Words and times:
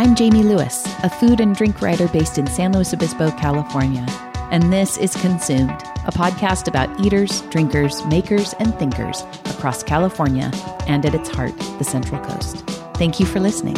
I'm 0.00 0.16
Jamie 0.16 0.42
Lewis, 0.42 0.86
a 1.02 1.10
food 1.10 1.40
and 1.40 1.54
drink 1.54 1.82
writer 1.82 2.08
based 2.08 2.38
in 2.38 2.46
San 2.46 2.72
Luis 2.72 2.94
Obispo, 2.94 3.30
California. 3.32 4.06
And 4.50 4.72
this 4.72 4.96
is 4.96 5.14
Consumed, 5.16 5.78
a 6.06 6.10
podcast 6.10 6.68
about 6.68 7.04
eaters, 7.04 7.42
drinkers, 7.50 8.02
makers, 8.06 8.54
and 8.60 8.74
thinkers 8.78 9.24
across 9.44 9.82
California 9.82 10.50
and 10.86 11.04
at 11.04 11.14
its 11.14 11.28
heart, 11.28 11.54
the 11.76 11.84
Central 11.84 12.18
Coast. 12.24 12.66
Thank 12.94 13.20
you 13.20 13.26
for 13.26 13.40
listening. 13.40 13.74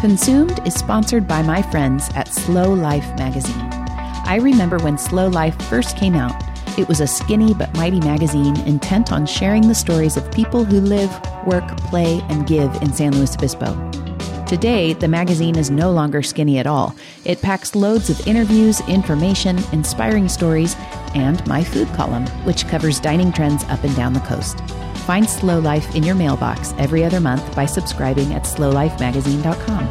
Consumed 0.00 0.60
is 0.66 0.74
sponsored 0.74 1.26
by 1.26 1.40
my 1.40 1.62
friends 1.62 2.10
at 2.14 2.28
Slow 2.28 2.74
Life 2.74 3.06
magazine. 3.16 3.70
I 4.26 4.38
remember 4.42 4.76
when 4.80 4.98
Slow 4.98 5.28
Life 5.28 5.58
first 5.62 5.96
came 5.96 6.14
out, 6.14 6.34
it 6.78 6.88
was 6.88 7.00
a 7.00 7.06
skinny 7.06 7.54
but 7.54 7.72
mighty 7.72 8.00
magazine 8.00 8.60
intent 8.66 9.12
on 9.12 9.24
sharing 9.24 9.66
the 9.66 9.74
stories 9.74 10.18
of 10.18 10.30
people 10.30 10.62
who 10.62 10.78
live, 10.78 11.10
work, 11.46 11.76
play, 11.78 12.20
and 12.28 12.46
give 12.46 12.74
in 12.82 12.92
San 12.92 13.16
Luis 13.16 13.34
Obispo. 13.34 13.74
Today, 14.46 14.92
the 14.92 15.08
magazine 15.08 15.56
is 15.56 15.70
no 15.70 15.90
longer 15.90 16.22
skinny 16.22 16.58
at 16.58 16.66
all. 16.66 16.94
It 17.24 17.40
packs 17.40 17.74
loads 17.74 18.10
of 18.10 18.26
interviews, 18.26 18.80
information, 18.88 19.58
inspiring 19.72 20.28
stories, 20.28 20.76
and 21.14 21.44
my 21.46 21.64
food 21.64 21.88
column, 21.94 22.26
which 22.44 22.68
covers 22.68 23.00
dining 23.00 23.32
trends 23.32 23.64
up 23.64 23.82
and 23.82 23.96
down 23.96 24.12
the 24.12 24.20
coast. 24.20 24.60
Find 25.06 25.28
Slow 25.28 25.58
Life 25.58 25.94
in 25.94 26.02
your 26.02 26.14
mailbox 26.14 26.72
every 26.78 27.04
other 27.04 27.20
month 27.20 27.54
by 27.56 27.66
subscribing 27.66 28.32
at 28.34 28.44
slowlifemagazine.com. 28.44 29.86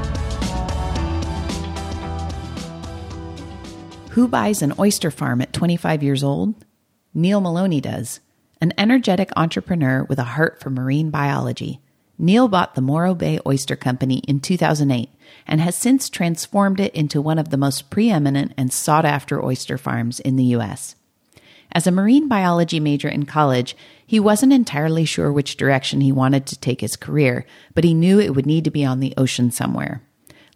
Who 4.12 4.28
buys 4.28 4.62
an 4.62 4.74
oyster 4.78 5.10
farm 5.10 5.42
at 5.42 5.54
25 5.54 6.04
years 6.04 6.24
old? 6.24 6.64
Neil 7.16 7.42
Maloney 7.42 7.82
does, 7.82 8.20
an 8.64 8.72
energetic 8.78 9.30
entrepreneur 9.36 10.06
with 10.06 10.18
a 10.18 10.24
heart 10.24 10.58
for 10.62 10.70
marine 10.70 11.10
biology. 11.10 11.82
Neil 12.18 12.48
bought 12.48 12.76
the 12.76 12.82
Morro 12.82 13.14
Bay 13.14 13.38
Oyster 13.46 13.76
Company 13.76 14.20
in 14.20 14.40
2008 14.40 15.10
and 15.46 15.60
has 15.60 15.76
since 15.76 16.08
transformed 16.08 16.80
it 16.80 16.96
into 16.96 17.22
one 17.22 17.38
of 17.38 17.50
the 17.50 17.58
most 17.58 17.90
preeminent 17.90 18.54
and 18.56 18.72
sought 18.72 19.04
after 19.04 19.44
oyster 19.44 19.78
farms 19.78 20.22
in 20.22 20.38
the 20.38 20.46
U.S. 20.46 20.96
As 21.74 21.88
a 21.88 21.92
marine 21.92 22.30
biology 22.30 22.80
major 22.80 23.10
in 23.10 23.26
college, 23.26 23.76
he 24.08 24.18
wasn't 24.18 24.54
entirely 24.54 25.04
sure 25.04 25.30
which 25.30 25.58
direction 25.58 26.00
he 26.00 26.14
wanted 26.14 26.46
to 26.46 26.58
take 26.58 26.80
his 26.80 26.96
career, 26.96 27.46
but 27.76 27.84
he 27.84 27.94
knew 27.94 28.18
it 28.18 28.34
would 28.34 28.46
need 28.46 28.64
to 28.64 28.72
be 28.72 28.86
on 28.86 29.02
the 29.02 29.14
ocean 29.18 29.52
somewhere. 29.52 30.02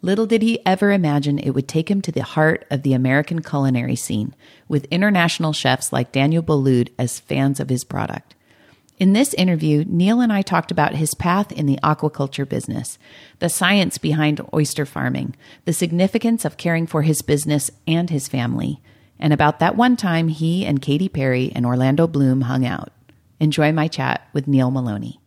Little 0.01 0.27
did 0.27 0.43
he 0.43 0.63
ever 0.65 0.91
imagine 0.91 1.39
it 1.39 1.51
would 1.51 1.67
take 1.67 1.89
him 1.89 2.01
to 2.03 2.11
the 2.11 2.23
heart 2.23 2.65
of 2.69 2.83
the 2.83 2.93
American 2.93 3.41
culinary 3.41 3.95
scene, 3.95 4.35
with 4.67 4.85
international 4.85 5.53
chefs 5.53 5.91
like 5.91 6.11
Daniel 6.11 6.43
Boulud 6.43 6.89
as 6.99 7.19
fans 7.19 7.59
of 7.59 7.69
his 7.69 7.83
product. 7.83 8.35
In 8.99 9.13
this 9.13 9.33
interview, 9.35 9.85
Neil 9.87 10.21
and 10.21 10.33
I 10.33 10.41
talked 10.41 10.71
about 10.71 10.95
his 10.95 11.13
path 11.13 11.51
in 11.51 11.65
the 11.65 11.79
aquaculture 11.83 12.47
business, 12.47 12.97
the 13.39 13.49
science 13.49 13.97
behind 13.97 14.41
oyster 14.53 14.85
farming, 14.85 15.35
the 15.65 15.73
significance 15.73 16.45
of 16.45 16.57
caring 16.57 16.87
for 16.87 17.03
his 17.03 17.21
business 17.21 17.69
and 17.87 18.09
his 18.09 18.27
family, 18.27 18.79
and 19.19 19.33
about 19.33 19.59
that 19.59 19.75
one 19.75 19.97
time 19.97 20.27
he 20.29 20.65
and 20.65 20.81
Katy 20.81 21.09
Perry 21.09 21.51
and 21.55 21.65
Orlando 21.65 22.07
Bloom 22.07 22.41
hung 22.41 22.65
out. 22.65 22.91
Enjoy 23.39 23.71
my 23.71 23.87
chat 23.87 24.27
with 24.33 24.47
Neil 24.47 24.71
Maloney. 24.71 25.19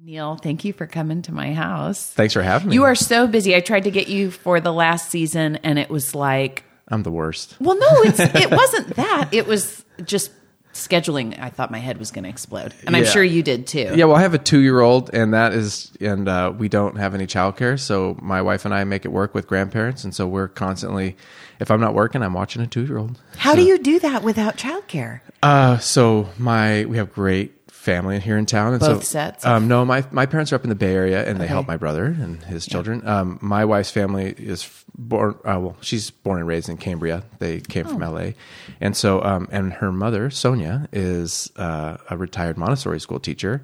Neil, 0.00 0.36
thank 0.36 0.64
you 0.64 0.72
for 0.72 0.86
coming 0.86 1.22
to 1.22 1.32
my 1.32 1.52
house. 1.52 2.10
Thanks 2.10 2.32
for 2.32 2.42
having 2.42 2.68
me. 2.68 2.74
You 2.74 2.84
are 2.84 2.94
so 2.94 3.26
busy. 3.26 3.56
I 3.56 3.60
tried 3.60 3.84
to 3.84 3.90
get 3.90 4.08
you 4.08 4.30
for 4.30 4.60
the 4.60 4.72
last 4.72 5.10
season, 5.10 5.56
and 5.56 5.78
it 5.78 5.90
was 5.90 6.14
like, 6.14 6.62
I'm 6.86 7.02
the 7.02 7.10
worst. 7.10 7.56
well, 7.60 7.76
no, 7.76 7.86
it's, 8.02 8.20
it 8.20 8.50
wasn't 8.50 8.94
that. 8.96 9.30
It 9.32 9.46
was 9.48 9.84
just 10.04 10.30
scheduling. 10.72 11.38
I 11.40 11.50
thought 11.50 11.72
my 11.72 11.80
head 11.80 11.98
was 11.98 12.12
going 12.12 12.22
to 12.22 12.30
explode, 12.30 12.74
and 12.86 12.94
I'm 12.96 13.04
sure 13.06 13.24
you 13.24 13.42
did 13.42 13.66
too. 13.66 13.92
Yeah, 13.96 14.04
well, 14.04 14.14
I 14.14 14.22
have 14.22 14.34
a 14.34 14.38
two-year-old, 14.38 15.10
and 15.12 15.34
that 15.34 15.52
is, 15.52 15.90
and 16.00 16.28
uh, 16.28 16.52
we 16.56 16.68
don't 16.68 16.96
have 16.96 17.12
any 17.14 17.26
childcare, 17.26 17.78
so 17.78 18.16
my 18.22 18.40
wife 18.40 18.64
and 18.64 18.72
I 18.72 18.84
make 18.84 19.04
it 19.04 19.08
work 19.08 19.34
with 19.34 19.48
grandparents, 19.48 20.04
and 20.04 20.14
so 20.14 20.28
we're 20.28 20.48
constantly, 20.48 21.16
if 21.58 21.72
I'm 21.72 21.80
not 21.80 21.94
working, 21.94 22.22
I'm 22.22 22.34
watching 22.34 22.62
a 22.62 22.68
two-year-old. 22.68 23.20
How 23.36 23.56
do 23.56 23.62
you 23.62 23.78
do 23.78 23.98
that 23.98 24.22
without 24.22 24.56
childcare? 24.56 25.22
Uh, 25.42 25.78
so 25.78 26.28
my 26.38 26.84
we 26.84 26.96
have 26.98 27.12
great 27.12 27.57
family 27.88 28.20
here 28.20 28.36
in 28.36 28.44
town, 28.46 28.72
and 28.74 28.80
Both 28.80 29.04
so 29.04 29.10
sets? 29.10 29.46
Um, 29.46 29.66
no, 29.68 29.84
my 29.84 30.04
my 30.10 30.26
parents 30.26 30.52
are 30.52 30.56
up 30.56 30.62
in 30.64 30.68
the 30.68 30.74
Bay 30.74 30.94
Area, 30.94 31.24
and 31.26 31.38
they 31.40 31.44
Okay. 31.44 31.52
help 31.52 31.66
my 31.66 31.76
brother 31.78 32.04
and 32.04 32.42
his 32.44 32.66
children. 32.66 33.06
Um, 33.06 33.38
my 33.40 33.64
wife's 33.64 33.90
family 33.90 34.34
is 34.36 34.68
born. 34.96 35.34
Uh, 35.44 35.58
well, 35.60 35.76
she's 35.80 36.10
born 36.10 36.38
and 36.38 36.46
raised 36.46 36.68
in 36.68 36.76
Cambria. 36.76 37.22
They 37.38 37.60
came 37.60 37.86
from 37.86 38.02
Oh. 38.02 38.06
L.A., 38.16 38.34
and 38.80 38.94
so 38.96 39.22
um, 39.22 39.48
and 39.50 39.72
her 39.74 39.90
mother 39.90 40.28
Sonia 40.30 40.88
is 40.92 41.50
uh, 41.56 41.96
a 42.10 42.16
retired 42.16 42.56
Montessori 42.58 43.00
school 43.00 43.20
teacher. 43.20 43.62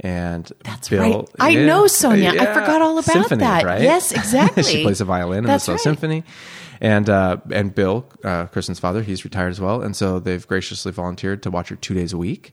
And 0.00 0.50
That's 0.64 0.88
Bill, 0.90 1.00
right. 1.20 1.28
I 1.40 1.48
yeah, 1.50 1.66
know 1.66 1.86
Sonia. 1.86 2.30
I 2.30 2.46
forgot 2.52 2.82
all 2.82 2.98
about 2.98 3.04
Symphony, 3.12 3.40
that. 3.40 3.64
Right? 3.64 3.80
Yes, 3.82 4.12
exactly. 4.20 4.62
she 4.62 4.82
plays 4.82 4.98
the 4.98 5.04
violin 5.06 5.38
in 5.38 5.44
That's 5.44 5.64
the 5.64 5.72
SLO 5.72 5.74
right. 5.74 5.82
Symphony. 5.82 6.24
And 6.82 7.08
uh, 7.08 7.38
and 7.50 7.74
Bill, 7.74 8.04
uh, 8.22 8.46
Kristen's 8.46 8.78
father, 8.78 9.02
he's 9.02 9.24
retired 9.24 9.50
as 9.50 9.60
well, 9.60 9.80
and 9.82 9.96
so 9.96 10.18
they've 10.18 10.46
graciously 10.46 10.92
volunteered 10.92 11.42
to 11.44 11.50
watch 11.50 11.68
her 11.70 11.76
two 11.76 11.94
days 11.94 12.12
a 12.12 12.18
week. 12.18 12.52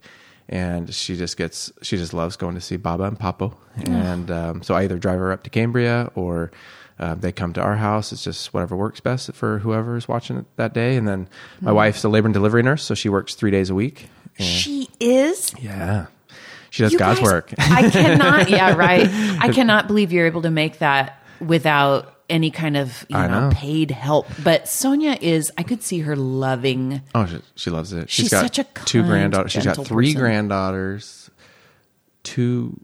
And 0.50 0.94
she 0.94 1.16
just 1.16 1.38
gets, 1.38 1.72
she 1.82 1.98
just 1.98 2.14
loves 2.14 2.36
going 2.36 2.56
to 2.56 2.62
see 2.62 2.76
Baba 2.78 3.04
and 3.04 3.18
Papo. 3.18 3.56
And 3.86 4.30
um, 4.30 4.62
so 4.64 4.76
I 4.76 4.84
either 4.84 4.98
drive 4.98 5.18
her 5.20 5.32
up 5.32 5.44
to 5.44 5.50
Cambria 5.50 6.12
or 6.16 6.52
uh, 7.00 7.16
they 7.16 7.32
come 7.32 7.54
to 7.54 7.62
our 7.62 7.78
house. 7.78 8.12
It's 8.12 8.24
just 8.24 8.54
whatever 8.54 8.76
works 8.76 9.00
best 9.00 9.32
for 9.34 9.60
whoever 9.60 9.96
is 9.96 10.08
watching 10.08 10.38
it 10.38 10.46
that 10.58 10.74
day. 10.74 10.96
And 10.98 11.08
then 11.08 11.28
my 11.62 11.72
Hmm. 11.72 11.78
wife's 11.78 12.04
a 12.04 12.10
labor 12.10 12.28
and 12.28 12.34
delivery 12.34 12.62
nurse, 12.62 12.84
so 12.84 12.94
she 12.94 13.10
works 13.10 13.36
three 13.36 13.52
days 13.52 13.70
a 13.70 13.76
week. 13.76 14.08
She 14.38 14.90
is. 15.00 15.54
yeah, 15.62 16.08
she 16.72 16.84
does 16.84 16.92
You 16.94 17.00
God's 17.00 17.20
guys- 17.20 17.32
work. 17.32 17.54
I 17.58 17.90
cannot. 17.90 18.50
Yeah, 18.50 18.74
right. 18.76 19.08
I 19.40 19.50
cannot 19.54 19.88
believe 19.88 20.12
you're 20.12 20.26
able 20.28 20.42
to 20.44 20.52
make 20.52 20.80
that 20.80 21.20
without 21.40 22.16
any 22.34 22.52
kind 22.52 22.76
of 22.76 23.06
you 23.08 23.16
know, 23.18 23.28
know. 23.28 23.50
paid 23.54 23.92
help. 23.92 24.28
But 24.44 24.68
Sonia 24.68 25.18
is. 25.22 25.52
I 25.58 25.64
could 25.64 25.82
see 25.84 26.00
her 26.00 26.16
loving. 26.18 27.02
Oh, 27.16 27.26
she, 27.26 27.40
she 27.56 27.70
loves 27.70 27.94
it. 27.94 28.10
She's 28.10 28.30
got 28.30 28.42
such 28.42 28.60
a 28.60 28.64
two 28.86 29.00
kind, 29.02 29.10
granddaughters. 29.12 29.52
She's 29.54 29.64
got 29.66 29.86
three 29.86 30.08
person. 30.14 30.22
granddaughters, 30.22 31.30
two 32.24 32.80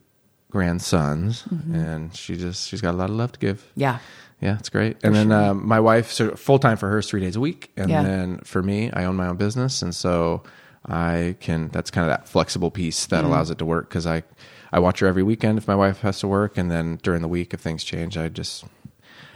grandsons, 0.51 1.43
Mm-hmm. 1.43 1.75
and 1.75 2.15
she 2.15 2.35
just 2.35 2.67
she's 2.67 2.81
got 2.81 2.91
a 2.93 2.97
lot 2.97 3.09
of 3.09 3.15
love 3.15 3.31
to 3.33 3.39
give. 3.39 3.65
Yeah. 3.75 3.99
Yeah, 4.41 4.57
it's 4.57 4.69
great. 4.69 4.95
And 5.03 5.13
then 5.13 5.33
um, 5.33 5.67
my 5.67 5.81
wife, 5.81 6.11
so 6.13 6.31
full 6.35 6.59
time 6.59 6.77
for 6.77 6.87
her 6.89 6.99
is 6.99 7.09
three 7.09 7.19
days 7.19 7.35
a 7.35 7.41
week, 7.41 7.71
and 7.75 7.89
Yeah. 7.89 8.03
then 8.03 8.37
for 8.45 8.63
me, 8.63 8.89
I 8.93 9.03
own 9.03 9.17
my 9.17 9.27
own 9.27 9.35
business, 9.35 9.81
and 9.81 9.93
so 9.93 10.43
I 10.87 11.35
can. 11.41 11.67
That's 11.69 11.91
kind 11.91 12.09
of 12.09 12.17
that 12.17 12.29
flexible 12.29 12.71
piece 12.71 13.05
that 13.07 13.17
Mm-hmm. 13.17 13.25
allows 13.27 13.51
it 13.51 13.57
to 13.57 13.65
work 13.65 13.89
because 13.89 14.07
I 14.07 14.23
I 14.71 14.79
watch 14.79 14.99
her 14.99 15.07
every 15.07 15.23
weekend 15.23 15.57
if 15.57 15.67
my 15.67 15.75
wife 15.75 15.99
has 16.01 16.19
to 16.19 16.27
work, 16.27 16.57
and 16.57 16.71
then 16.71 16.99
during 17.03 17.21
the 17.21 17.27
week 17.27 17.53
if 17.53 17.59
things 17.59 17.83
change, 17.83 18.17
I 18.17 18.29
just 18.29 18.63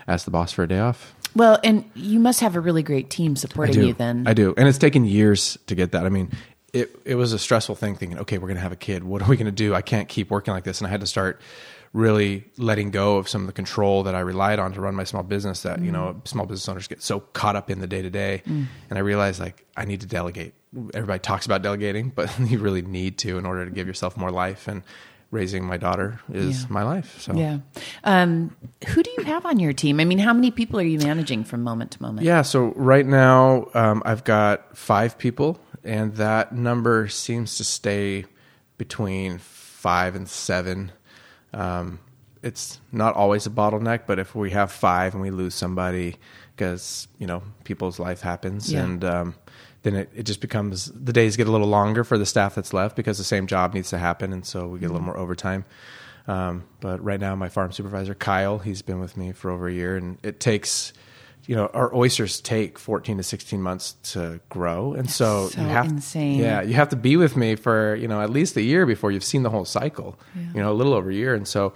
ask 0.07 0.25
the 0.25 0.31
boss 0.31 0.51
for 0.51 0.63
a 0.63 0.67
day 0.67 0.79
off. 0.79 1.15
Well, 1.35 1.59
and 1.63 1.89
you 1.95 2.19
must 2.19 2.41
have 2.41 2.55
a 2.55 2.59
really 2.59 2.83
great 2.83 3.09
team 3.09 3.35
supporting 3.35 3.83
you. 3.83 3.93
Then 3.93 4.27
I 4.27 4.33
do, 4.33 4.53
and 4.55 4.67
it's 4.67 4.77
taken 4.77 5.05
years 5.05 5.57
to 5.67 5.75
get 5.75 5.91
that. 5.93 6.05
I 6.05 6.09
mean, 6.09 6.31
it 6.73 6.95
it 7.05 7.15
was 7.15 7.33
a 7.33 7.39
stressful 7.39 7.75
thing 7.75 7.95
thinking, 7.95 8.19
okay, 8.19 8.37
we're 8.37 8.47
going 8.47 8.57
to 8.57 8.61
have 8.61 8.71
a 8.71 8.77
kid. 8.77 9.03
What 9.03 9.21
are 9.21 9.29
we 9.29 9.35
going 9.35 9.45
to 9.45 9.51
do? 9.51 9.73
I 9.73 9.81
can't 9.81 10.07
keep 10.07 10.29
working 10.29 10.53
like 10.53 10.63
this, 10.63 10.79
and 10.79 10.87
I 10.87 10.91
had 10.91 11.01
to 11.01 11.07
start 11.07 11.41
really 11.91 12.43
letting 12.57 12.89
go 12.89 13.17
of 13.17 13.29
some 13.29 13.41
of 13.41 13.47
the 13.47 13.53
control 13.53 14.01
that 14.03 14.15
I 14.15 14.19
relied 14.19 14.57
on 14.57 14.73
to 14.73 14.81
run 14.81 14.95
my 14.95 15.03
small 15.03 15.23
business. 15.23 15.63
That 15.63 15.81
you 15.81 15.91
know, 15.91 16.15
mm. 16.15 16.27
small 16.27 16.45
business 16.45 16.67
owners 16.69 16.87
get 16.87 17.01
so 17.01 17.19
caught 17.19 17.55
up 17.55 17.71
in 17.71 17.79
the 17.79 17.87
day 17.87 18.03
to 18.03 18.09
day, 18.11 18.43
and 18.45 18.67
I 18.91 18.99
realized 18.99 19.39
like 19.39 19.65
I 19.75 19.85
need 19.85 20.01
to 20.01 20.07
delegate. 20.07 20.53
Everybody 20.93 21.19
talks 21.19 21.45
about 21.45 21.63
delegating, 21.63 22.09
but 22.09 22.31
you 22.47 22.59
really 22.59 22.81
need 22.83 23.17
to 23.19 23.37
in 23.37 23.45
order 23.45 23.65
to 23.65 23.71
give 23.71 23.87
yourself 23.87 24.17
more 24.17 24.31
life. 24.31 24.67
And 24.67 24.83
raising 25.33 25.65
my 25.65 25.77
daughter 25.77 26.19
is 26.31 26.61
Yeah. 26.61 26.67
my 26.69 26.83
life. 26.83 27.19
So 27.19 27.33
Yeah. 27.33 27.57
Um, 28.03 28.55
who 28.89 29.01
do 29.03 29.09
you 29.17 29.23
have 29.23 29.45
on 29.45 29.59
your 29.59 29.73
team? 29.73 29.99
I 29.99 30.05
mean, 30.05 30.19
how 30.19 30.31
many 30.33 30.51
people 30.51 30.79
are 30.79 30.83
you 30.83 30.99
managing 30.99 31.43
from 31.43 31.63
moment 31.63 31.91
to 31.91 32.01
moment? 32.01 32.25
Yeah, 32.25 32.43
so 32.43 32.71
right 32.75 33.05
now 33.05 33.67
um, 33.73 34.03
I've 34.05 34.23
got 34.23 34.77
five 34.77 35.17
people, 35.17 35.59
and 35.83 36.15
that 36.15 36.53
number 36.53 37.07
seems 37.07 37.57
to 37.57 37.63
stay 37.63 38.25
between 38.77 39.39
five 39.39 40.15
and 40.15 40.29
seven. 40.29 40.91
Um, 41.53 41.99
it's 42.43 42.79
not 42.91 43.15
always 43.15 43.47
a 43.47 43.49
bottleneck, 43.49 44.01
but 44.05 44.19
if 44.19 44.35
we 44.35 44.51
have 44.51 44.71
five 44.71 45.13
and 45.13 45.21
we 45.21 45.31
lose 45.31 45.55
somebody 45.55 46.15
because 46.55 47.07
you 47.17 47.25
know 47.25 47.41
people's 47.63 47.99
life 47.99 48.21
happens, 48.21 48.71
Yeah. 48.71 48.83
and 48.83 49.03
um, 49.03 49.35
then 49.83 49.95
it, 49.95 50.09
it 50.15 50.23
just 50.23 50.41
becomes 50.41 50.85
the 50.85 51.13
days 51.13 51.37
get 51.37 51.47
a 51.47 51.51
little 51.51 51.67
longer 51.67 52.03
for 52.03 52.17
the 52.17 52.25
staff 52.25 52.55
that's 52.55 52.73
left 52.73 52.95
because 52.95 53.17
the 53.17 53.23
same 53.23 53.47
job 53.47 53.73
needs 53.73 53.89
to 53.89 53.97
happen, 53.97 54.33
and 54.33 54.45
so 54.45 54.67
we 54.67 54.79
get 54.79 54.89
a 54.89 54.93
little 54.93 55.05
more 55.05 55.17
overtime. 55.17 55.65
Um, 56.27 56.63
but 56.79 57.03
right 57.03 57.19
now, 57.19 57.35
my 57.35 57.49
farm 57.49 57.71
supervisor 57.73 58.15
Kyle, 58.15 58.57
he's 58.59 58.81
been 58.81 58.99
with 58.99 59.17
me 59.17 59.33
for 59.33 59.51
over 59.51 59.67
a 59.67 59.73
year, 59.73 59.97
and 59.97 60.17
it 60.23 60.39
takes, 60.39 60.93
you 61.47 61.55
know, 61.55 61.67
our 61.67 61.93
oysters 61.93 62.39
take 62.39 62.79
fourteen 62.79 63.17
to 63.17 63.23
sixteen 63.23 63.61
months 63.61 63.97
to 64.13 64.39
grow, 64.47 64.93
and 64.93 65.09
so, 65.11 65.49
so 65.49 65.61
you 65.61 65.67
have 65.67 65.87
insane. 65.87 66.39
yeah, 66.39 66.61
you 66.61 66.75
have 66.75 66.89
to 66.89 66.95
be 66.95 67.17
with 67.17 67.35
me 67.35 67.55
for 67.55 67.95
you 67.95 68.07
know 68.07 68.21
at 68.21 68.29
least 68.29 68.55
a 68.55 68.61
year 68.61 68.85
before 68.85 69.11
you've 69.11 69.23
seen 69.23 69.43
the 69.43 69.49
whole 69.49 69.65
cycle, 69.65 70.17
you 70.55 70.61
know, 70.61 70.71
a 70.71 70.73
little 70.75 70.93
over 70.93 71.09
a 71.09 71.13
year, 71.13 71.35
and 71.35 71.45
so 71.45 71.73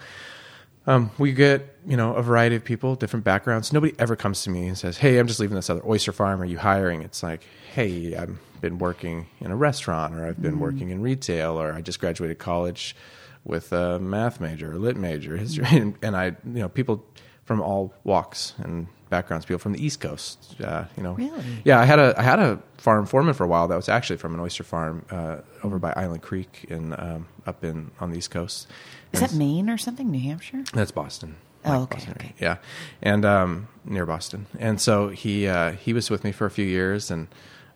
um, 0.87 1.11
we 1.17 1.33
get 1.33 1.75
you 1.85 1.97
know 1.97 2.13
a 2.13 2.23
variety 2.23 2.55
of 2.55 2.63
people, 2.63 2.95
different 2.95 3.23
backgrounds. 3.25 3.71
Nobody 3.71 3.93
ever 3.99 4.15
comes 4.15 4.43
to 4.43 4.49
me 4.49 4.67
and 4.67 4.77
says, 4.77 4.97
"Hey, 4.97 5.19
I'm 5.19 5.27
just 5.27 5.39
leaving 5.39 5.55
this 5.55 5.69
other 5.69 5.85
oyster 5.85 6.11
farm. 6.11 6.41
Are 6.41 6.45
you 6.45 6.57
hiring?" 6.57 7.03
It's 7.03 7.21
like, 7.21 7.43
"Hey, 7.73 8.15
I've 8.15 8.37
been 8.61 8.79
working 8.79 9.27
in 9.39 9.51
a 9.51 9.55
restaurant, 9.55 10.15
or 10.15 10.25
I've 10.25 10.41
been 10.41 10.59
working 10.59 10.89
in 10.89 11.01
retail, 11.01 11.61
or 11.61 11.73
I 11.73 11.81
just 11.81 11.99
graduated 11.99 12.39
college 12.39 12.95
with 13.43 13.71
a 13.71 13.99
math 13.99 14.41
major, 14.41 14.73
a 14.73 14.77
lit 14.77 14.97
major, 14.97 15.37
history, 15.37 15.65
and, 15.71 15.95
and 16.01 16.15
I, 16.17 16.25
you 16.25 16.35
know, 16.61 16.69
people 16.69 17.05
from 17.45 17.61
all 17.61 17.93
walks 18.03 18.53
and 18.57 18.87
backgrounds, 19.09 19.45
people 19.45 19.59
from 19.59 19.73
the 19.73 19.83
East 19.85 19.99
Coast, 20.01 20.55
uh, 20.63 20.85
you 20.95 21.03
know. 21.03 21.13
Really? 21.13 21.43
Yeah, 21.63 21.79
I 21.79 21.85
had 21.85 21.99
a 21.99 22.13
I 22.17 22.23
had 22.23 22.39
a 22.39 22.59
farm 22.77 23.05
foreman 23.05 23.33
for 23.33 23.43
a 23.43 23.47
while 23.47 23.67
that 23.67 23.75
was 23.75 23.89
actually 23.89 24.17
from 24.17 24.33
an 24.33 24.39
oyster 24.39 24.63
farm 24.63 25.05
uh, 25.09 25.37
over 25.63 25.79
by 25.79 25.93
Island 25.95 26.21
Creek 26.21 26.65
in 26.69 26.93
um, 26.93 27.27
up 27.45 27.63
in 27.63 27.91
on 27.99 28.11
the 28.11 28.17
East 28.17 28.31
Coast. 28.31 28.67
Is 29.13 29.21
And 29.21 29.29
that 29.31 29.35
Maine 29.35 29.69
or 29.69 29.77
something? 29.77 30.09
New 30.11 30.19
Hampshire? 30.19 30.63
that's 30.73 30.91
Boston. 30.91 31.35
Oh, 31.65 31.83
okay, 31.83 31.97
Boston 31.97 32.13
okay. 32.19 32.33
Yeah, 32.39 32.57
and 33.01 33.25
um, 33.25 33.67
near 33.85 34.05
Boston. 34.05 34.45
And 34.59 34.79
so 34.79 35.09
he 35.09 35.47
uh, 35.47 35.71
he 35.71 35.93
was 35.93 36.09
with 36.09 36.23
me 36.23 36.31
for 36.31 36.45
a 36.45 36.51
few 36.51 36.65
years, 36.65 37.11
and 37.11 37.27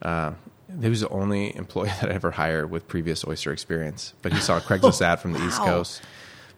uh, 0.02 0.32
he 0.82 0.88
was 0.90 1.02
the 1.02 1.10
only 1.10 1.56
employee 1.56 1.88
that 2.02 2.10
I 2.10 2.14
ever 2.14 2.32
hired 2.32 2.72
with 2.72 2.88
previous 2.88 3.26
oyster 3.28 3.52
experience. 3.52 4.14
But 4.22 4.34
he 4.34 4.40
saw 4.40 4.58
a 4.58 4.62
Craigslist 4.62 5.02
ad 5.10 5.20
from 5.20 5.34
the 5.34 5.46
East 5.46 5.60
Coast. 5.60 6.02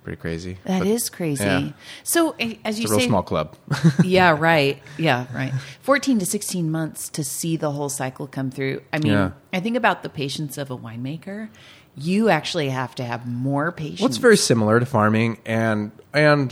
Pretty 0.03 0.19
crazy. 0.19 0.57
That 0.65 0.85
is 0.85 1.09
But, 1.09 1.15
crazy. 1.17 1.43
yeah, 1.43 1.69
So 2.03 2.35
eh, 2.39 2.55
as 2.65 2.77
you 2.77 2.83
it's 2.83 2.91
a 2.91 2.95
real 2.95 2.99
say, 3.01 3.07
small 3.07 3.23
club. 3.23 3.55
yeah, 4.03 4.31
right. 4.39 4.81
Yeah, 4.97 5.27
right. 5.33 5.53
14 5.81 6.19
to 6.19 6.25
16 6.25 6.69
months 6.69 7.07
to 7.09 7.23
see 7.23 7.55
the 7.55 7.71
whole 7.71 7.89
cycle 7.89 8.27
come 8.27 8.51
through. 8.51 8.81
I 8.91 8.99
mean, 8.99 9.13
Yeah. 9.13 9.31
I 9.53 9.59
think 9.61 9.77
about 9.77 10.03
the 10.03 10.09
patience 10.09 10.57
of 10.57 10.69
a 10.71 10.77
winemaker. 10.77 11.49
You 11.95 12.29
actually 12.29 12.69
have 12.69 12.95
to 12.95 13.03
have 13.05 13.27
more 13.27 13.71
patience. 13.71 14.01
Well, 14.01 14.09
it's 14.09 14.17
very 14.17 14.35
similar 14.37 14.79
to 14.79 14.85
farming 14.85 15.37
and 15.45 15.91
and 16.11 16.51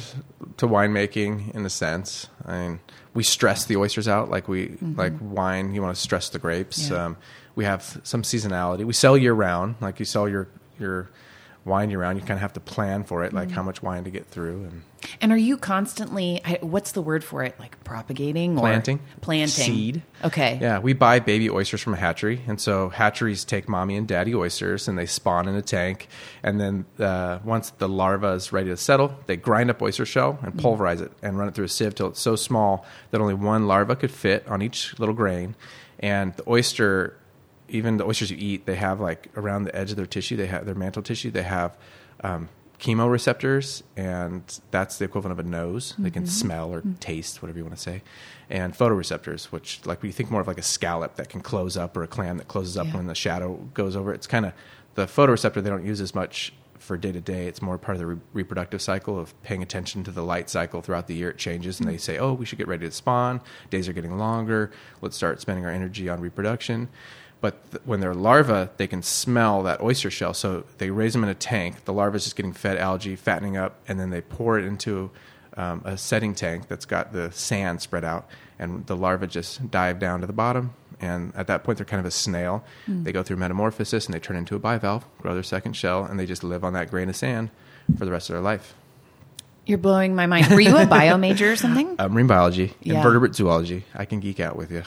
to 0.57 0.68
winemaking 0.68 1.54
in 1.56 1.65
a 1.65 1.69
sense. 1.69 2.27
I 2.45 2.57
mean, 2.59 2.80
we 3.13 3.24
stress 3.24 3.65
the 3.65 3.75
oysters 3.77 4.07
out 4.07 4.30
like 4.30 4.47
we 4.47 4.77
like 4.81 5.13
wine. 5.19 5.74
You 5.74 5.81
want 5.81 5.95
to 5.95 6.01
stress 6.01 6.30
the 6.30 6.38
grapes. 6.39 6.83
Mm-hmm. 6.83 6.94
Yeah. 6.94 7.06
Um, 7.06 7.18
we 7.56 7.65
have 7.65 8.00
some 8.04 8.21
seasonality. 8.21 8.86
We 8.86 8.94
sell 8.94 9.18
year 9.18 9.33
round, 9.33 9.75
like 9.81 10.00
you 10.00 10.06
sell 10.06 10.30
your 10.30 10.47
your 10.80 11.09
wine 11.65 11.89
year 11.89 11.99
round. 11.99 12.17
You 12.19 12.21
kind 12.21 12.37
of 12.37 12.41
have 12.41 12.53
to 12.53 12.59
plan 12.59 13.03
for 13.03 13.23
it, 13.23 13.33
like 13.33 13.47
Mm-hmm. 13.49 13.55
how 13.55 13.63
much 13.63 13.83
wine 13.83 14.03
to 14.05 14.09
get 14.09 14.27
through 14.27 14.63
and 14.63 14.81
And 15.19 15.31
are 15.31 15.37
you 15.37 15.57
constantly, 15.57 16.41
what's 16.61 16.91
the 16.91 17.01
word 17.01 17.23
for 17.23 17.43
it? 17.43 17.59
Like 17.59 17.83
propagating 17.83 18.55
or 18.57 18.61
planting, 18.61 18.99
Planting. 19.21 19.47
seed. 19.65 20.01
Okay. 20.23 20.59
Yeah, 20.61 20.77
we 20.79 20.93
buy 20.93 21.19
baby 21.19 21.49
oysters 21.49 21.81
from 21.81 21.93
a 21.95 21.97
hatchery, 21.97 22.41
and 22.47 22.61
so 22.61 22.89
hatcheries 22.89 23.43
take 23.43 23.67
mommy 23.67 23.95
and 23.97 24.07
daddy 24.07 24.33
oysters, 24.35 24.87
and 24.87 24.97
they 24.97 25.07
spawn 25.07 25.47
in 25.47 25.55
a 25.55 25.61
tank. 25.63 26.07
And 26.43 26.59
then 26.61 26.85
uh, 26.99 27.39
once 27.43 27.71
the 27.71 27.89
larva 27.89 28.29
is 28.33 28.51
ready 28.53 28.69
to 28.69 28.77
settle, 28.77 29.15
they 29.25 29.37
grind 29.37 29.69
up 29.71 29.81
oyster 29.81 30.05
shell 30.05 30.37
and 30.43 30.57
pulverize 30.57 31.01
it 31.01 31.11
and 31.23 31.37
run 31.37 31.47
it 31.47 31.55
through 31.55 31.65
a 31.65 31.69
sieve 31.69 31.95
till 31.95 32.07
it's 32.07 32.21
so 32.21 32.35
small 32.35 32.85
that 33.09 33.21
only 33.21 33.33
one 33.33 33.67
larva 33.67 33.95
could 33.95 34.11
fit 34.11 34.47
on 34.47 34.61
each 34.61 34.97
little 34.99 35.15
grain. 35.15 35.55
And 35.99 36.33
the 36.35 36.43
oyster, 36.47 37.17
even 37.71 37.97
the 37.97 38.06
oysters 38.06 38.29
you 38.31 38.38
eat, 38.39 38.65
they 38.65 38.75
have 38.75 39.00
like 39.00 39.29
around 39.35 39.63
the 39.63 39.75
edge 39.75 39.91
of 39.91 39.97
their 39.97 40.06
tissue, 40.06 40.35
they 40.35 40.47
have 40.47 40.65
their 40.65 40.75
mantle 40.75 41.01
tissue, 41.01 41.31
they 41.31 41.44
have 41.44 41.77
um, 42.23 42.50
chemoreceptors, 42.79 43.83
and 43.95 44.59
that's 44.71 44.97
the 44.97 45.06
equivalent 45.06 45.39
of 45.39 45.45
a 45.45 45.47
nose. 45.47 45.95
They 45.97 46.09
can 46.09 46.23
mm-hmm. 46.23 46.29
smell 46.29 46.73
or 46.73 46.79
mm-hmm. 46.79 46.94
taste, 46.95 47.41
whatever 47.41 47.59
you 47.59 47.63
want 47.63 47.75
to 47.75 47.81
say, 47.81 48.01
and 48.50 48.77
photoreceptors, 48.77 49.45
which 49.45 49.85
like 49.85 50.01
we 50.01 50.12
think 50.12 50.29
more 50.29 50.41
of 50.41 50.47
like 50.47 50.57
a 50.57 50.63
scallop 50.63 51.15
that 51.15 51.29
can 51.29 51.41
close 51.41 51.77
up 51.77 51.95
or 51.95 52.03
a 52.03 52.07
clam 52.07 52.38
that 52.38 52.47
closes 52.47 52.77
up 52.77 52.88
Yeah. 52.88 52.97
when 52.97 53.07
the 53.07 53.15
shadow 53.15 53.56
goes 53.73 53.95
over. 53.95 54.13
It's 54.13 54.27
kind 54.27 54.45
of 54.45 54.53
the 54.95 55.06
photoreceptor 55.06 55.63
they 55.63 55.69
don't 55.69 55.85
use 55.85 56.01
as 56.01 56.13
much 56.13 56.53
for 56.79 56.97
day 56.97 57.12
to 57.12 57.21
day. 57.21 57.45
It's 57.47 57.62
more 57.62 57.77
part 57.77 57.95
of 57.95 58.00
the 58.00 58.07
re- 58.07 58.21
reproductive 58.33 58.81
cycle 58.81 59.18
of 59.18 59.39
paying 59.44 59.62
attention 59.62 60.03
to 60.03 60.12
the 60.12 60.23
light 60.23 60.50
cycle 60.50 60.81
throughout 60.81 61.07
the 61.07 61.13
year. 61.13 61.29
It 61.29 61.38
changes, 61.38 61.79
and 61.79 61.88
they 61.88 61.95
mm. 61.95 62.01
say, 62.01 62.18
"Oh, 62.18 62.33
we 62.33 62.45
should 62.45 62.57
get 62.57 62.68
ready 62.68 62.85
to 62.85 62.91
spawn. 62.91 63.41
Days 63.69 63.88
are 63.88 63.94
getting 63.94 64.18
longer. 64.18 64.71
Let's 65.01 65.15
start 65.15 65.39
spending 65.39 65.65
our 65.65 65.71
energy 65.71 66.09
on 66.09 66.19
reproduction." 66.19 66.89
But 67.41 67.71
th- 67.71 67.81
when 67.85 67.99
they're 67.99 68.13
larvae, 68.13 68.69
they 68.77 68.88
can 68.88 69.01
smell 69.01 69.63
that 69.63 69.81
oyster 69.81 70.11
shell. 70.11 70.33
So 70.33 70.63
they 70.77 70.91
raise 70.91 71.13
them 71.13 71.23
in 71.23 71.29
a 71.29 71.33
tank. 71.33 71.85
The 71.85 71.93
larvae 71.93 72.17
is 72.17 72.23
just 72.25 72.35
getting 72.35 72.53
fed 72.53 72.77
algae, 72.77 73.15
fattening 73.15 73.57
up, 73.57 73.75
and 73.88 73.99
then 73.99 74.11
they 74.11 74.21
pour 74.21 74.59
it 74.59 74.65
into 74.65 75.09
um, 75.57 75.81
a 75.83 75.97
setting 75.97 76.33
tank 76.35 76.67
that's 76.67 76.85
got 76.85 77.11
the 77.13 77.31
sand 77.31 77.81
spread 77.81 78.05
out. 78.05 78.27
And 78.59 78.85
the 78.85 78.95
larvae 78.95 79.25
just 79.27 79.71
dive 79.71 79.97
down 79.99 80.21
to 80.21 80.27
the 80.27 80.33
bottom. 80.33 80.73
And 80.99 81.33
at 81.35 81.47
that 81.47 81.63
point, 81.63 81.79
they're 81.79 81.85
kind 81.85 81.99
of 81.99 82.05
a 82.05 82.11
snail. 82.11 82.63
They 82.88 83.11
go 83.11 83.23
through 83.23 83.38
metamorphosis 83.38 84.05
and 84.05 84.13
they 84.13 84.19
turn 84.19 84.35
into 84.37 84.55
a 84.55 84.59
bivalve, 84.59 85.03
grow 85.17 85.33
their 85.33 85.41
second 85.41 85.73
shell, 85.73 86.03
and 86.05 86.19
they 86.19 86.27
just 86.27 86.44
live 86.44 86.63
on 86.63 86.73
that 86.73 86.91
grain 86.91 87.09
of 87.09 87.15
sand 87.15 87.49
for 87.97 88.05
the 88.05 88.11
rest 88.11 88.29
of 88.29 88.35
their 88.35 88.41
life. 88.44 88.75
You're 89.65 89.79
blowing 89.79 90.15
my 90.15 90.27
mind. 90.27 90.47
Were 90.49 90.59
you 90.61 90.77
a 90.77 90.85
bio 90.85 91.17
major 91.17 91.51
or 91.51 91.55
something? 91.55 91.95
Uh, 91.97 92.07
marine 92.09 92.27
biology, 92.27 92.73
Yeah. 92.81 92.97
invertebrate 92.97 93.33
zoology. 93.35 93.83
I 93.95 94.05
can 94.05 94.19
geek 94.19 94.39
out 94.39 94.55
with 94.55 94.71
you. 94.71 94.83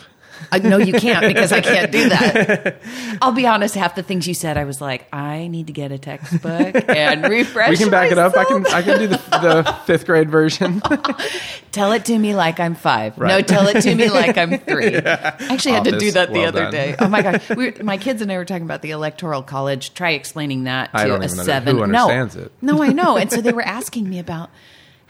Uh, 0.53 0.59
no, 0.59 0.79
you 0.79 0.93
can't 0.93 1.27
because 1.27 1.53
I 1.53 1.61
can't 1.61 1.91
do 1.91 2.09
that. 2.09 2.81
I'll 3.23 3.33
be 3.33 3.47
honest. 3.47 3.75
Half 3.75 3.95
the 3.95 4.03
things 4.03 4.27
you 4.27 4.35
said, 4.35 4.57
I 4.57 4.65
was 4.65 4.81
like, 4.81 5.07
I 5.13 5.49
need 5.49 5.69
to 5.69 5.73
get 5.73 5.93
a 5.93 5.99
textbook 5.99 6.89
and 6.89 7.25
refresh. 7.25 7.71
we 7.71 7.77
can 7.77 7.91
back 7.91 8.11
it 8.13 8.19
up. 8.19 8.37
I 8.37 8.45
can 8.45 8.67
I 8.67 8.83
can 8.83 8.99
do 8.99 9.07
the, 9.09 9.17
the 9.17 9.77
fifth 9.85 10.07
grade 10.07 10.31
version. 10.31 10.81
Tell 11.73 11.93
it 11.93 12.05
to 12.07 12.19
me 12.19 12.35
like 12.35 12.61
I'm 12.61 12.75
five. 12.75 13.19
No, 13.19 13.41
tell 13.41 13.67
it 13.67 13.81
to 13.83 13.95
me 13.95 14.09
like 14.09 14.39
I'm 14.39 14.59
three. 14.59 14.95
I 14.97 15.35
actually 15.51 15.73
had 15.73 15.85
to 15.85 15.99
do 15.99 16.13
that 16.13 16.29
the 16.29 16.39
well 16.39 16.49
other 16.49 16.63
done. 16.63 16.73
day. 16.73 16.95
Oh 17.01 17.09
my 17.09 17.21
gosh, 17.21 17.49
we 17.51 17.71
were, 17.71 17.83
my 17.83 17.99
kids 17.99 18.23
and 18.23 18.31
I 18.31 18.37
were 18.37 18.45
talking 18.45 18.63
about 18.63 18.81
the 18.81 18.93
electoral 18.93 19.43
college. 19.43 19.93
Try 19.93 20.11
explaining 20.11 20.65
that 20.65 20.93
to 20.93 20.99
I 20.99 21.07
a 21.07 21.17
even 21.17 21.29
seven. 21.29 21.77
who 21.77 21.83
understands 21.83 22.37
no, 22.37 22.43
it. 22.43 22.53
no, 22.63 22.83
I 22.83 22.93
know. 22.93 23.17
And 23.17 23.29
so 23.29 23.41
they 23.41 23.53
were 23.53 23.63
asking 23.63 24.09
me 24.09 24.21
about 24.21 24.51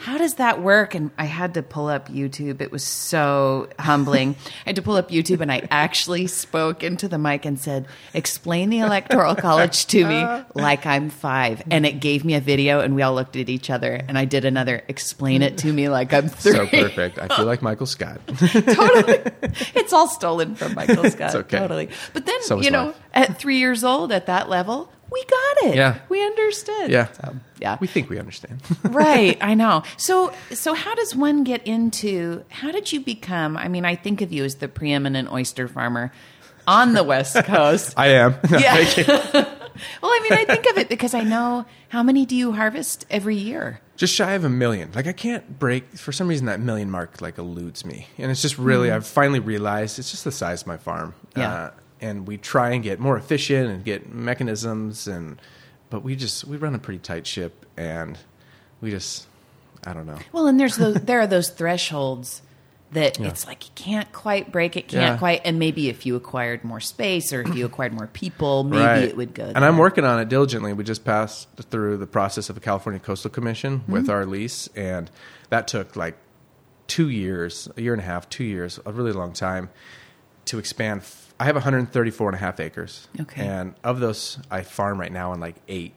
how 0.05 0.19
does 0.19 0.35
that 0.35 0.61
work, 0.63 0.95
and 0.95 1.11
I 1.19 1.25
had 1.25 1.55
to 1.55 1.63
pull 1.63 1.89
up 1.89 2.09
YouTube. 2.09 2.61
It 2.61 2.71
was 2.71 2.85
so 2.85 3.69
humbling. 3.79 4.37
I 4.67 4.71
had 4.71 4.77
to 4.77 4.83
pull 4.83 4.97
up 4.97 5.09
YouTube, 5.11 5.41
and 5.41 5.51
I 5.51 5.67
actually 5.71 6.27
spoke 6.27 6.83
into 6.83 7.09
the 7.09 7.17
mic 7.19 7.45
and 7.47 7.59
said, 7.59 7.87
"Explain 8.13 8.69
the 8.71 8.81
electoral 8.81 9.35
college 9.35 9.87
to 9.87 10.07
me 10.07 10.25
like 10.55 10.85
I'm 10.85 11.09
five. 11.11 11.63
And 11.71 11.87
it 11.87 12.01
gave 12.01 12.25
me 12.25 12.35
a 12.35 12.41
video, 12.41 12.81
and 12.81 12.95
we 12.95 13.03
all 13.03 13.15
looked 13.15 13.37
at 13.37 13.49
each 13.49 13.71
other, 13.71 13.95
and 14.07 14.19
I 14.19 14.27
did 14.27 14.45
another. 14.45 14.83
Explain 14.89 15.41
it 15.43 15.57
to 15.59 15.73
me 15.73 15.89
like 15.89 16.13
I'm 16.13 16.29
three. 16.29 16.53
so 16.53 16.67
perfect. 16.67 17.19
I 17.19 17.29
feel 17.29 17.47
like 17.47 17.63
Michael 17.63 17.87
Scott. 17.87 18.21
totally. 18.39 19.23
It's 19.75 19.93
all 19.93 20.09
stolen 20.09 20.55
from 20.55 20.75
Michael 20.75 21.11
Scott. 21.11 21.35
okay. 21.35 21.59
Totally. 21.59 21.89
But 22.13 22.27
then, 22.27 22.43
So 22.43 22.61
you 22.61 22.71
know, 22.71 22.87
life. 22.87 22.97
at 23.15 23.39
three 23.39 23.59
years 23.59 23.85
old, 23.85 24.13
at 24.13 24.27
that 24.27 24.49
level, 24.49 24.91
we 25.11 25.25
got 25.25 25.57
it. 25.69 25.75
Yeah. 25.77 25.99
We 26.09 26.25
understood. 26.25 26.91
Yeah. 26.91 27.11
So, 27.13 27.37
yeah. 27.61 27.79
We 27.81 27.87
think 27.87 28.11
we 28.11 28.19
understand. 28.19 28.63
right. 28.85 29.37
I 29.41 29.55
know. 29.55 29.83
So, 29.97 30.33
so 30.51 30.75
how 30.75 30.95
does 30.95 31.15
one 31.15 31.45
get 31.45 31.67
into, 31.67 32.45
how 32.49 32.73
did 32.73 32.93
you 32.93 33.01
become, 33.01 33.57
I 33.57 33.69
mean, 33.69 33.85
I 33.85 33.95
think 33.97 34.21
of 34.23 34.33
you 34.33 34.45
as 34.45 34.57
the 34.57 34.69
preeminent 34.69 35.31
oyster 35.33 35.69
farmer 35.69 36.13
on 36.67 36.95
the 36.95 37.05
West 37.05 37.37
Coast. 37.45 37.95
I 37.97 38.09
am. 38.09 38.35
No, 38.51 38.59
Yeah. 38.59 38.79
well, 40.03 40.11
I 40.11 40.21
mean, 40.23 40.33
I 40.39 40.45
think 40.45 40.67
of 40.71 40.79
it 40.79 40.89
because 40.89 41.15
I 41.15 41.23
know 41.23 41.67
how 41.89 42.03
many 42.03 42.27
do 42.27 42.35
you 42.35 42.53
harvest 42.53 43.05
every 43.11 43.37
year? 43.37 43.81
Just 43.97 44.15
shy 44.15 44.33
of 44.33 44.45
a 44.45 44.49
million. 44.49 44.91
Like 44.95 45.07
I 45.07 45.13
can't 45.13 45.59
break 45.59 45.97
for 45.97 46.11
some 46.11 46.27
reason 46.27 46.47
that 46.47 46.61
million 46.61 46.91
mark 46.91 47.21
like 47.21 47.39
eludes 47.39 47.85
me. 47.85 48.09
And 48.19 48.31
it's 48.31 48.43
just 48.43 48.59
really 48.59 48.91
I've 48.91 49.07
finally 49.07 49.39
realized 49.41 49.99
it's 49.99 50.11
just 50.11 50.25
the 50.25 50.33
size 50.33 50.63
of 50.63 50.67
my 50.67 50.77
farm. 50.77 51.15
Mm-hmm. 51.29 51.41
Yeah. 51.41 51.53
Uh, 51.55 51.71
and 52.05 52.27
we 52.29 52.37
try 52.37 52.71
and 52.71 52.83
get 52.83 52.99
more 53.01 53.17
efficient 53.17 53.69
and 53.71 53.85
get 53.85 54.13
mechanisms 54.13 55.07
and 55.09 55.41
but 55.91 56.03
we 56.03 56.17
just 56.17 56.45
we 56.45 56.57
run 56.57 56.75
a 56.75 56.79
pretty 56.79 56.99
tight 57.01 57.27
ship 57.27 57.67
and 57.77 58.19
we 58.81 58.91
just 58.91 59.27
I 59.87 59.93
don't 59.93 60.07
know. 60.07 60.19
Well, 60.33 60.47
and 60.47 60.59
there's 60.59 60.77
those, 60.77 60.95
there 61.09 61.21
are 61.21 61.27
those 61.27 61.51
thresholds 61.51 62.43
that 62.93 63.19
Yeah. 63.19 63.29
it's 63.29 63.47
like 63.47 63.65
you 63.67 63.73
can't 63.75 64.11
quite 64.13 64.51
break 64.53 64.77
it, 64.77 64.89
can't 64.89 65.15
Yeah. 65.15 65.17
quite, 65.19 65.43
and 65.45 65.59
maybe 65.59 65.89
if 65.89 66.07
you 66.07 66.17
acquired 66.17 66.65
more 66.65 66.81
space 66.81 67.33
or 67.33 67.41
if 67.43 67.55
you 67.55 67.67
acquired 67.67 67.93
more 67.93 68.07
people, 68.07 68.65
maybe 68.65 69.05
it 69.09 69.17
would 69.17 69.35
go. 69.35 69.51
And 69.55 69.65
I'm 69.65 69.77
working 69.79 70.05
on 70.05 70.21
it 70.21 70.29
diligently. 70.29 70.73
We 70.73 70.85
just 70.85 71.05
passed 71.05 71.49
through 71.71 71.97
the 71.99 72.07
process 72.07 72.49
of 72.49 72.55
the 72.55 72.61
California 72.61 73.01
Coastal 73.01 73.31
Commission 73.31 73.81
Mm-hmm. 73.81 73.93
with 73.93 74.09
our 74.09 74.25
lease, 74.25 74.69
and 74.77 75.11
that 75.51 75.67
took 75.69 75.97
like 75.97 76.17
two 76.87 77.09
years, 77.09 77.69
a 77.77 77.83
year 77.83 77.93
and 77.95 78.01
a 78.01 78.05
half, 78.07 78.29
two 78.29 78.45
years, 78.45 78.79
a 78.87 78.93
really 78.93 79.13
long 79.13 79.33
time 79.33 79.69
to 80.47 80.59
expand. 80.59 81.03
I 81.41 81.45
have 81.45 81.57
134 81.57 82.29
and 82.29 82.37
a 82.37 82.39
half 82.39 82.61
acres. 82.61 83.09
Okay. 83.21 83.47
And 83.47 83.75
of 83.83 84.01
those, 84.01 84.39
I 84.51 84.63
farm 84.63 85.01
right 85.01 85.13
now 85.13 85.33
on 85.33 85.41
like 85.41 85.57
eight. 85.69 85.95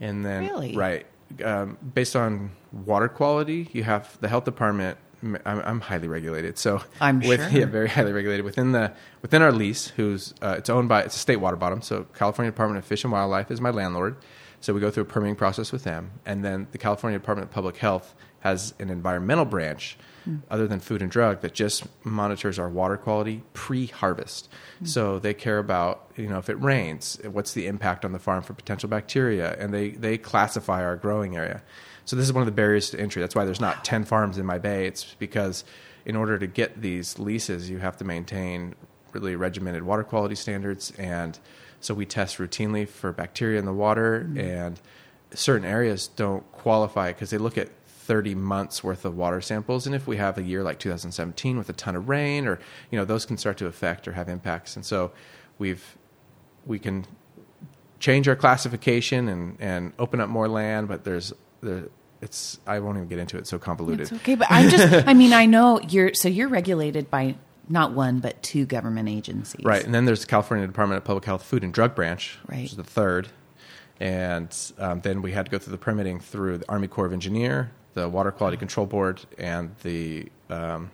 And 0.00 0.24
then, 0.24 0.44
Really? 0.44 0.76
right, 0.76 1.06
um, 1.44 1.78
based 1.94 2.14
on 2.14 2.50
water 2.72 3.08
quality, 3.08 3.68
you 3.72 3.82
have 3.82 4.16
the 4.20 4.28
health 4.28 4.44
department. 4.44 4.98
I'm, 5.22 5.38
I'm 5.46 5.80
highly 5.80 6.06
regulated, 6.08 6.58
so 6.58 6.82
I'm 7.00 7.20
with, 7.20 7.40
sure. 7.40 7.60
Yeah, 7.60 7.64
very 7.66 7.88
highly 7.88 8.12
regulated 8.12 8.44
within 8.44 8.72
the 8.72 8.92
within 9.22 9.40
our 9.40 9.50
lease. 9.50 9.88
Who's 9.88 10.34
uh, 10.42 10.56
it's 10.58 10.68
owned 10.68 10.88
by 10.90 11.02
it's 11.02 11.16
a 11.16 11.18
state 11.18 11.36
water 11.36 11.56
bottom, 11.56 11.80
so 11.80 12.04
California 12.14 12.52
Department 12.52 12.78
of 12.78 12.84
Fish 12.84 13.02
and 13.02 13.12
Wildlife 13.12 13.50
is 13.50 13.60
my 13.60 13.70
landlord. 13.70 14.16
So 14.60 14.74
we 14.74 14.80
go 14.80 14.90
through 14.90 15.04
a 15.04 15.06
permitting 15.06 15.34
process 15.36 15.72
with 15.72 15.84
them, 15.84 16.10
and 16.26 16.44
then 16.44 16.68
the 16.70 16.78
California 16.78 17.18
Department 17.18 17.48
of 17.48 17.54
Public 17.54 17.78
Health 17.78 18.14
has 18.40 18.74
an 18.78 18.90
environmental 18.90 19.46
branch, 19.46 19.96
Hmm. 20.26 20.36
other 20.50 20.66
than 20.66 20.80
food 20.80 21.02
and 21.02 21.10
drug, 21.10 21.40
that 21.40 21.54
just 21.54 21.84
monitors 22.04 22.58
our 22.58 22.68
water 22.68 22.96
quality 22.96 23.42
pre-harvest. 23.54 24.48
Hmm. 24.80 24.84
So 24.84 25.18
they 25.18 25.32
care 25.32 25.58
about 25.58 26.10
you 26.16 26.28
know 26.28 26.38
if 26.38 26.50
it 26.50 26.60
rains, 26.60 27.18
what's 27.24 27.54
the 27.54 27.66
impact 27.66 28.04
on 28.04 28.12
the 28.12 28.18
farm 28.18 28.42
for 28.42 28.52
potential 28.52 28.88
bacteria, 28.88 29.56
and 29.58 29.72
they 29.72 29.90
they 29.90 30.18
classify 30.18 30.84
our 30.84 30.96
growing 30.96 31.36
area. 31.36 31.62
So 32.04 32.14
this 32.14 32.24
is 32.24 32.32
one 32.32 32.42
of 32.42 32.46
the 32.46 32.52
barriers 32.52 32.90
to 32.90 33.00
entry. 33.00 33.20
That's 33.20 33.34
why 33.34 33.44
there's 33.44 33.60
not 33.60 33.84
10 33.84 34.04
farms 34.04 34.38
in 34.38 34.46
my 34.46 34.58
bay. 34.58 34.86
It's 34.86 35.14
because 35.18 35.64
in 36.04 36.14
order 36.14 36.38
to 36.38 36.46
get 36.46 36.80
these 36.80 37.18
leases, 37.18 37.68
you 37.68 37.78
have 37.78 37.96
to 37.96 38.04
maintain 38.04 38.76
really 39.12 39.34
regimented 39.34 39.82
water 39.82 40.04
quality 40.04 40.36
standards. 40.36 40.92
And 40.98 41.36
so 41.80 41.94
we 41.94 42.06
test 42.06 42.38
routinely 42.38 42.88
for 42.88 43.12
bacteria 43.12 43.58
in 43.58 43.64
the 43.64 43.72
water. 43.72 44.22
Hmm. 44.22 44.38
And 44.38 44.80
certain 45.34 45.66
areas 45.66 46.06
don't 46.06 46.50
qualify 46.52 47.12
because 47.12 47.30
they 47.30 47.38
look 47.38 47.58
at 47.58 47.70
30 48.06 48.34
months 48.36 48.84
worth 48.84 49.04
of 49.04 49.16
water 49.16 49.40
samples 49.40 49.84
and 49.86 49.94
if 49.94 50.06
we 50.06 50.16
have 50.16 50.38
a 50.38 50.42
year 50.42 50.62
like 50.62 50.78
2017 50.78 51.58
with 51.58 51.68
a 51.68 51.72
ton 51.72 51.96
of 51.96 52.08
rain 52.08 52.46
or 52.46 52.58
you 52.90 52.98
know 52.98 53.04
those 53.04 53.26
can 53.26 53.36
start 53.36 53.56
to 53.58 53.66
affect 53.66 54.06
or 54.06 54.12
have 54.12 54.28
impacts 54.28 54.76
and 54.76 54.84
so 54.86 55.10
we've 55.58 55.96
we 56.64 56.78
can 56.78 57.04
change 57.98 58.28
our 58.28 58.36
classification 58.36 59.28
and 59.28 59.56
and 59.58 59.92
open 59.98 60.20
up 60.20 60.28
more 60.28 60.48
land 60.48 60.86
but 60.86 61.02
there's 61.04 61.32
there 61.62 61.88
it's 62.22 62.58
I 62.66 62.78
won't 62.78 62.96
even 62.96 63.08
get 63.08 63.18
into 63.18 63.36
it 63.36 63.40
it's 63.40 63.50
so 63.50 63.58
convoluted 63.58 64.00
It's 64.00 64.12
okay, 64.12 64.36
but 64.36 64.46
I'm 64.50 64.70
just, 64.70 65.06
I 65.06 65.12
mean, 65.12 65.32
I 65.34 65.44
know 65.44 65.80
you're, 65.80 66.14
so 66.14 66.28
you're 66.28 66.48
regulated 66.48 67.10
by 67.10 67.36
not 67.68 67.92
one, 67.92 68.20
but 68.20 68.42
two 68.42 68.64
government 68.64 69.08
agencies. 69.10 69.62
Right, 69.64 69.84
and 69.84 69.94
then 69.94 70.06
there's 70.06 70.22
the 70.22 70.26
California 70.26 70.66
Department 70.66 70.96
of 70.96 71.04
Public 71.04 71.26
Health 71.26 71.42
Food 71.42 71.62
and 71.62 71.74
Drug 71.74 71.94
Branch, 71.94 72.38
Right. 72.48 72.62
which 72.62 72.70
is 72.70 72.76
the 72.78 72.84
third, 72.84 73.28
and 74.00 74.48
um, 74.78 75.00
then 75.02 75.20
we 75.20 75.32
had 75.32 75.44
to 75.46 75.50
go 75.50 75.58
through 75.58 75.72
the 75.72 75.78
permitting 75.78 76.18
through 76.18 76.56
the 76.58 76.68
Army 76.70 76.88
Corps 76.88 77.04
of 77.06 77.12
Engineer, 77.12 77.70
the 77.96 78.08
Water 78.10 78.30
Quality 78.30 78.58
Control 78.58 78.84
Board, 78.86 79.22
and 79.38 79.74
the 79.82 80.28
um, 80.50 80.90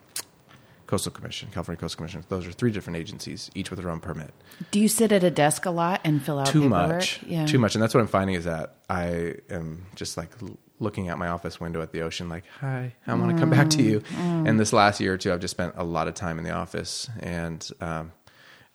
Coastal 0.86 1.10
Commission, 1.10 1.48
California 1.52 1.80
Coastal 1.80 1.96
Commission. 1.96 2.24
Those 2.28 2.46
are 2.46 2.52
three 2.52 2.70
different 2.70 2.96
agencies, 2.96 3.50
each 3.56 3.70
with 3.70 3.80
their 3.80 3.90
own 3.90 3.98
permit. 3.98 4.32
Do 4.70 4.78
you 4.78 4.86
sit 4.88 5.10
at 5.10 5.24
a 5.24 5.30
desk 5.30 5.66
a 5.66 5.70
lot 5.70 6.00
and 6.04 6.22
fill 6.22 6.38
out 6.38 6.46
Too 6.46 6.62
paperwork? 6.62 6.88
much, 6.90 7.20
Yeah. 7.26 7.44
too 7.44 7.58
much, 7.58 7.74
and 7.74 7.82
that's 7.82 7.92
what 7.92 8.00
I'm 8.00 8.06
finding 8.06 8.36
is 8.36 8.44
that 8.44 8.76
I 8.88 9.34
am 9.50 9.86
just 9.96 10.16
like 10.16 10.30
looking 10.78 11.08
out 11.08 11.18
my 11.18 11.28
office 11.28 11.58
window 11.60 11.82
at 11.82 11.90
the 11.92 12.02
ocean, 12.02 12.28
like, 12.28 12.44
"Hi, 12.60 12.94
I 13.06 13.14
want 13.14 13.32
to 13.32 13.38
come 13.38 13.50
back 13.50 13.68
to 13.70 13.82
you." 13.82 14.00
Mm, 14.00 14.48
And 14.48 14.60
this 14.60 14.72
last 14.72 15.00
year 15.00 15.14
or 15.14 15.18
two, 15.18 15.32
I've 15.32 15.40
just 15.40 15.52
spent 15.52 15.74
a 15.76 15.84
lot 15.84 16.06
of 16.08 16.14
time 16.14 16.38
in 16.38 16.44
the 16.44 16.50
office, 16.52 17.10
and 17.20 17.68
um, 17.80 18.12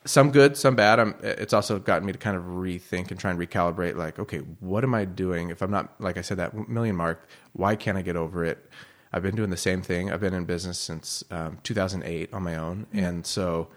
some 0.08 0.32
good, 0.32 0.58
some 0.58 0.76
bad. 0.76 1.00
I'm, 1.00 1.16
it's 1.22 1.54
also 1.54 1.80
gotten 1.80 2.06
me 2.06 2.14
to 2.14 2.18
kind 2.18 2.36
of 2.36 2.44
rethink 2.44 3.12
and 3.12 3.20
try 3.20 3.32
and 3.32 3.40
recalibrate. 3.40 3.96
Like, 3.96 4.20
okay, 4.20 4.40
what 4.60 4.84
am 4.84 4.94
I 4.96 5.06
doing? 5.06 5.50
If 5.50 5.62
I'm 5.62 5.72
not, 5.72 6.00
like 6.00 6.18
I 6.18 6.22
said, 6.22 6.38
that 6.38 6.70
million 6.70 6.96
mark, 6.96 7.28
why 7.54 7.76
can't 7.76 7.98
I 7.98 8.02
get 8.02 8.16
over 8.16 8.44
it? 8.44 8.70
I've 9.14 9.24
been 9.24 9.36
doing 9.36 9.50
the 9.50 9.58
same 9.58 9.82
thing. 9.82 10.12
I've 10.12 10.20
been 10.20 10.34
in 10.34 10.46
business 10.46 10.78
since 10.78 11.24
um, 11.32 11.60
2008 11.64 12.34
on 12.34 12.44
my 12.44 12.56
own, 12.56 12.88
and 12.92 13.26
so 13.26 13.70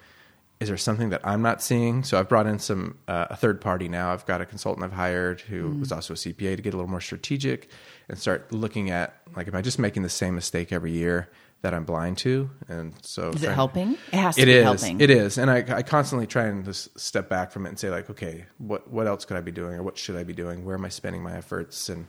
is 0.61 0.69
there 0.69 0.77
something 0.77 1.09
that 1.09 1.23
I'm 1.25 1.41
not 1.41 1.63
seeing? 1.63 2.05
So 2.05 2.19
I've 2.19 2.29
brought 2.29 2.47
in 2.47 2.59
some 2.59 2.99
uh, 3.09 3.29
a 3.31 3.37
third 3.37 3.63
party 3.63 3.89
now. 3.89 4.13
I've 4.13 4.27
got 4.27 4.43
a 4.43 4.47
consultant 4.47 4.85
I've 4.85 4.93
hired 4.93 5.41
who 5.41 5.71
was 5.79 5.91
also 5.91 6.13
a 6.13 6.17
CPA 6.17 6.57
to 6.57 6.63
get 6.63 6.75
a 6.75 6.77
little 6.77 6.91
more 6.91 7.01
strategic 7.01 7.71
and 8.09 8.19
start 8.19 8.53
looking 8.53 8.91
at 8.91 9.23
like, 9.35 9.49
am 9.49 9.55
I 9.55 9.63
just 9.63 9.79
making 9.79 10.03
the 10.03 10.11
same 10.11 10.35
mistake 10.35 10.71
every 10.71 10.93
year 10.93 11.31
that 11.63 11.75
I'm 11.75 11.85
blind 11.85 12.17
to? 12.19 12.51
And 12.69 12.95
so 13.03 13.31
Is 13.31 13.43
it 13.43 13.51
helping? 13.51 13.93
It 14.13 14.15
has 14.15 14.37
to 14.37 14.43
it 14.43 14.47
be 14.47 14.53
is. 14.53 14.63
helping. 14.65 15.01
It 15.01 15.11
is, 15.11 15.37
and 15.39 15.51
I, 15.51 15.57
I 15.69 15.83
constantly 15.83 16.27
try 16.27 16.47
and 16.47 16.65
just 16.65 16.99
step 16.99 17.29
back 17.29 17.53
from 17.53 17.67
it 17.67 17.69
and 17.71 17.79
say 17.79 17.91
like, 17.91 18.09
okay, 18.11 18.47
what 18.59 18.91
what 18.91 19.07
else 19.07 19.25
could 19.25 19.37
I 19.37 19.41
be 19.43 19.53
doing, 19.53 19.75
or 19.75 19.83
what 19.83 19.99
should 19.99 20.17
I 20.17 20.25
be 20.25 20.33
doing? 20.33 20.65
Where 20.65 20.75
am 20.75 20.85
I 20.85 20.89
spending 20.89 21.23
my 21.23 21.37
efforts? 21.37 21.89
And 21.89 22.09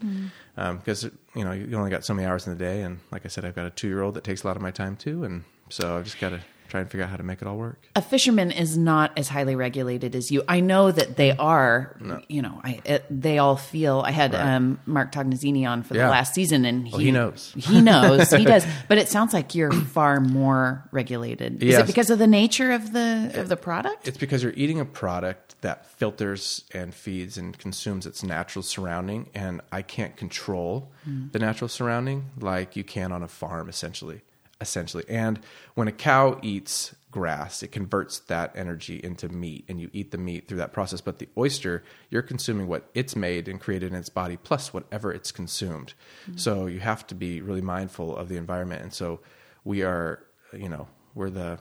Mm. 0.55 0.77
because 0.77 1.03
you 1.36 1.43
know 1.43 1.51
you 1.51 1.75
only 1.77 1.89
got 1.91 2.05
so 2.05 2.13
many 2.13 2.27
hours 2.27 2.48
in 2.48 2.53
the 2.53 2.60
day, 2.60 2.81
and 2.81 3.00
like 3.12 3.25
I 3.25 3.27
said, 3.29 3.43
I've 3.46 3.55
got 3.55 3.65
a 3.65 3.70
two 3.72 3.88
year 3.88 4.01
old 4.01 4.15
that 4.15 4.24
takes 4.24 4.43
a 4.43 4.48
lot 4.48 4.55
of 4.55 4.62
my 4.62 4.72
time 4.72 4.96
too, 4.96 5.24
and 5.24 5.43
so 5.70 5.98
I've 5.98 6.05
just 6.05 6.20
got 6.20 6.29
to 6.29 6.41
try 6.71 6.79
and 6.79 6.89
figure 6.89 7.03
out 7.03 7.09
how 7.09 7.17
to 7.17 7.23
make 7.23 7.41
it 7.41 7.47
all 7.47 7.57
work. 7.57 7.79
a 7.95 8.01
fisherman 8.01 8.49
is 8.51 8.77
not 8.77 9.11
as 9.17 9.27
highly 9.27 9.55
regulated 9.55 10.15
as 10.15 10.31
you. 10.31 10.41
I 10.47 10.61
know 10.61 10.91
that 10.91 11.17
they 11.17 11.31
are. 11.31 11.95
You 12.29 12.41
know, 12.41 12.61
I 12.63 12.79
it, 12.85 13.05
they 13.09 13.37
all 13.37 13.57
feel. 13.57 14.01
I 14.05 14.11
had 14.11 14.33
Right. 14.33 14.55
um, 14.55 14.79
Mark 14.85 15.11
Tognazzini 15.11 15.65
on 15.69 15.83
for 15.83 15.95
Yeah. 15.95 16.05
the 16.05 16.11
last 16.11 16.33
season, 16.33 16.63
and 16.65 16.87
he, 16.87 17.05
he 17.05 17.11
knows. 17.11 17.53
He 17.57 17.81
knows. 17.81 18.31
he 18.31 18.45
does. 18.45 18.65
But 18.87 18.97
it 18.97 19.09
sounds 19.09 19.33
like 19.33 19.53
you're 19.53 19.71
far 19.71 20.19
more 20.21 20.87
regulated. 20.91 21.61
Is 21.61 21.69
Yes. 21.73 21.83
it 21.83 21.87
because 21.87 22.09
of 22.09 22.19
the 22.19 22.27
nature 22.27 22.71
of 22.71 22.93
the 22.93 23.31
of 23.35 23.49
the 23.49 23.57
product? 23.57 24.07
It's 24.07 24.17
because 24.17 24.41
you're 24.43 24.53
eating 24.55 24.79
a 24.79 24.85
product 24.85 25.55
that 25.61 25.85
filters 25.85 26.63
and 26.73 26.93
feeds 26.95 27.37
and 27.37 27.57
consumes 27.57 28.05
its 28.05 28.23
natural 28.23 28.63
surrounding, 28.63 29.29
and 29.35 29.61
I 29.71 29.81
can't 29.81 30.15
control 30.15 30.89
the 31.31 31.39
natural 31.39 31.67
surrounding 31.67 32.29
like 32.39 32.75
you 32.75 32.83
can 32.83 33.11
on 33.11 33.21
a 33.23 33.27
farm, 33.27 33.67
essentially. 33.69 34.21
Essentially, 34.61 35.03
and 35.09 35.39
when 35.73 35.87
a 35.87 35.91
cow 35.91 36.39
eats 36.41 36.95
grass, 37.11 37.61
it 37.61 37.71
converts 37.71 38.19
that 38.19 38.53
energy 38.55 39.01
into 39.03 39.27
meat, 39.27 39.65
and 39.67 39.81
you 39.81 39.89
eat 39.91 40.11
the 40.11 40.17
meat 40.17 40.47
through 40.47 40.59
that 40.59 40.71
process. 40.71 41.01
But 41.01 41.19
the 41.19 41.27
oyster, 41.37 41.83
you're 42.09 42.21
consuming 42.21 42.67
what 42.67 42.89
it's 42.93 43.15
made 43.15 43.47
and 43.47 43.59
created 43.59 43.91
in 43.91 43.95
its 43.95 44.09
body, 44.09 44.37
plus 44.37 44.73
whatever 44.73 45.11
it's 45.11 45.31
consumed. 45.31 45.93
Mm-hmm. 46.23 46.37
So 46.37 46.67
you 46.67 46.79
have 46.79 47.05
to 47.07 47.15
be 47.15 47.41
really 47.41 47.61
mindful 47.61 48.15
of 48.15 48.29
the 48.29 48.37
environment, 48.37 48.81
and 48.83 48.93
so 48.93 49.19
we 49.63 49.83
are, 49.83 50.23
you 50.53 50.69
know, 50.69 50.87
we're 51.13 51.29
the 51.29 51.59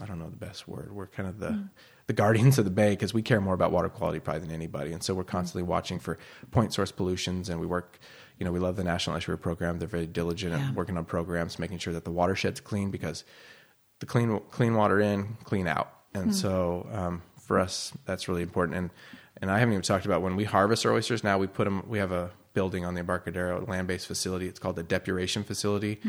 I 0.00 0.06
don't 0.06 0.18
know 0.18 0.30
the 0.30 0.36
best 0.36 0.68
word. 0.68 0.92
We're 0.94 1.08
kind 1.08 1.28
of 1.28 1.38
the 1.38 1.48
mm. 1.48 1.68
the 2.06 2.12
guardians 2.12 2.58
of 2.58 2.64
the 2.64 2.70
bay 2.70 2.90
because 2.90 3.12
we 3.12 3.22
care 3.22 3.40
more 3.40 3.54
about 3.54 3.72
water 3.72 3.88
quality 3.88 4.20
probably 4.20 4.42
than 4.42 4.52
anybody, 4.52 4.92
and 4.92 5.02
so 5.02 5.14
we're 5.14 5.24
mm. 5.24 5.28
constantly 5.28 5.64
watching 5.64 5.98
for 5.98 6.18
point 6.50 6.72
source 6.72 6.92
pollutions, 6.92 7.48
and 7.48 7.60
we 7.60 7.66
work. 7.66 7.98
You 8.42 8.46
know, 8.46 8.50
we 8.50 8.58
love 8.58 8.74
the 8.74 8.82
National 8.82 9.14
Estuary 9.14 9.38
Program. 9.38 9.78
They're 9.78 9.86
very 9.86 10.08
diligent 10.08 10.52
Yeah. 10.52 10.66
at 10.70 10.74
working 10.74 10.96
on 10.98 11.04
programs, 11.04 11.60
making 11.60 11.78
sure 11.78 11.92
that 11.92 12.02
the 12.02 12.10
watershed's 12.10 12.58
clean 12.60 12.90
because 12.90 13.22
the 14.00 14.06
clean 14.06 14.40
clean 14.50 14.74
water 14.74 14.98
in, 15.00 15.36
clean 15.44 15.68
out, 15.68 15.92
and 16.12 16.34
so 16.34 16.88
um, 16.92 17.22
for 17.40 17.60
us 17.60 17.92
that's 18.04 18.26
really 18.26 18.42
important. 18.42 18.76
And 18.78 18.90
and 19.40 19.48
I 19.48 19.60
haven't 19.60 19.74
even 19.74 19.82
talked 19.82 20.06
about 20.06 20.22
when 20.22 20.34
we 20.34 20.42
harvest 20.42 20.84
our 20.84 20.92
oysters. 20.92 21.22
Now 21.22 21.38
we 21.38 21.46
put 21.46 21.66
them. 21.66 21.84
We 21.88 21.98
have 21.98 22.10
a 22.10 22.32
building 22.52 22.84
on 22.84 22.94
the 22.94 23.00
Embarcadero 23.00 23.64
land 23.64 23.86
based 23.86 24.08
facility. 24.08 24.48
It's 24.48 24.58
called 24.58 24.74
the 24.74 24.82
depuration 24.82 25.44
facility. 25.44 26.00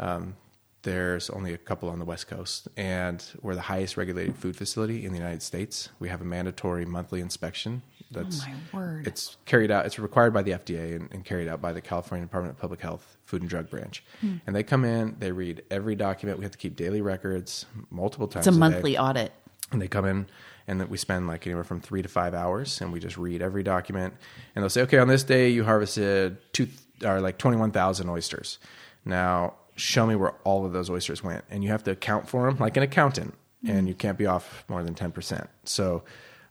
Um, 0.00 0.34
there's 0.82 1.30
only 1.30 1.54
a 1.54 1.58
couple 1.58 1.88
on 1.88 2.00
the 2.00 2.04
West 2.04 2.26
Coast, 2.26 2.66
and 2.76 3.24
we're 3.42 3.54
the 3.54 3.60
highest 3.60 3.96
regulated 3.96 4.34
food 4.34 4.56
facility 4.56 5.04
in 5.06 5.12
the 5.12 5.18
United 5.18 5.42
States. 5.42 5.90
We 6.00 6.08
have 6.08 6.20
a 6.20 6.24
mandatory 6.24 6.84
monthly 6.84 7.20
inspection. 7.20 7.82
That's 8.10 8.42
Oh, 8.42 8.48
my 8.48 8.78
word. 8.80 9.06
It's 9.06 9.36
carried 9.46 9.70
out. 9.70 9.86
It's 9.86 9.98
required 9.98 10.32
by 10.32 10.42
the 10.42 10.52
FDA 10.52 10.96
and, 10.96 11.08
and 11.12 11.24
carried 11.24 11.48
out 11.48 11.60
by 11.60 11.72
the 11.72 11.80
California 11.80 12.26
Department 12.26 12.56
of 12.56 12.60
Public 12.60 12.80
Health 12.80 13.16
Food 13.24 13.42
and 13.42 13.50
Drug 13.50 13.70
Branch. 13.70 14.02
Hmm. 14.20 14.36
And 14.46 14.56
they 14.56 14.62
come 14.62 14.84
in, 14.84 15.16
they 15.18 15.30
read 15.32 15.62
every 15.70 15.94
document. 15.94 16.38
We 16.38 16.44
have 16.44 16.52
to 16.52 16.58
keep 16.58 16.76
daily 16.76 17.00
records 17.00 17.66
multiple 17.90 18.26
times. 18.26 18.46
It's 18.46 18.56
a 18.56 18.58
day. 18.58 18.60
monthly 18.60 18.98
audit. 18.98 19.32
And 19.72 19.80
they 19.80 19.86
come 19.86 20.04
in 20.04 20.26
and 20.66 20.80
then 20.80 20.88
we 20.88 20.96
spend 20.96 21.28
like 21.28 21.46
anywhere 21.46 21.62
from 21.64 21.80
three 21.80 22.02
to 22.02 22.08
five 22.08 22.34
hours 22.34 22.80
and 22.80 22.92
we 22.92 22.98
just 22.98 23.16
read 23.16 23.40
every 23.42 23.62
document. 23.62 24.14
And 24.54 24.62
they'll 24.62 24.70
say, 24.70 24.82
okay, 24.82 24.98
on 24.98 25.06
this 25.06 25.22
day 25.22 25.48
you 25.50 25.62
harvested 25.64 26.38
two 26.52 26.68
or 27.04 27.20
like 27.20 27.38
21,000 27.38 28.08
oysters. 28.08 28.58
Now 29.04 29.54
show 29.76 30.06
me 30.06 30.16
where 30.16 30.32
all 30.42 30.66
of 30.66 30.72
those 30.72 30.90
oysters 30.90 31.22
went. 31.22 31.44
And 31.50 31.62
you 31.62 31.70
have 31.70 31.84
to 31.84 31.92
account 31.92 32.28
for 32.28 32.46
them 32.46 32.58
like 32.58 32.76
an 32.76 32.82
accountant 32.82 33.34
and 33.64 33.86
you 33.86 33.94
can't 33.94 34.18
be 34.18 34.26
off 34.26 34.64
more 34.68 34.82
than 34.82 34.94
10%. 34.94 35.46
So 35.64 36.02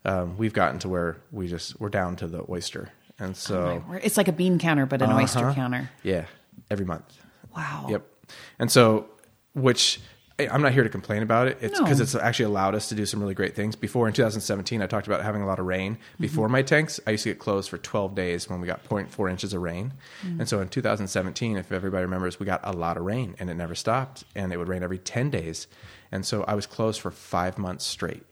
um, 0.05 0.37
we've 0.37 0.53
gotten 0.53 0.79
to 0.79 0.89
where 0.89 1.17
we 1.31 1.47
just, 1.47 1.79
we're 1.79 1.89
down 1.89 2.15
to 2.17 2.27
the 2.27 2.43
oyster. 2.49 2.89
And 3.19 3.35
so, 3.35 3.83
word. 3.89 4.01
It's 4.03 4.15
like 4.17 4.27
a 4.29 4.31
bean 4.31 4.59
counter, 4.59 4.85
but 4.85 5.01
an 5.01 5.11
oyster 5.11 5.39
Uh-huh. 5.39 5.53
counter. 5.53 5.89
yeah, 6.03 6.25
every 6.71 6.85
month. 6.85 7.17
Wow. 7.55 7.87
Yep. 7.89 8.05
And 8.59 8.71
so, 8.71 9.07
which 9.53 9.99
I'm 10.39 10.61
not 10.61 10.71
here 10.71 10.83
to 10.83 10.89
complain 10.89 11.21
about 11.21 11.49
it. 11.49 11.57
It's 11.59 11.77
No. 11.77 11.83
because 11.83 11.99
it's 11.99 12.15
actually 12.15 12.45
allowed 12.45 12.73
us 12.75 12.87
to 12.89 12.95
do 12.95 13.05
some 13.05 13.19
really 13.19 13.33
great 13.33 13.57
things. 13.57 13.75
Before 13.75 14.07
in 14.07 14.13
2017, 14.13 14.81
I 14.81 14.87
talked 14.87 15.05
about 15.05 15.21
having 15.21 15.41
a 15.41 15.45
lot 15.45 15.59
of 15.59 15.65
rain. 15.65 15.97
Before 16.17 16.47
my 16.47 16.61
tanks, 16.61 16.97
I 17.05 17.11
used 17.11 17.23
to 17.23 17.31
get 17.31 17.39
closed 17.39 17.69
for 17.69 17.77
12 17.77 18.15
days 18.15 18.49
when 18.49 18.61
we 18.61 18.67
got 18.67 18.87
0.4 18.87 19.29
inches 19.29 19.53
of 19.53 19.61
rain. 19.61 19.91
And 20.23 20.47
so 20.47 20.61
in 20.61 20.69
2017, 20.69 21.57
if 21.57 21.73
everybody 21.73 22.03
remembers, 22.03 22.39
we 22.39 22.45
got 22.45 22.61
a 22.63 22.71
lot 22.71 22.95
of 22.95 23.03
rain 23.03 23.35
and 23.37 23.49
it 23.49 23.55
never 23.55 23.75
stopped. 23.75 24.23
And 24.33 24.53
it 24.53 24.57
would 24.57 24.69
rain 24.69 24.81
every 24.81 24.99
10 24.99 25.29
days. 25.29 25.67
And 26.09 26.25
so 26.25 26.45
I 26.45 26.53
was 26.53 26.65
closed 26.65 27.01
for 27.01 27.11
five 27.11 27.57
months 27.57 27.83
straight. 27.83 28.23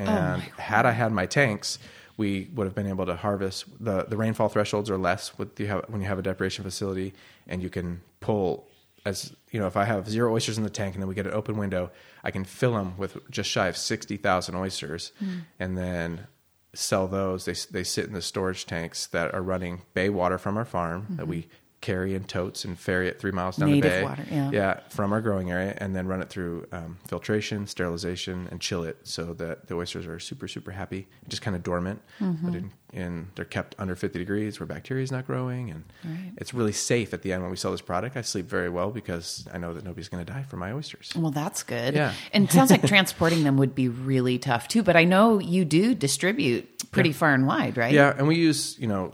Oh 0.00 0.04
and 0.04 0.42
had 0.42 0.86
I 0.86 0.92
had 0.92 1.12
my 1.12 1.26
tanks, 1.26 1.78
we 2.16 2.48
would 2.54 2.66
have 2.66 2.74
been 2.74 2.86
able 2.86 3.06
to 3.06 3.16
harvest. 3.16 3.64
the 3.82 4.04
The 4.04 4.16
rainfall 4.16 4.48
thresholds 4.48 4.90
are 4.90 4.98
less 4.98 5.36
with 5.38 5.58
you 5.60 5.66
have, 5.66 5.84
when 5.88 6.00
you 6.00 6.06
have 6.08 6.18
a 6.18 6.22
depuration 6.22 6.64
facility, 6.64 7.14
and 7.46 7.62
you 7.62 7.70
can 7.70 8.02
pull 8.20 8.66
as 9.04 9.34
you 9.50 9.60
know. 9.60 9.66
If 9.66 9.76
I 9.76 9.84
have 9.84 10.08
zero 10.08 10.34
oysters 10.34 10.58
in 10.58 10.64
the 10.64 10.70
tank, 10.70 10.94
and 10.94 11.02
then 11.02 11.08
we 11.08 11.14
get 11.14 11.26
an 11.26 11.32
open 11.32 11.56
window, 11.56 11.90
I 12.24 12.30
can 12.30 12.44
fill 12.44 12.74
them 12.74 12.96
with 12.96 13.18
just 13.30 13.50
shy 13.50 13.68
of 13.68 13.76
sixty 13.76 14.16
thousand 14.16 14.56
oysters, 14.56 15.12
hmm. 15.18 15.38
and 15.58 15.78
then 15.78 16.26
sell 16.74 17.06
those. 17.06 17.44
They 17.44 17.54
they 17.70 17.84
sit 17.84 18.06
in 18.06 18.12
the 18.12 18.22
storage 18.22 18.66
tanks 18.66 19.06
that 19.08 19.34
are 19.34 19.42
running 19.42 19.82
bay 19.94 20.08
water 20.08 20.38
from 20.38 20.56
our 20.56 20.64
farm 20.64 21.06
that 21.10 21.22
mm-hmm. 21.22 21.30
we 21.30 21.48
carry 21.82 22.14
in 22.14 22.24
totes 22.24 22.64
and 22.64 22.78
ferry 22.78 23.06
it 23.06 23.20
three 23.20 23.30
miles 23.30 23.56
down 23.58 23.70
Native 23.70 23.92
the 23.92 23.98
bay. 23.98 24.02
water, 24.04 24.24
yeah. 24.30 24.50
Yeah, 24.50 24.80
from 24.88 25.12
our 25.12 25.20
growing 25.20 25.50
area, 25.50 25.74
and 25.78 25.94
then 25.94 26.06
run 26.08 26.20
it 26.22 26.28
through 26.30 26.66
um, 26.72 26.96
filtration, 27.06 27.66
sterilization, 27.66 28.48
and 28.50 28.60
chill 28.60 28.82
it 28.82 28.96
so 29.04 29.34
that 29.34 29.68
the 29.68 29.74
oysters 29.76 30.06
are 30.06 30.18
super, 30.18 30.48
super 30.48 30.70
happy, 30.72 31.06
just 31.28 31.42
kind 31.42 31.54
of 31.56 31.62
dormant, 31.62 32.00
Mm-hmm. 32.20 32.46
but 32.46 32.56
in, 32.56 32.72
in 32.92 33.28
they're 33.34 33.44
kept 33.44 33.74
under 33.78 33.94
50 33.94 34.18
degrees 34.18 34.58
where 34.58 34.66
bacteria 34.66 35.02
is 35.04 35.12
not 35.12 35.26
growing, 35.26 35.70
and 35.70 35.84
Right. 36.04 36.32
it's 36.38 36.52
really 36.54 36.72
safe 36.72 37.12
at 37.14 37.22
the 37.22 37.32
end 37.32 37.42
when 37.42 37.50
we 37.50 37.56
sell 37.56 37.70
this 37.72 37.80
product. 37.82 38.16
I 38.16 38.22
sleep 38.22 38.46
very 38.46 38.68
well 38.70 38.90
because 38.90 39.46
I 39.52 39.58
know 39.58 39.74
that 39.74 39.84
nobody's 39.84 40.08
going 40.08 40.24
to 40.24 40.32
die 40.32 40.42
from 40.44 40.60
my 40.60 40.72
oysters. 40.72 41.12
Well, 41.14 41.30
that's 41.30 41.62
good. 41.62 41.94
Yeah. 41.94 42.14
And 42.32 42.44
it 42.44 42.52
sounds 42.52 42.70
like 42.70 42.86
transporting 42.86 43.44
them 43.44 43.58
would 43.58 43.74
be 43.74 43.88
really 43.88 44.38
tough 44.38 44.66
too. 44.66 44.82
But 44.82 44.96
I 44.96 45.04
know 45.04 45.38
you 45.38 45.64
do 45.64 45.94
distribute 45.94 46.90
pretty 46.90 47.12
far 47.12 47.34
and 47.34 47.46
wide, 47.46 47.76
right? 47.76 47.92
Yeah, 47.92 48.14
and 48.16 48.26
we 48.26 48.36
use 48.36 48.78
you 48.78 48.86
know 48.86 49.12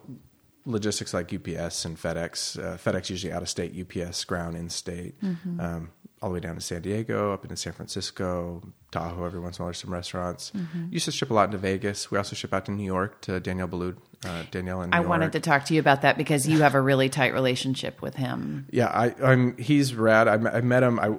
logistics 0.65 1.13
like 1.13 1.33
UPS 1.33 1.85
and 1.85 1.97
FedEx. 1.97 2.59
Uh, 2.59 2.77
FedEx 2.77 3.11
usually 3.11 3.33
out 3.33 3.43
of 3.43 3.49
state, 3.49 3.75
UPS 3.79 4.25
ground 4.25 4.57
in 4.57 4.69
state. 4.69 5.21
Mm-hmm. 5.21 5.61
Um, 5.61 5.91
all 6.23 6.29
the 6.29 6.35
way 6.35 6.41
down 6.41 6.55
to 6.55 6.61
San 6.61 6.81
Diego, 6.83 7.33
up 7.33 7.43
into 7.43 7.57
San 7.57 7.73
Francisco, 7.73 8.63
Tahoe. 8.93 9.25
Every 9.25 9.41
once 9.41 9.59
in 9.59 9.63
a 9.63 9.65
while, 9.65 9.69
there's 9.71 9.79
some 9.79 9.93
restaurants. 9.93 10.53
Mm-hmm. 10.55 10.93
Used 10.93 11.07
to 11.07 11.11
ship 11.11 11.31
a 11.31 11.35
lot 11.35 11.47
into 11.47 11.59
Vegas. 11.59 12.13
We 12.13 12.19
also 12.19 12.37
ship 12.37 12.55
out 12.55 12.65
to 12.67 12.71
New 12.71 12.85
York 12.85 13.21
to 13.23 13.41
Daniel 13.41 13.67
Boulud. 13.67 13.97
Uh, 14.25 14.45
Daniel 14.53 14.83
and 14.83 14.95
I 14.95 15.01
wanted 15.01 15.33
to 15.33 15.41
talk 15.41 15.65
to 15.65 15.75
you 15.75 15.81
about 15.81 16.03
that 16.03 16.17
because 16.17 16.47
you 16.47 16.61
have 16.61 16.77
a 16.77 16.81
really 16.81 17.09
tight 17.09 17.35
relationship 17.35 18.01
with 18.01 18.15
him. 18.15 18.67
Yeah, 18.73 18.87
I, 18.87 19.15
I'm. 19.23 19.57
He's 19.57 19.95
rad. 19.95 20.29
I, 20.29 20.37
met- 20.39 20.55
I 20.55 20.61
met 20.61 20.83
him. 20.83 20.99
I. 20.99 21.15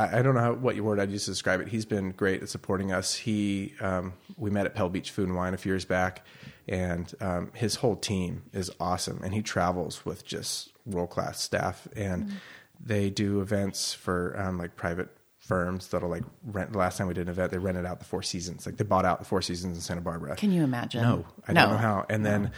I 0.00 0.22
don't 0.22 0.34
know 0.34 0.40
how, 0.40 0.52
what 0.52 0.78
word 0.78 1.00
I'd 1.00 1.10
use 1.10 1.24
to 1.24 1.32
describe 1.32 1.60
it. 1.60 1.68
He's 1.68 1.84
been 1.84 2.12
great 2.12 2.42
at 2.42 2.48
supporting 2.48 2.92
us. 2.92 3.14
He, 3.14 3.74
um, 3.80 4.12
we 4.36 4.48
met 4.48 4.64
at 4.64 4.74
Pebble 4.74 4.90
Beach 4.90 5.10
Food 5.10 5.26
and 5.26 5.36
Wine 5.36 5.54
a 5.54 5.56
few 5.56 5.72
years 5.72 5.84
back, 5.84 6.24
and 6.68 7.12
um, 7.20 7.50
his 7.54 7.76
whole 7.76 7.96
team 7.96 8.42
is 8.52 8.70
awesome. 8.78 9.20
And 9.24 9.32
he 9.34 9.42
travels 9.42 10.04
with 10.04 10.24
just 10.24 10.70
world 10.86 11.10
class 11.10 11.40
staff, 11.40 11.88
and 11.96 12.32
they 12.80 13.10
do 13.10 13.40
events 13.40 13.94
for 13.94 14.38
um, 14.38 14.58
like 14.58 14.76
private 14.76 15.08
firms 15.38 15.88
that'll 15.88 16.08
like 16.10 16.24
rent. 16.44 16.72
The 16.72 16.78
last 16.78 16.98
time 16.98 17.06
we 17.08 17.14
did 17.14 17.22
an 17.22 17.28
event, 17.30 17.50
they 17.52 17.58
rented 17.58 17.86
out 17.86 17.98
the 18.00 18.04
Four 18.04 18.22
Seasons. 18.22 18.66
Like 18.66 18.76
they 18.76 18.84
bought 18.84 19.04
out 19.04 19.18
the 19.18 19.24
Four 19.24 19.40
Seasons 19.42 19.76
in 19.76 19.80
Santa 19.82 20.00
Barbara. 20.02 20.36
Can 20.36 20.52
you 20.52 20.62
imagine? 20.62 21.02
No, 21.02 21.24
I 21.46 21.52
no. 21.52 21.62
don't 21.62 21.70
know 21.72 21.78
how. 21.78 22.06
And 22.10 22.24
then 22.24 22.50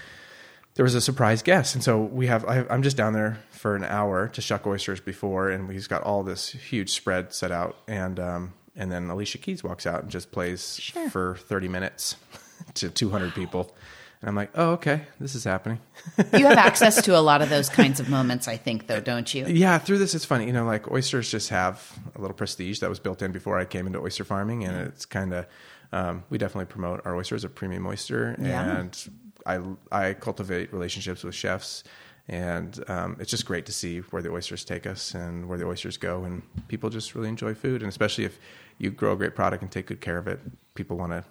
there 0.75 0.85
was 0.85 0.95
a 0.95 1.01
surprise 1.01 1.43
guest, 1.43 1.75
and 1.75 1.83
so 1.85 2.01
we 2.01 2.27
have. 2.27 2.45
I, 2.45 2.65
I'm 2.71 2.83
just 2.83 2.97
down 2.97 3.13
there 3.13 3.39
for 3.51 3.77
an 3.77 3.85
hour 3.85 4.29
to 4.29 4.41
shuck 4.41 4.67
oysters 4.67 5.01
before, 5.01 5.51
and 5.51 5.71
he's 5.71 5.87
got 5.87 6.03
all 6.03 6.23
this 6.23 6.49
huge 6.51 6.91
spread 6.91 7.33
set 7.33 7.51
out, 7.51 7.77
and 7.89 8.19
um, 8.21 8.53
and 8.77 8.91
then 8.91 9.09
Alicia 9.11 9.39
Keys 9.39 9.63
walks 9.65 9.87
out 9.87 10.03
and 10.03 10.11
just 10.11 10.31
plays 10.33 10.77
Sure. 10.81 11.11
for 11.11 11.37
30 11.37 11.69
minutes 11.69 12.17
to 12.75 12.89
200 12.89 13.35
people, 13.35 13.75
and 14.21 14.29
I'm 14.29 14.35
like, 14.37 14.51
oh, 14.55 14.73
okay, 14.73 15.03
this 15.19 15.35
is 15.35 15.45
happening. 15.45 15.79
You 16.39 16.47
have 16.47 16.59
access 16.59 17.01
to 17.03 17.17
a 17.17 17.21
lot 17.21 17.43
of 17.43 17.49
those 17.51 17.69
kinds 17.69 18.01
of 18.01 18.09
moments, 18.17 18.49
I 18.49 18.57
think, 18.57 18.87
though, 18.87 19.01
don't 19.01 19.33
you? 19.35 19.47
Yeah, 19.47 19.79
through 19.79 19.99
this, 19.99 20.15
it's 20.15 20.25
funny. 20.25 20.47
You 20.47 20.53
know, 20.53 20.65
like 20.65 20.91
oysters 20.91 21.31
just 21.31 21.49
have 21.51 21.99
a 22.15 22.21
little 22.21 22.35
prestige 22.37 22.81
that 22.81 22.89
was 22.91 22.99
built 23.01 23.23
in 23.23 23.33
before 23.33 23.59
I 23.59 23.65
came 23.65 23.87
into 23.87 23.99
oyster 24.01 24.25
farming, 24.25 24.65
and 24.65 24.77
it's 24.89 25.05
kind 25.07 25.33
of 25.33 25.47
um, 25.93 26.25
we 26.31 26.39
definitely 26.39 26.67
promote 26.67 27.01
our 27.05 27.17
oyster 27.17 27.35
as 27.35 27.45
a 27.45 27.49
premium 27.49 27.87
oyster, 27.87 28.37
Yeah. 28.41 28.77
and 28.79 29.11
I 29.47 29.61
I 29.91 30.15
cultivate 30.15 30.73
relationships 30.73 31.25
with 31.25 31.35
chefs, 31.35 31.83
and 32.29 32.83
um, 32.89 33.17
it's 33.19 33.31
just 33.31 33.47
great 33.47 33.67
to 33.67 33.73
see 33.73 33.99
where 34.01 34.23
the 34.23 34.31
oysters 34.31 34.65
take 34.65 34.87
us 34.87 35.15
and 35.15 35.49
where 35.49 35.59
the 35.59 35.67
oysters 35.67 35.97
go, 35.97 36.25
and 36.25 36.43
people 36.69 36.91
just 36.91 37.15
really 37.15 37.29
enjoy 37.29 37.55
food, 37.55 37.83
and 37.83 37.89
especially 37.89 38.25
if 38.25 38.39
you 38.79 38.91
grow 38.91 39.13
a 39.13 39.17
great 39.17 39.35
product 39.35 39.63
and 39.63 39.71
take 39.73 39.87
good 39.87 40.01
care 40.01 40.19
of 40.19 40.29
it, 40.29 40.39
people 40.75 40.97
want 40.97 41.13
to 41.13 41.25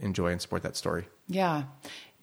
enjoy 0.00 0.28
and 0.32 0.40
support 0.40 0.62
that 0.62 0.76
story. 0.76 1.06
Yeah. 1.28 1.64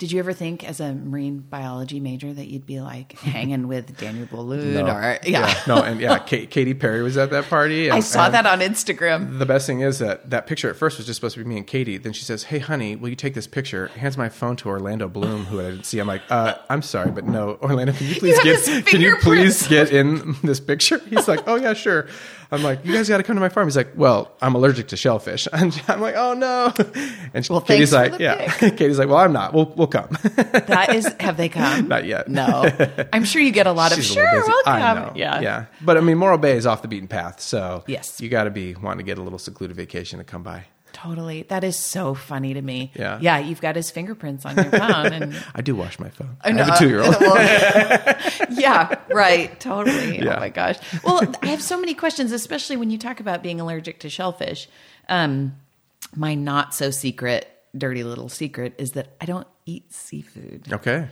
Did 0.03 0.11
you 0.11 0.19
ever 0.19 0.33
think, 0.33 0.65
as 0.65 0.81
a 0.81 0.93
marine 0.93 1.37
biology 1.39 2.01
major, 2.01 2.33
that 2.33 2.47
you'd 2.47 2.65
be 2.65 2.81
like 2.81 3.17
hanging 3.19 3.69
with 3.69 3.97
Daniel 3.97 4.27
Boulud? 4.27 4.73
No. 4.73 4.85
Or 4.85 5.17
yeah, 5.23 5.57
no, 5.65 5.81
and 5.81 6.01
yeah, 6.01 6.19
Kate, 6.19 6.49
Katy 6.49 6.73
Perry 6.73 7.01
was 7.01 7.15
at 7.15 7.29
that 7.29 7.45
party. 7.45 7.89
I 7.91 8.01
saw 8.01 8.27
that 8.27 8.45
on 8.45 8.59
Instagram. 8.59 9.39
The 9.39 9.45
best 9.45 9.65
thing 9.65 9.79
is 9.79 9.99
that 9.99 10.29
that 10.29 10.45
picture 10.45 10.69
at 10.69 10.75
first 10.75 10.97
was 10.97 11.05
just 11.05 11.21
supposed 11.21 11.35
to 11.35 11.39
be 11.41 11.49
me 11.49 11.55
and 11.55 11.65
Katy. 11.65 11.95
Then 11.95 12.11
she 12.11 12.25
says, 12.25 12.43
"Hey, 12.43 12.59
honey, 12.59 12.97
will 12.97 13.07
you 13.07 13.15
take 13.15 13.33
this 13.33 13.47
picture?" 13.47 13.87
Hands 13.95 14.17
my 14.17 14.27
phone 14.27 14.57
to 14.57 14.67
Orlando 14.67 15.07
Bloom, 15.07 15.45
who 15.45 15.61
I 15.61 15.69
didn't 15.69 15.85
see. 15.85 15.99
I'm 15.99 16.07
like, 16.07 16.23
uh, 16.29 16.55
"I'm 16.69 16.81
sorry, 16.81 17.11
but 17.11 17.23
no, 17.23 17.57
Orlando, 17.61 17.93
can 17.93 18.05
you 18.07 18.15
please 18.15 18.35
have 18.35 18.43
get 18.43 18.85
can 18.85 18.99
you 18.99 19.15
please 19.21 19.65
get 19.69 19.93
in 19.93 20.35
this 20.43 20.59
picture?" 20.59 20.97
He's 21.09 21.29
like, 21.29 21.47
"Oh 21.47 21.55
yeah, 21.55 21.71
sure." 21.71 22.09
I'm 22.51 22.63
like, 22.63 22.85
"You 22.85 22.93
guys 22.93 23.09
got 23.09 23.17
to 23.17 23.23
come 23.23 23.35
to 23.35 23.39
my 23.41 23.49
farm." 23.49 23.67
He's 23.67 23.75
like, 23.77 23.91
"Well, 23.95 24.31
I'm 24.41 24.55
allergic 24.55 24.87
to 24.89 24.97
shellfish." 24.97 25.47
And 25.53 25.81
I'm 25.87 26.01
like, 26.01 26.15
"Oh 26.15 26.33
no!" 26.33 26.73
And 27.33 27.47
Well, 27.49 27.61
Katy's 27.61 27.93
like, 27.93 28.13
the 28.13 28.19
"Yeah." 28.23 28.51
Katy's 28.69 28.99
like, 28.99 29.07
"Well, 29.07 29.17
I'm 29.17 29.33
not. 29.33 29.53
We'll 29.53 29.73
we'll 29.75 29.87
come." 29.87 30.09
That 30.73 30.93
is, 30.95 31.13
have 31.19 31.37
they 31.37 31.49
come? 31.49 31.87
Not 31.87 32.05
yet. 32.05 32.27
No, 32.27 32.69
I'm 33.11 33.23
sure 33.25 33.41
you 33.41 33.51
get 33.51 33.67
a 33.67 33.71
lot 33.71 33.91
of 33.91 33.97
She's 33.97 34.13
sure. 34.13 34.23
little. 34.23 34.47
We'll 34.47 34.63
come. 34.63 34.73
I 34.81 34.93
know. 34.95 35.11
Yeah, 35.15 35.39
yeah. 35.41 35.65
But 35.81 35.97
I 35.97 36.01
mean, 36.01 36.17
Morro 36.17 36.37
Bay 36.37 36.57
is 36.57 36.65
off 36.65 36.81
the 36.81 36.87
beaten 36.87 37.07
path, 37.07 37.39
so 37.41 37.83
Yes. 37.87 38.19
you 38.21 38.29
got 38.29 38.45
to 38.45 38.51
be 38.51 38.75
wanting 38.75 38.99
to 38.99 39.03
get 39.03 39.17
a 39.17 39.21
little 39.21 39.39
secluded 39.39 39.75
vacation 39.75 40.19
to 40.19 40.25
come 40.25 40.43
by. 40.43 40.65
Totally. 40.93 41.43
That 41.43 41.63
is 41.63 41.77
so 41.77 42.13
funny 42.13 42.53
to 42.53 42.61
me. 42.61 42.91
Yeah. 42.95 43.19
yeah. 43.21 43.39
You've 43.39 43.59
got 43.61 43.75
his 43.75 43.91
fingerprints 43.91 44.45
on 44.45 44.55
your 44.55 44.71
phone, 44.71 45.11
and 45.13 45.43
I 45.55 45.61
do 45.61 45.75
wash 45.75 45.99
my 45.99 46.09
phone. 46.09 46.37
I 46.41 46.49
I, 46.49 46.51
know. 46.53 46.63
have 46.63 46.75
a 46.75 46.79
two 46.79 46.87
year 46.87 47.01
old. 47.01 47.15
yeah, 48.57 48.95
right. 49.09 49.59
Totally. 49.59 50.19
Yeah. 50.23 50.37
Oh 50.37 50.39
my 50.39 50.49
gosh. 50.49 50.77
Well, 51.03 51.21
I 51.41 51.47
have 51.47 51.61
so 51.61 51.79
many 51.79 51.93
questions, 51.93 52.31
especially 52.31 52.77
when 52.77 52.89
you 52.89 52.97
talk 52.97 53.19
about 53.19 53.43
being 53.43 53.59
allergic 53.59 53.99
to 53.99 54.09
shellfish. 54.09 54.69
Um, 55.09 55.55
my 56.15 56.35
not 56.35 56.73
so 56.73 56.91
secret, 56.91 57.49
dirty 57.77 58.03
little 58.03 58.29
secret 58.29 58.73
is 58.77 58.91
that 58.91 59.09
I 59.19 59.25
don't 59.25 59.47
eat 59.65 59.91
seafood. 59.91 60.71
Okay. 60.71 61.07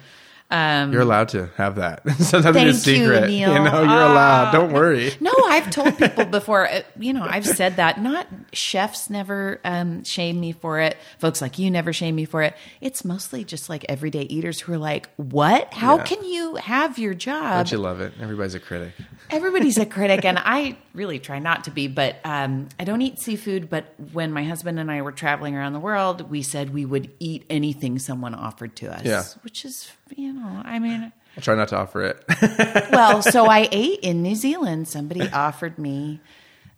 Um, 0.52 0.92
You're 0.92 1.02
allowed 1.02 1.30
to 1.30 1.48
have 1.56 1.76
that. 1.76 2.02
so 2.20 2.42
that's 2.42 2.56
Thank 2.56 2.70
a 2.70 2.74
secret. 2.74 3.30
you, 3.32 3.48
Neil. 3.48 3.64
know, 3.64 3.84
you're 3.84 4.02
allowed. 4.02 4.52
Don't 4.52 4.74
worry. 4.74 5.14
No, 5.22 5.32
I've 5.46 5.70
told 5.72 5.98
people 5.98 6.26
before, 6.26 6.70
uh, 6.70 6.82
you 7.00 7.14
know, 7.14 7.24
I've 7.24 7.46
said 7.48 7.78
that. 7.78 8.02
Not 8.02 8.28
chefs 8.52 9.10
never 9.10 9.62
um, 9.64 10.04
shame 10.04 10.40
me 10.40 10.52
for 10.52 10.80
it. 10.82 10.98
Folks 11.20 11.42
like 11.42 11.58
you 11.58 11.72
never 11.72 11.94
shame 11.94 12.16
me 12.16 12.26
for 12.26 12.44
it. 12.44 12.54
It's 12.82 13.06
mostly 13.06 13.44
just 13.46 13.70
like 13.70 13.86
everyday 13.88 14.24
eaters 14.24 14.60
who 14.60 14.74
are 14.74 14.78
like, 14.78 15.10
what? 15.16 15.74
How 15.74 15.98
Yeah. 15.98 16.04
can 16.04 16.26
you 16.26 16.56
have 16.56 17.00
your 17.00 17.14
job? 17.14 17.66
Don't 17.68 17.72
you 17.72 17.78
love 17.78 18.02
it? 18.02 18.14
Everybody's 18.22 18.56
a 18.56 18.60
critic. 18.60 18.92
Everybody's 19.30 19.78
a 19.78 19.86
critic, 19.86 20.26
and 20.26 20.38
I 20.38 20.78
really 20.94 21.20
try 21.20 21.40
not 21.40 21.66
to 21.66 21.72
be. 21.72 21.88
But 21.88 22.18
um, 22.24 22.70
I 22.80 22.84
don't 22.84 23.02
eat 23.02 23.20
seafood. 23.20 23.70
But 23.70 23.94
when 24.14 24.32
my 24.32 24.44
husband 24.44 24.80
and 24.80 24.92
I 24.92 25.02
were 25.02 25.12
traveling 25.12 25.56
around 25.56 25.74
the 25.74 25.80
world, 25.80 26.30
we 26.30 26.42
said 26.42 26.74
we 26.74 26.86
would 26.86 27.12
eat 27.20 27.46
anything 27.50 28.00
someone 28.00 28.36
offered 28.36 28.76
to 28.78 28.94
us. 28.94 29.04
Yeah. 29.04 29.24
Which 29.44 29.66
is, 29.66 29.92
you 30.16 30.34
know, 30.34 30.62
I 30.64 30.80
mean, 30.80 31.12
I'll 31.38 31.44
try 31.44 31.56
not 31.56 31.70
to 31.70 31.78
offer 31.78 32.02
it. 32.04 32.24
well, 32.92 33.22
so 33.22 33.46
I 33.46 33.68
ate 33.72 34.00
in 34.00 34.22
New 34.22 34.36
Zealand. 34.36 34.88
Somebody 34.88 35.30
offered 35.30 35.78
me 35.78 36.20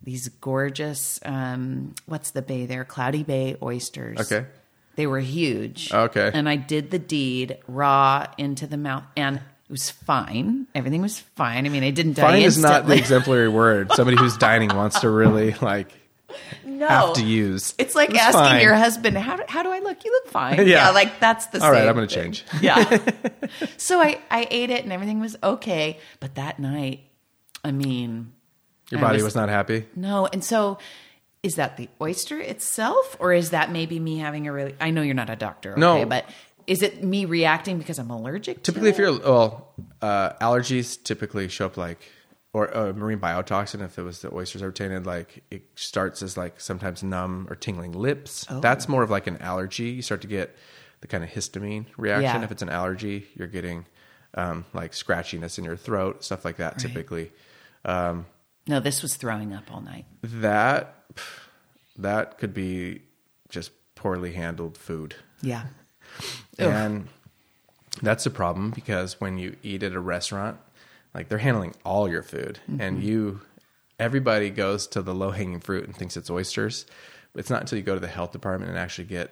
these 0.02 0.28
gorgeous, 0.28 1.18
um, 1.24 1.94
what's 2.06 2.30
the 2.30 2.42
bay 2.42 2.66
there? 2.66 2.84
Cloudy 2.84 3.22
Bay 3.22 3.56
oysters. 3.62 4.20
Okay. 4.20 4.46
They 4.96 5.06
were 5.06 5.20
huge. 5.20 5.92
Okay. 5.92 6.30
And 6.32 6.48
I 6.48 6.56
did 6.56 6.90
the 6.90 6.98
deed 6.98 7.58
raw 7.66 8.26
into 8.38 8.66
the 8.66 8.76
mouth, 8.76 9.04
and 9.16 9.40
it 9.68 9.70
was 9.72 9.90
fine. 9.90 10.66
Everything 10.74 11.00
was 11.02 11.18
fine. 11.20 11.66
I 11.66 11.68
mean, 11.68 11.82
I 11.84 11.90
didn't 11.90 12.14
die 12.14 12.22
Fine 12.22 12.42
is 12.42 12.58
not 12.58 12.86
the 12.86 12.96
exemplary 12.96 13.48
word. 13.48 13.92
Somebody 13.92 14.16
who's 14.16 14.36
dining 14.36 14.68
wants 14.74 15.00
to 15.00 15.10
really 15.10 15.52
like 15.62 15.92
no. 16.66 16.86
have 16.86 17.12
to 17.14 17.24
use. 17.24 17.74
It's 17.78 17.94
like 17.94 18.10
It's 18.10 18.18
asking 18.18 18.40
fine. 18.42 18.62
your 18.62 18.74
husband, 18.74 19.16
how 19.16 19.36
do, 19.36 19.44
how 19.48 19.62
do 19.62 19.70
I 19.70 19.78
look? 19.78 20.04
You 20.04 20.10
look 20.12 20.28
fine. 20.28 20.66
Yeah. 20.66 20.90
like 20.90 21.18
that's 21.20 21.46
the 21.46 21.64
All 21.64 21.70
right, 21.72 21.88
I'm 21.88 21.94
going 21.94 22.06
to 22.06 22.14
change. 22.14 22.44
Yeah. 22.60 22.98
so 23.76 24.00
I, 24.00 24.20
I 24.30 24.46
ate 24.50 24.70
it 24.70 24.84
and 24.84 24.92
everything 24.92 25.20
was 25.20 25.36
okay. 25.42 25.98
But 26.20 26.34
that 26.34 26.58
night, 26.58 27.00
I 27.64 27.72
mean, 27.72 28.32
Your 28.90 29.00
body 29.00 29.16
was- 29.16 29.24
was 29.24 29.34
not 29.36 29.48
happy. 29.48 29.86
no. 29.96 30.26
And 30.26 30.44
so 30.44 30.78
is 31.42 31.56
that 31.56 31.76
the 31.76 31.88
oyster 32.00 32.40
itself 32.40 33.16
or 33.20 33.32
is 33.32 33.50
that 33.50 33.70
maybe 33.70 34.00
me 34.00 34.18
having 34.18 34.46
a 34.48 34.52
really, 34.52 34.74
I 34.80 34.90
know 34.90 35.02
you're 35.02 35.14
not 35.14 35.28
a 35.30 35.36
doctor, 35.36 35.72
okay, 35.72 35.80
No. 35.80 36.04
but 36.06 36.24
is 36.66 36.82
it 36.82 37.02
me 37.02 37.24
reacting 37.24 37.78
because 37.78 37.98
I'm 37.98 38.10
allergic 38.10 38.62
Typically, 38.62 38.90
if 38.90 38.98
you're 38.98 39.18
well, 39.18 39.72
uh, 40.00 40.32
allergies 40.40 41.02
typically 41.02 41.48
show 41.48 41.66
up 41.66 41.76
like, 41.76 41.98
or 42.52 42.74
uh, 42.76 42.92
marine 42.92 43.18
biotoxin. 43.18 43.84
If 43.84 43.98
it 43.98 44.02
was 44.02 44.22
the 44.22 44.32
oysters 44.32 44.62
are 44.62 44.72
tainted, 44.72 45.06
like 45.06 45.42
it 45.50 45.62
starts 45.74 46.22
as 46.22 46.36
like 46.36 46.60
sometimes 46.60 47.02
numb 47.02 47.46
or 47.50 47.56
tingling 47.56 47.92
lips. 47.92 48.46
Oh. 48.48 48.60
That's 48.60 48.88
more 48.88 49.02
of 49.02 49.10
like 49.10 49.26
an 49.26 49.38
allergy. 49.38 49.90
You 49.90 50.02
start 50.02 50.20
to 50.22 50.28
get 50.28 50.54
the 51.00 51.08
kind 51.08 51.22
of 51.24 51.30
histamine 51.30 51.86
reaction. 51.96 52.40
Yeah. 52.40 52.44
If 52.44 52.50
it's 52.52 52.62
an 52.62 52.70
allergy, 52.70 53.26
you're 53.34 53.48
getting 53.48 53.86
um, 54.34 54.64
like 54.72 54.92
scratchiness 54.92 55.58
in 55.58 55.64
your 55.64 55.76
throat, 55.76 56.24
stuff 56.24 56.44
like 56.44 56.56
that. 56.56 56.78
Typically, 56.78 57.32
No, 57.84 58.80
this 58.80 59.02
was 59.02 59.16
throwing 59.16 59.52
up 59.52 59.64
all 59.72 59.80
night. 59.80 60.06
that 60.22 60.94
that 61.98 62.38
could 62.38 62.54
be 62.54 63.02
just 63.48 63.70
poorly 63.94 64.32
handled 64.32 64.76
food. 64.78 65.14
Yeah. 65.42 65.66
Ugh. 66.58 66.66
And 66.66 67.08
that's 68.02 68.26
a 68.26 68.30
problem 68.30 68.70
because 68.70 69.20
when 69.20 69.38
you 69.38 69.56
eat 69.62 69.82
at 69.82 69.92
a 69.92 70.00
restaurant, 70.00 70.58
like 71.14 71.28
they're 71.28 71.38
handling 71.38 71.74
all 71.84 72.08
your 72.08 72.22
food 72.22 72.60
mm-hmm. 72.68 72.80
and 72.80 73.02
you 73.02 73.40
everybody 73.98 74.50
goes 74.50 74.86
to 74.88 75.02
the 75.02 75.14
low 75.14 75.30
hanging 75.30 75.60
fruit 75.60 75.84
and 75.84 75.96
thinks 75.96 76.16
it's 76.16 76.30
oysters. 76.30 76.86
It's 77.36 77.50
not 77.50 77.60
until 77.60 77.78
you 77.78 77.84
go 77.84 77.94
to 77.94 78.00
the 78.00 78.08
health 78.08 78.32
department 78.32 78.70
and 78.70 78.78
actually 78.78 79.04
get 79.04 79.30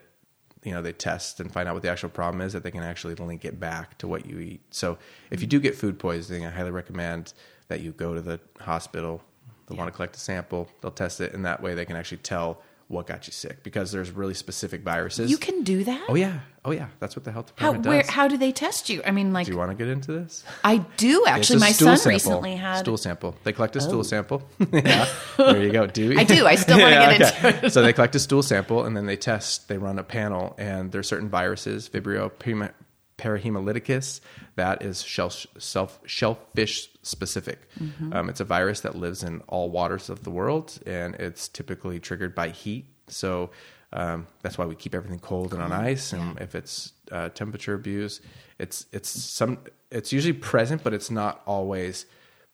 you 0.64 0.72
know, 0.72 0.80
they 0.80 0.92
test 0.92 1.40
and 1.40 1.52
find 1.52 1.68
out 1.68 1.74
what 1.74 1.82
the 1.82 1.90
actual 1.90 2.08
problem 2.08 2.40
is 2.40 2.52
that 2.52 2.62
they 2.62 2.70
can 2.70 2.82
actually 2.82 3.14
link 3.16 3.44
it 3.44 3.58
back 3.58 3.98
to 3.98 4.06
what 4.06 4.26
you 4.26 4.38
eat. 4.38 4.60
So 4.70 4.96
if 5.30 5.40
you 5.40 5.46
do 5.46 5.58
get 5.58 5.74
food 5.74 5.98
poisoning, 5.98 6.46
I 6.46 6.50
highly 6.50 6.70
recommend 6.70 7.32
that 7.68 7.80
you 7.80 7.92
go 7.92 8.14
to 8.14 8.20
the 8.20 8.38
hospital. 8.60 9.22
They'll 9.66 9.76
want 9.76 9.88
to 9.88 9.92
collect 9.92 10.16
a 10.16 10.20
sample, 10.20 10.68
they'll 10.80 10.92
test 10.92 11.20
it, 11.20 11.34
and 11.34 11.44
that 11.44 11.62
way 11.62 11.74
they 11.74 11.84
can 11.84 11.96
actually 11.96 12.18
tell 12.18 12.62
what 12.92 13.06
got 13.06 13.26
you 13.26 13.32
sick 13.32 13.62
because 13.62 13.90
there's 13.90 14.10
really 14.10 14.34
specific 14.34 14.82
viruses. 14.82 15.30
You 15.30 15.38
can 15.38 15.62
do 15.62 15.82
that? 15.84 16.04
Oh 16.08 16.14
yeah, 16.14 16.40
oh 16.64 16.70
yeah. 16.70 16.88
That's 17.00 17.16
what 17.16 17.24
the 17.24 17.32
health 17.32 17.52
How, 17.56 17.72
department 17.72 17.86
where, 17.86 18.02
does. 18.02 18.10
how 18.10 18.28
do 18.28 18.36
they 18.36 18.52
test 18.52 18.90
you? 18.90 19.02
I 19.04 19.10
mean, 19.10 19.32
like, 19.32 19.46
do 19.46 19.52
you 19.52 19.58
want 19.58 19.70
to 19.70 19.76
get 19.76 19.88
into 19.88 20.12
this? 20.12 20.44
I 20.62 20.78
do 20.98 21.24
actually. 21.26 21.60
My 21.60 21.72
son 21.72 21.96
sample. 21.96 22.12
recently 22.12 22.54
had. 22.54 22.80
stool 22.80 22.98
sample. 22.98 23.34
They 23.44 23.52
collect 23.52 23.74
a 23.76 23.78
oh. 23.78 23.82
stool 23.82 24.04
sample. 24.04 24.42
yeah, 24.72 25.08
there 25.38 25.62
you 25.62 25.72
go. 25.72 25.86
Do 25.86 26.14
I 26.18 26.24
do. 26.24 26.46
I 26.46 26.54
still 26.54 26.78
wanna 26.78 26.90
get 26.96 27.20
into 27.44 27.66
it. 27.66 27.72
so 27.72 27.82
they 27.82 27.92
collect 27.92 28.14
a 28.14 28.20
stool 28.20 28.42
sample 28.42 28.84
and 28.84 28.96
then 28.96 29.06
they 29.06 29.16
test. 29.16 29.68
They 29.68 29.78
run 29.78 29.98
a 29.98 30.04
panel, 30.04 30.54
and 30.58 30.92
there's 30.92 31.08
certain 31.08 31.30
viruses, 31.30 31.88
Vibrio, 31.88 32.30
parahemolyticus. 33.18 34.20
That 34.56 34.82
is 34.82 35.02
shell, 35.02 35.30
self, 35.30 35.98
shellfish 36.04 36.88
specific. 37.02 37.68
Um, 38.12 38.28
it's 38.28 38.40
a 38.40 38.44
virus 38.44 38.80
that 38.80 38.94
lives 38.94 39.22
in 39.22 39.40
all 39.48 39.70
waters 39.70 40.08
of 40.08 40.24
the 40.24 40.30
world, 40.30 40.78
and 40.86 41.14
it's 41.16 41.48
typically 41.48 42.00
triggered 42.00 42.34
by 42.34 42.48
heat. 42.48 42.86
So 43.08 43.50
um, 43.92 44.26
that's 44.42 44.56
why 44.56 44.64
we 44.66 44.74
keep 44.74 44.94
everything 44.94 45.18
cold 45.18 45.52
and 45.52 45.62
on 45.62 45.72
ice. 45.72 46.12
And 46.12 46.38
if 46.40 46.54
it's 46.54 46.92
uh, 47.10 47.28
temperature 47.30 47.74
abuse, 47.74 48.20
it's 48.58 48.86
it's 48.92 49.08
some 49.08 49.58
it's 49.90 50.12
usually 50.12 50.32
present, 50.32 50.82
but 50.82 50.94
it's 50.94 51.10
not 51.10 51.42
always 51.46 52.06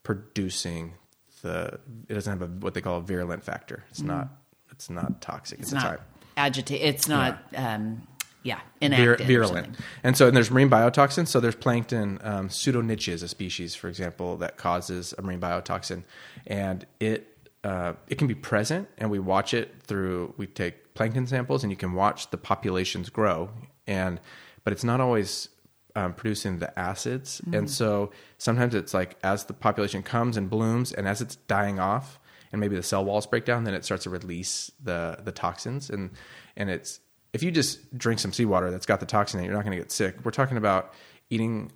producing 0.02 0.94
the. 1.42 1.78
It 2.08 2.14
doesn't 2.14 2.40
have 2.40 2.50
a, 2.50 2.52
what 2.52 2.74
they 2.74 2.80
call 2.80 2.98
a 2.98 3.02
virulent 3.02 3.44
factor. 3.44 3.84
It's 3.90 4.02
not 4.02 4.28
it's 4.70 4.90
not 4.90 5.20
toxic. 5.20 5.60
It's 5.60 5.72
not 5.72 5.82
time 5.82 5.98
agitate. 6.38 6.80
It's 6.80 7.08
not. 7.08 7.42
Um, 7.54 8.06
yeah, 8.48 8.60
inactive. 8.80 9.26
virulent. 9.26 9.76
And 10.02 10.16
so, 10.16 10.26
and 10.26 10.34
there's 10.36 10.50
marine 10.50 10.70
biotoxins. 10.70 11.28
So 11.28 11.38
there's 11.38 11.54
plankton, 11.54 12.18
um, 12.22 12.46
is 12.46 13.22
a 13.22 13.28
species, 13.28 13.74
for 13.74 13.88
example, 13.88 14.38
that 14.38 14.56
causes 14.56 15.14
a 15.18 15.22
marine 15.22 15.40
biotoxin, 15.40 16.04
and 16.46 16.86
it 16.98 17.36
uh, 17.62 17.92
it 18.06 18.16
can 18.16 18.26
be 18.26 18.34
present, 18.34 18.88
and 18.96 19.10
we 19.10 19.18
watch 19.18 19.52
it 19.52 19.82
through. 19.82 20.32
We 20.38 20.46
take 20.46 20.94
plankton 20.94 21.26
samples, 21.26 21.62
and 21.62 21.70
you 21.70 21.76
can 21.76 21.92
watch 21.92 22.30
the 22.30 22.38
populations 22.38 23.10
grow, 23.10 23.50
and 23.86 24.18
but 24.64 24.72
it's 24.72 24.84
not 24.84 25.00
always 25.00 25.50
um, 25.94 26.14
producing 26.14 26.58
the 26.58 26.76
acids, 26.78 27.42
and 27.52 27.70
so 27.70 28.12
sometimes 28.38 28.74
it's 28.74 28.94
like 28.94 29.18
as 29.22 29.44
the 29.44 29.52
population 29.52 30.02
comes 30.02 30.38
and 30.38 30.48
blooms, 30.48 30.92
and 30.92 31.06
as 31.06 31.20
it's 31.20 31.36
dying 31.36 31.78
off, 31.78 32.18
and 32.50 32.60
maybe 32.60 32.76
the 32.76 32.82
cell 32.82 33.04
walls 33.04 33.26
break 33.26 33.44
down, 33.44 33.64
then 33.64 33.74
it 33.74 33.84
starts 33.84 34.04
to 34.04 34.10
release 34.10 34.70
the 34.82 35.18
the 35.22 35.32
toxins, 35.32 35.90
and 35.90 36.10
and 36.56 36.70
it's 36.70 37.00
if 37.32 37.42
you 37.42 37.50
just 37.50 37.96
drink 37.96 38.20
some 38.20 38.32
seawater 38.32 38.70
that's 38.70 38.86
got 38.86 39.00
the 39.00 39.06
toxin 39.06 39.40
in 39.40 39.44
it, 39.44 39.48
you're 39.48 39.56
not 39.56 39.64
going 39.64 39.76
to 39.76 39.82
get 39.82 39.92
sick. 39.92 40.16
We're 40.24 40.30
talking 40.30 40.56
about 40.56 40.94
eating. 41.30 41.70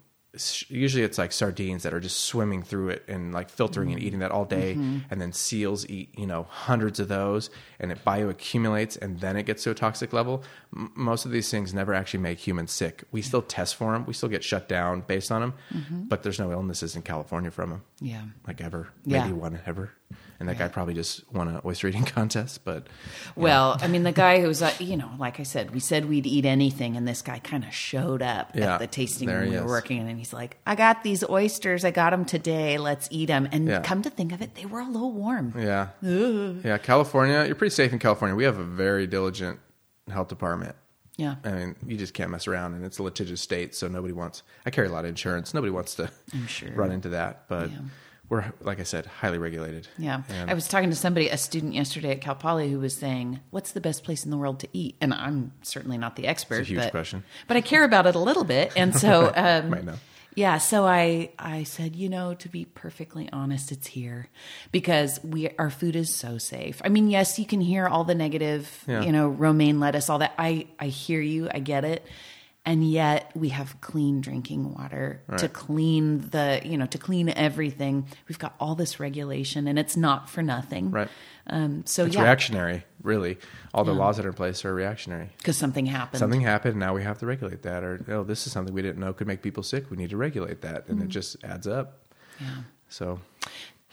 Usually, 0.69 1.03
it's 1.03 1.19
like 1.19 1.31
sardines 1.31 1.83
that 1.83 1.93
are 1.93 2.01
just 2.01 2.21
swimming 2.21 2.63
through 2.63 2.89
it 2.89 3.05
and 3.07 3.35
like 3.35 3.51
filtering 3.51 3.93
and 3.93 4.03
eating 4.03 4.21
that 4.21 4.31
all 4.31 4.47
day, 4.47 4.73
mm-hmm. 4.73 5.01
and 5.11 5.21
then 5.21 5.31
seals 5.31 5.87
eat 5.91 6.19
you 6.19 6.27
know 6.27 6.47
hundreds 6.49 6.99
of 7.01 7.09
those, 7.09 7.51
and 7.79 7.93
it 7.93 8.03
bioaccumulates, 8.03 8.97
and 8.97 9.21
then 9.21 9.37
it 9.37 9.43
gets 9.43 9.63
to 9.65 9.71
a 9.71 9.75
toxic 9.75 10.15
level. 10.15 10.43
M- 10.75 10.91
most 10.95 11.27
of 11.27 11.33
these 11.33 11.51
things 11.51 11.75
never 11.75 11.93
actually 11.93 12.21
make 12.21 12.39
humans 12.39 12.73
sick. 12.73 13.05
We 13.11 13.21
still 13.21 13.43
test 13.43 13.77
for 13.77 13.93
them. 13.93 14.07
We 14.07 14.15
still 14.15 14.31
get 14.31 14.43
shut 14.43 14.71
down 14.71 15.03
based 15.03 15.31
on 15.31 15.43
them, 15.43 15.55
mm-hmm. 15.71 16.05
but 16.05 16.23
there's 16.23 16.39
no 16.39 16.51
illnesses 16.51 16.97
in 16.97 17.03
California 17.03 17.51
from 17.51 17.69
them 17.69 17.83
Yeah. 18.01 18.23
like 18.47 18.63
ever. 18.63 18.89
Yeah. 19.05 19.25
Maybe 19.25 19.35
one 19.35 19.61
ever. 19.67 19.93
And 20.43 20.49
that 20.49 20.59
guy 20.59 20.67
probably 20.67 20.95
just 20.95 21.23
won 21.33 21.47
an 21.47 21.61
oyster 21.65 21.87
eating 21.87 22.03
contest, 22.19 22.65
but 22.65 22.89
Well, 23.37 23.79
I 23.81 23.87
mean, 23.87 24.03
the 24.03 24.11
guy 24.11 24.41
who 24.41 24.49
was, 24.49 24.61
uh, 24.61 24.73
you 24.81 24.97
know, 24.97 25.09
like 25.17 25.39
I 25.39 25.45
said, 25.45 25.71
we 25.71 25.79
said 25.79 26.09
we'd 26.09 26.27
eat 26.27 26.45
anything, 26.45 26.97
and 26.97 27.07
this 27.07 27.23
guy 27.23 27.39
kind 27.39 27.63
of 27.65 27.73
showed 27.73 28.23
up 28.23 28.51
Yeah, 28.53 28.75
at 28.75 28.81
the 28.81 28.89
tasting 28.89 29.29
there 29.29 29.43
room 29.43 29.51
we 29.51 29.57
were 29.57 29.63
is. 29.67 29.71
working 29.71 29.99
in, 29.99 30.09
and 30.09 30.19
he's 30.19 30.33
like, 30.33 30.57
"I 30.67 30.75
got 30.75 31.05
these 31.05 31.23
oysters. 31.31 31.85
I 31.85 31.93
got 31.93 32.11
them 32.11 32.25
today. 32.25 32.77
Let's 32.79 33.07
eat 33.13 33.27
them." 33.27 33.49
And 33.53 33.69
Yeah. 33.69 33.83
come 33.83 34.03
to 34.03 34.11
think 34.11 34.33
of 34.33 34.43
it, 34.43 34.57
they 34.57 34.67
were 34.67 34.81
a 34.81 34.87
little 34.89 35.13
warm. 35.13 35.55
yeah. 35.57 35.91
Yeah, 36.03 36.77
California, 36.79 37.45
you're 37.47 37.55
pretty 37.55 37.75
safe 37.75 37.93
in 37.93 38.01
California. 38.01 38.35
We 38.35 38.43
have 38.43 38.59
a 38.59 38.65
very 38.65 39.07
diligent 39.07 39.61
health 40.11 40.27
department. 40.27 40.75
Yeah, 41.19 41.37
I 41.45 41.51
mean, 41.53 41.77
you 41.87 41.97
just 41.97 42.15
can't 42.15 42.31
mess 42.33 42.49
around, 42.49 42.75
and 42.75 42.85
it's 42.85 42.99
a 42.99 43.03
litigious 43.05 43.41
state, 43.41 43.77
so 43.77 43.87
nobody 43.87 44.13
wants. 44.13 44.43
I 44.67 44.71
carry 44.71 44.89
a 44.89 44.91
lot 44.91 45.05
of 45.05 45.11
insurance. 45.11 45.55
Nobody 45.55 45.71
wants 45.71 45.95
to 45.97 46.11
sure. 46.49 46.73
run 46.73 46.91
into 46.91 47.11
that, 47.11 47.45
but 47.49 47.71
Yeah. 47.71 47.77
We're 48.33 48.51
like 48.63 48.81
I 48.81 48.85
said, 48.85 49.05
highly 49.05 49.37
regulated. 49.37 49.89
Yeah. 49.99 50.23
And- 50.31 50.51
I 50.51 50.55
was 50.55 50.67
talking 50.67 50.89
to 50.89 50.97
somebody, 50.97 51.29
a 51.29 51.37
student 51.37 51.75
yesterday 51.75 52.13
at 52.13 52.23
Cal 52.23 52.35
Poly, 52.35 52.71
who 52.71 52.79
was 52.79 52.97
saying, 52.97 53.41
What's 53.51 53.73
the 53.73 53.81
best 53.81 54.05
place 54.05 54.25
in 54.25 54.31
the 54.31 54.39
world 54.39 54.59
to 54.61 54.69
eat? 54.73 54.97
And 55.03 55.13
I'm 55.13 55.53
certainly 55.61 55.99
not 55.99 56.17
the 56.17 56.27
expert. 56.27 56.61
It's 56.61 56.71
a 56.71 56.73
huge 56.73 56.83
but, 56.85 56.91
question. 56.93 57.25
But 57.47 57.59
I 57.59 57.61
care 57.61 57.85
about 57.85 58.07
it 58.07 58.15
a 58.15 58.19
little 58.19 58.45
bit. 58.45 58.73
And 58.75 58.97
so, 58.97 59.31
um, 59.37 59.69
Might 59.69 59.85
know. 59.85 59.97
yeah, 60.35 60.57
so 60.57 60.87
I, 60.87 61.33
I 61.39 61.65
said, 61.65 61.95
you 61.95 62.09
know, 62.09 62.33
to 62.33 62.49
be 62.49 62.65
perfectly 62.65 63.29
honest, 63.35 63.71
it's 63.71 63.89
here 63.89 64.29
because 64.71 65.23
we 65.23 65.51
our 65.59 65.69
food 65.69 65.95
is 65.95 66.15
so 66.15 66.39
safe. 66.39 66.81
I 66.83 66.89
mean, 66.89 67.11
yes, 67.11 67.39
you 67.39 67.45
can 67.45 67.61
hear 67.61 67.87
all 67.87 68.05
the 68.05 68.15
negative, 68.15 68.83
Yeah. 68.89 69.03
you 69.03 69.13
know, 69.13 69.29
romaine 69.29 69.79
lettuce, 69.79 70.09
all 70.09 70.21
that. 70.21 70.33
I, 70.39 70.69
I 70.79 70.87
hear 70.87 71.21
you, 71.21 71.51
I 71.53 71.59
get 71.59 71.85
it. 71.85 72.03
And 72.65 72.89
yet 72.89 73.33
we 73.35 73.49
have 73.49 73.81
clean 73.81 74.21
drinking 74.21 74.73
water 74.73 75.21
to 75.37 75.49
clean 75.49 76.21
the, 76.31 76.61
you 76.65 76.79
know, 76.79 76.87
to 76.87 76.99
clean 76.99 77.29
everything. 77.29 78.07
We've 78.29 78.39
got 78.39 78.55
all 78.61 78.77
this 78.77 79.01
regulation 79.01 79.67
and 79.67 79.81
it's 79.81 79.97
not 79.97 80.31
for 80.31 80.43
nothing. 80.43 80.93
Right. 80.93 81.09
Um, 81.49 81.83
so 81.87 82.05
It's 82.05 82.15
yeah, 82.15 82.23
reactionary, 82.23 82.85
really. 83.03 83.39
All 83.75 83.83
the 83.83 83.93
laws 83.93 84.17
that 84.19 84.27
are 84.27 84.29
in 84.29 84.35
place 84.37 84.65
are 84.65 84.73
reactionary. 84.73 85.31
because 85.39 85.57
something 85.57 85.87
happened. 85.87 86.21
Something 86.21 86.41
happened, 86.41 86.77
now 86.79 86.95
we 86.95 87.03
have 87.03 87.19
to 87.19 87.27
regulate 87.27 87.63
that. 87.63 87.83
Or, 87.83 88.01
oh, 88.09 88.23
this 88.23 88.47
is 88.47 88.53
something 88.53 88.73
we 88.73 88.83
didn't 88.83 89.01
know 89.01 89.13
could 89.13 89.27
make 89.27 89.43
people 89.43 89.65
sick. 89.65 89.91
We 89.91 89.97
need 89.97 90.11
to 90.11 90.17
regulate 90.17 90.61
that. 90.61 90.87
And 90.87 91.03
it 91.03 91.09
just 91.09 91.43
adds 91.43 91.67
up. 91.67 91.99
Yeah. 92.41 92.47
So, 92.89 93.19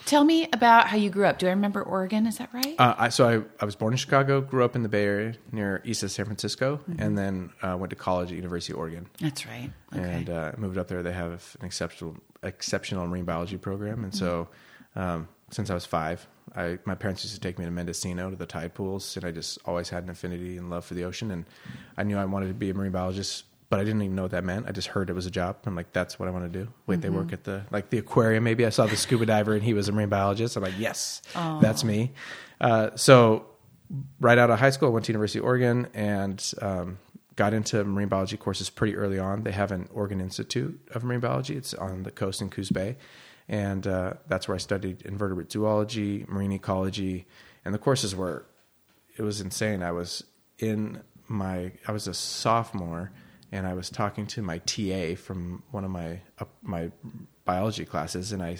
Tell 0.05 0.23
me 0.23 0.47
about 0.53 0.87
how 0.87 0.97
you 0.97 1.09
grew 1.09 1.25
up. 1.25 1.37
Do 1.39 1.47
I 1.47 1.51
remember 1.51 1.83
Oregon? 1.83 2.25
Is 2.25 2.37
that 2.39 2.49
right? 2.53 2.75
uh, 2.79 2.95
I, 2.97 3.09
so 3.09 3.27
I, 3.27 3.61
I 3.61 3.65
was 3.65 3.75
born 3.75 3.93
in 3.93 3.97
Chicago, 3.97 4.41
grew 4.41 4.63
up 4.63 4.75
in 4.75 4.83
the 4.83 4.89
Bay 4.89 5.03
Area 5.03 5.33
near 5.51 5.81
east 5.85 6.01
of 6.03 6.11
San 6.11 6.25
Francisco, 6.25 6.79
and 6.97 7.17
then 7.17 7.51
uh, 7.61 7.75
went 7.77 7.91
to 7.91 7.95
college 7.95 8.31
at 8.31 8.35
University 8.35 8.73
of 8.73 8.79
Oregon. 8.79 9.07
That's 9.19 9.45
right. 9.45 9.69
Okay. 9.93 10.01
and 10.01 10.29
uh, 10.29 10.51
moved 10.57 10.77
up 10.77 10.87
there. 10.87 11.03
They 11.03 11.13
have 11.13 11.55
an 11.59 11.65
exceptional 11.65 12.15
exceptional 12.41 13.05
marine 13.07 13.25
biology 13.25 13.57
program, 13.57 14.03
and 14.03 14.15
so 14.15 14.47
um, 14.95 15.27
since 15.51 15.69
I 15.69 15.73
was 15.73 15.85
five, 15.85 16.25
I 16.55 16.79
my 16.85 16.95
parents 16.95 17.23
used 17.23 17.35
to 17.35 17.41
take 17.41 17.59
me 17.59 17.65
to 17.65 17.71
Mendocino 17.71 18.29
to 18.29 18.35
the 18.35 18.45
tide 18.45 18.73
pools, 18.73 19.15
and 19.17 19.25
I 19.25 19.31
just 19.31 19.59
always 19.65 19.89
had 19.89 20.03
an 20.03 20.09
affinity 20.09 20.57
and 20.57 20.69
love 20.69 20.85
for 20.85 20.93
the 20.95 21.03
ocean, 21.03 21.29
and 21.31 21.45
I 21.97 22.03
knew 22.03 22.17
I 22.17 22.25
wanted 22.25 22.47
to 22.47 22.53
be 22.53 22.69
a 22.69 22.73
marine 22.73 22.91
biologist. 22.91 23.45
But 23.69 23.79
I 23.79 23.83
didn't 23.83 24.01
even 24.01 24.15
know 24.15 24.23
what 24.23 24.31
that 24.31 24.43
meant. 24.43 24.65
I 24.67 24.71
just 24.71 24.87
heard 24.87 25.11
it 25.11 25.13
was 25.13 25.27
a 25.27 25.31
job. 25.31 25.57
I'm 25.65 25.75
like, 25.75 25.93
that's 25.93 26.17
what 26.17 26.27
I 26.27 26.31
want 26.31 26.51
to 26.51 26.59
do. 26.63 26.71
Wait, 26.87 27.01
they 27.01 27.09
work 27.09 27.33
at 27.33 27.43
the 27.43 27.65
like 27.69 27.91
the 27.91 27.99
aquarium. 27.99 28.43
Maybe 28.43 28.65
I 28.65 28.69
saw 28.69 28.87
the 28.87 28.97
scuba 28.97 29.27
diver 29.27 29.53
and 29.53 29.63
he 29.63 29.75
was 29.75 29.87
a 29.87 29.91
marine 29.91 30.09
biologist. 30.09 30.57
I'm 30.57 30.63
like, 30.63 30.73
yes, 30.79 31.21
that's 31.61 31.83
me. 31.83 32.13
Uh, 32.59 32.89
so 32.95 33.45
right 34.19 34.37
out 34.37 34.49
of 34.49 34.59
high 34.59 34.71
school, 34.71 34.89
I 34.89 34.91
went 34.91 35.05
to 35.05 35.11
University 35.11 35.39
of 35.39 35.45
Oregon 35.45 35.87
and 35.93 36.53
um, 36.61 36.97
got 37.35 37.53
into 37.53 37.83
marine 37.83 38.07
biology 38.07 38.37
courses 38.37 38.69
pretty 38.69 38.95
early 38.95 39.19
on. 39.19 39.43
They 39.43 39.51
have 39.51 39.71
an 39.71 39.87
Oregon 39.93 40.19
Institute 40.19 40.79
of 40.93 41.03
Marine 41.03 41.19
Biology. 41.19 41.55
It's 41.55 41.73
on 41.73 42.03
the 42.03 42.11
coast 42.11 42.41
in 42.41 42.49
Coos 42.49 42.69
Bay, 42.71 42.97
and 43.47 43.85
uh, 43.87 44.13
that's 44.27 44.47
where 44.47 44.55
I 44.55 44.57
studied 44.57 45.03
invertebrate 45.03 45.51
zoology, 45.51 46.25
marine 46.27 46.51
ecology, 46.51 47.27
and 47.63 47.73
the 47.73 47.79
courses 47.79 48.15
were 48.15 48.45
it 49.15 49.21
was 49.21 49.41
insane. 49.41 49.83
I 49.83 49.91
was 49.91 50.23
in 50.57 51.01
my 51.27 51.71
I 51.87 51.91
was 51.91 52.07
a 52.07 52.13
sophomore, 52.13 53.11
and 53.51 53.67
I 53.67 53.73
was 53.73 53.89
talking 53.89 54.27
to 54.27 54.41
my 54.41 54.59
TA 54.59 55.15
from 55.15 55.63
one 55.71 55.83
of 55.83 55.91
my 55.91 56.21
uh, 56.39 56.45
my 56.61 56.91
biology 57.45 57.85
classes, 57.85 58.31
and 58.31 58.41
I 58.43 58.57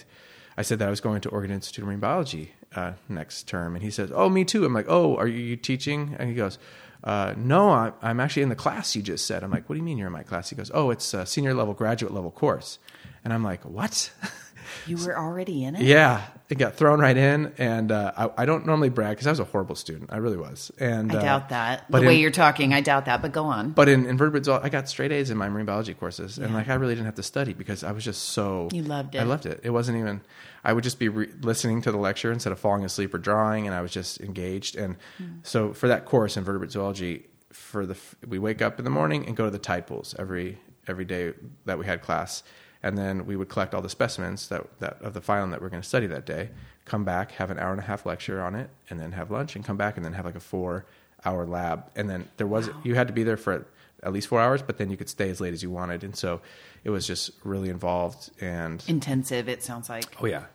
I 0.58 0.62
said 0.62 0.80
that 0.80 0.88
I 0.88 0.90
was 0.90 1.02
going 1.02 1.22
to 1.22 1.30
Oregon 1.30 1.52
Institute 1.52 1.84
of 1.84 1.88
Marine 1.88 2.00
Biology 2.00 2.54
uh, 2.76 2.94
next 3.08 3.48
term, 3.48 3.76
and 3.76 3.84
he 3.84 3.92
says, 3.92 4.12
"Oh, 4.14 4.30
me 4.30 4.46
too." 4.46 4.66
I'm 4.66 4.74
like, 4.74 4.88
"Oh, 4.90 5.16
are 5.18 5.28
you 5.28 5.56
teaching?" 5.56 6.16
And 6.20 6.30
he 6.30 6.36
goes. 6.36 6.58
Uh, 7.02 7.34
no, 7.38 7.70
I, 7.70 7.94
I'm 8.02 8.20
actually 8.20 8.42
in 8.42 8.50
the 8.50 8.58
class 8.58 8.94
you 8.94 9.02
just 9.02 9.26
said. 9.26 9.42
I'm 9.42 9.52
like, 9.52 9.70
what 9.70 9.76
do 9.76 9.78
you 9.78 9.86
mean 9.86 9.98
you're 9.98 10.08
in 10.08 10.12
my 10.14 10.24
class? 10.24 10.50
He 10.50 10.58
goes, 10.58 10.70
oh, 10.74 10.90
it's 10.90 11.14
a 11.14 11.26
senior 11.26 11.54
level, 11.54 11.74
graduate 11.74 12.14
level 12.14 12.30
course. 12.30 12.78
And 13.24 13.32
I'm 13.32 13.42
like, 13.42 13.64
what? 13.64 14.12
you 14.88 14.98
were 14.98 15.18
already 15.18 15.64
in 15.64 15.76
it. 15.76 15.82
Yeah, 15.84 16.24
it 16.50 16.56
got 16.58 16.76
thrown 16.76 17.00
right 17.00 17.16
in, 17.18 17.54
and 17.58 17.92
uh, 17.92 18.12
I, 18.18 18.44
I 18.44 18.46
don't 18.46 18.66
normally 18.66 18.90
brag 18.90 19.12
because 19.12 19.28
I 19.28 19.30
was 19.32 19.40
a 19.40 19.44
horrible 19.46 19.76
student. 19.76 20.10
I 20.12 20.18
really 20.18 20.38
was, 20.38 20.72
and 20.80 21.12
I 21.12 21.16
uh, 21.18 21.22
doubt 21.22 21.50
that. 21.50 21.86
The 21.92 22.02
way 22.02 22.16
in, 22.16 22.22
you're 22.22 22.32
talking, 22.32 22.74
I 22.74 22.82
doubt 22.82 23.06
that. 23.06 23.22
But 23.22 23.32
go 23.32 23.46
on. 23.46 23.72
but 23.72 23.88
in 23.90 24.06
invertebrate 24.06 24.46
zoology, 24.46 24.66
I 24.66 24.70
got 24.70 24.90
straight 24.90 25.12
A's 25.12 25.30
in 25.30 25.38
my 25.38 25.50
marine 25.50 25.66
biology 25.66 25.94
courses, 25.94 26.38
and 26.38 26.54
like 26.54 26.70
I 26.70 26.76
really 26.76 26.94
didn't 26.96 27.06
have 27.06 27.16
to 27.16 27.24
study 27.24 27.54
because 27.54 27.84
I 27.84 27.92
was 27.92 28.04
just 28.04 28.30
so 28.30 28.70
You 28.72 28.84
loved 28.84 29.16
it. 29.16 29.20
I 29.20 29.24
loved 29.24 29.46
it. 29.46 29.60
It 29.64 29.70
wasn't 29.72 29.98
even. 30.00 30.22
I 30.64 30.74
would 30.74 30.84
just 30.84 31.00
be 31.00 31.08
re- 31.08 31.30
listening 31.42 31.82
to 31.84 31.92
the 31.92 31.98
lecture 31.98 32.32
instead 32.34 32.52
of 32.52 32.60
falling 32.60 32.84
asleep 32.84 33.14
or 33.14 33.18
drawing, 33.18 33.66
and 33.66 33.74
I 33.76 33.82
was 33.82 33.92
just 33.92 34.20
engaged. 34.22 34.76
And 34.76 34.98
Hmm. 35.18 35.26
so 35.44 35.72
for 35.74 35.88
that 35.88 36.06
course, 36.06 36.36
invertebrate 36.36 36.72
zoology, 36.72 37.28
for 37.54 37.86
the 37.86 37.94
f- 37.94 38.16
we 38.28 38.40
wake 38.40 38.62
up 38.62 38.78
in 38.78 38.84
the 38.86 38.92
morning 38.92 39.26
and 39.26 39.36
go 39.38 39.46
to 39.46 39.52
the 39.52 39.58
tide 39.60 39.88
pools 39.88 40.16
every 40.20 40.58
every 40.88 41.06
day 41.06 41.34
that 41.66 41.78
we 41.80 41.86
had 41.86 42.02
class, 42.02 42.42
and 42.82 42.98
then 42.98 43.26
we 43.26 43.36
would 43.36 43.50
collect 43.50 43.74
all 43.74 43.82
the 43.82 43.90
specimens 43.90 44.48
that 44.50 44.66
that 44.80 45.02
of 45.02 45.14
the 45.14 45.22
phylum 45.22 45.52
that 45.52 45.62
we're 45.62 45.70
going 45.70 45.82
to 45.82 45.88
study 45.88 46.08
that 46.08 46.26
day. 46.26 46.50
Come 46.86 47.04
back, 47.04 47.34
have 47.34 47.52
an 47.52 47.60
hour 47.60 47.72
and 47.72 47.80
a 47.80 47.84
half 47.84 48.06
lecture 48.06 48.42
on 48.42 48.56
it, 48.56 48.70
and 48.90 49.00
then 49.00 49.12
have 49.12 49.30
lunch, 49.30 49.56
and 49.56 49.64
come 49.64 49.78
back, 49.78 49.96
and 49.96 50.06
then 50.06 50.14
have 50.14 50.26
like 50.26 50.36
a 50.36 50.40
four 50.40 50.86
hour 51.26 51.46
lab. 51.46 51.84
And 51.96 52.10
then 52.10 52.28
there 52.38 52.48
was 52.48 52.70
you 52.84 52.96
had 52.96 53.08
to 53.08 53.14
be 53.14 53.24
there 53.24 53.38
for 53.38 53.66
at 54.02 54.14
least 54.14 54.28
four 54.28 54.40
hours, 54.40 54.62
but 54.62 54.78
then 54.78 54.90
you 54.90 54.98
could 54.98 55.10
stay 55.10 55.30
as 55.30 55.42
late 55.42 55.54
as 55.54 55.62
you 55.62 55.70
wanted, 55.70 56.04
and 56.04 56.16
so 56.16 56.42
it 56.84 56.90
was 56.90 57.06
just 57.06 57.32
really 57.44 57.70
involved 57.70 58.32
and 58.40 58.84
Intensive. 58.88 59.50
It 59.50 59.62
sounds 59.62 59.90
like. 59.90 60.06
Oh 60.22 60.26
yeah, 60.26 60.46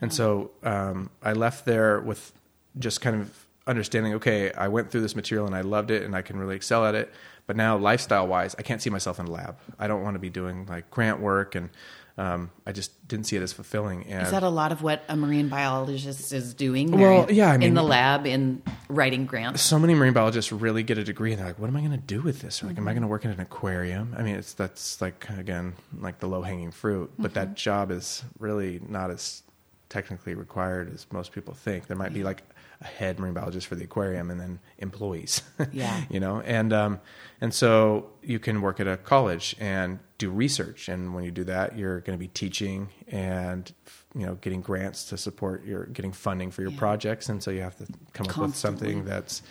and 0.00 0.12
so 0.12 0.50
um, 0.62 1.10
I 1.22 1.32
left 1.32 1.66
there 1.66 2.00
with 2.00 2.32
just 2.78 3.00
kind 3.00 3.20
of 3.20 3.43
understanding. 3.66 4.14
Okay, 4.14 4.52
I 4.52 4.68
went 4.68 4.90
through 4.90 5.02
this 5.02 5.16
material 5.16 5.46
and 5.46 5.54
I 5.54 5.62
loved 5.62 5.90
it, 5.90 6.02
and 6.02 6.14
I 6.14 6.22
can 6.22 6.38
really 6.38 6.56
excel 6.56 6.84
at 6.84 6.94
it. 6.94 7.12
But 7.46 7.56
now, 7.56 7.76
lifestyle 7.76 8.26
wise, 8.26 8.54
I 8.58 8.62
can't 8.62 8.80
see 8.80 8.90
myself 8.90 9.18
in 9.18 9.26
a 9.26 9.30
lab. 9.30 9.58
I 9.78 9.86
don't 9.86 10.02
want 10.02 10.14
to 10.14 10.18
be 10.18 10.30
doing 10.30 10.66
like 10.66 10.90
grant 10.90 11.20
work 11.20 11.54
and 11.54 11.68
um, 12.16 12.50
I 12.64 12.70
just 12.70 13.08
didn't 13.08 13.26
see 13.26 13.36
it 13.36 13.42
as 13.42 13.52
fulfilling. 13.52 14.06
And 14.06 14.22
Is 14.22 14.30
that 14.30 14.44
a 14.44 14.48
lot 14.48 14.70
of 14.70 14.82
what 14.82 15.02
a 15.08 15.16
marine 15.16 15.48
biologist 15.48 16.32
is 16.32 16.54
doing? 16.54 16.92
Well, 16.92 17.30
yeah, 17.30 17.50
I 17.52 17.56
in 17.56 17.74
the 17.74 17.82
lab 17.82 18.24
in 18.24 18.62
writing 18.88 19.26
grants. 19.26 19.62
so 19.62 19.80
many 19.80 19.94
marine 19.94 20.12
biologists 20.12 20.52
really 20.52 20.84
get 20.84 20.96
a 20.96 21.02
degree 21.02 21.32
and 21.32 21.40
they're 21.40 21.48
like, 21.48 21.58
what 21.58 21.66
am 21.66 21.76
I 21.76 21.80
going 21.80 21.90
to 21.90 21.96
do 21.96 22.22
with 22.22 22.40
this? 22.40 22.62
Or 22.62 22.66
like, 22.66 22.78
am 22.78 22.86
I 22.86 22.92
going 22.92 23.02
to 23.02 23.08
work 23.08 23.24
in 23.24 23.32
an 23.32 23.40
aquarium? 23.40 24.14
I 24.16 24.22
mean, 24.22 24.36
it's 24.36 24.54
that's 24.54 25.00
like 25.00 25.28
again 25.36 25.74
like 25.98 26.20
the 26.20 26.28
low 26.28 26.42
hanging 26.42 26.70
fruit, 26.70 27.10
but 27.18 27.34
that 27.34 27.56
job 27.56 27.90
is 27.90 28.22
really 28.38 28.80
not 28.88 29.10
as 29.10 29.42
technically 29.88 30.34
required 30.34 30.94
as 30.94 31.06
most 31.12 31.32
people 31.32 31.52
think. 31.52 31.88
There 31.88 31.96
might 31.96 32.14
be 32.14 32.22
like 32.22 32.44
a 32.80 32.84
head 32.84 33.18
marine 33.18 33.34
biologist 33.34 33.66
for 33.66 33.74
the 33.76 33.84
aquarium 33.84 34.30
and 34.30 34.40
then 34.40 34.58
employees. 34.78 35.42
Yeah. 35.72 36.02
you 36.10 36.20
know, 36.20 36.40
and 36.40 36.72
um, 36.72 37.00
and 37.40 37.52
so 37.54 38.10
you 38.22 38.38
can 38.38 38.60
work 38.62 38.80
at 38.80 38.86
a 38.88 38.96
college 38.96 39.54
and 39.60 39.98
do 40.18 40.30
research, 40.30 40.88
and 40.88 41.14
when 41.14 41.24
you 41.24 41.30
do 41.30 41.44
that, 41.44 41.76
you're 41.78 42.00
going 42.00 42.18
to 42.18 42.20
be 42.22 42.28
teaching 42.28 42.88
and 43.08 43.72
you 44.14 44.26
know 44.26 44.34
getting 44.36 44.60
grants 44.60 45.04
to 45.06 45.16
support 45.16 45.64
your 45.64 45.86
getting 45.86 46.12
funding 46.12 46.50
for 46.50 46.62
your 46.62 46.70
Yeah. 46.72 46.78
projects, 46.78 47.28
and 47.28 47.42
so 47.42 47.50
you 47.50 47.60
have 47.62 47.76
to 47.76 47.86
come 48.12 48.28
up 48.28 48.36
with 48.36 48.56
something 48.56 49.04
that's 49.04 49.42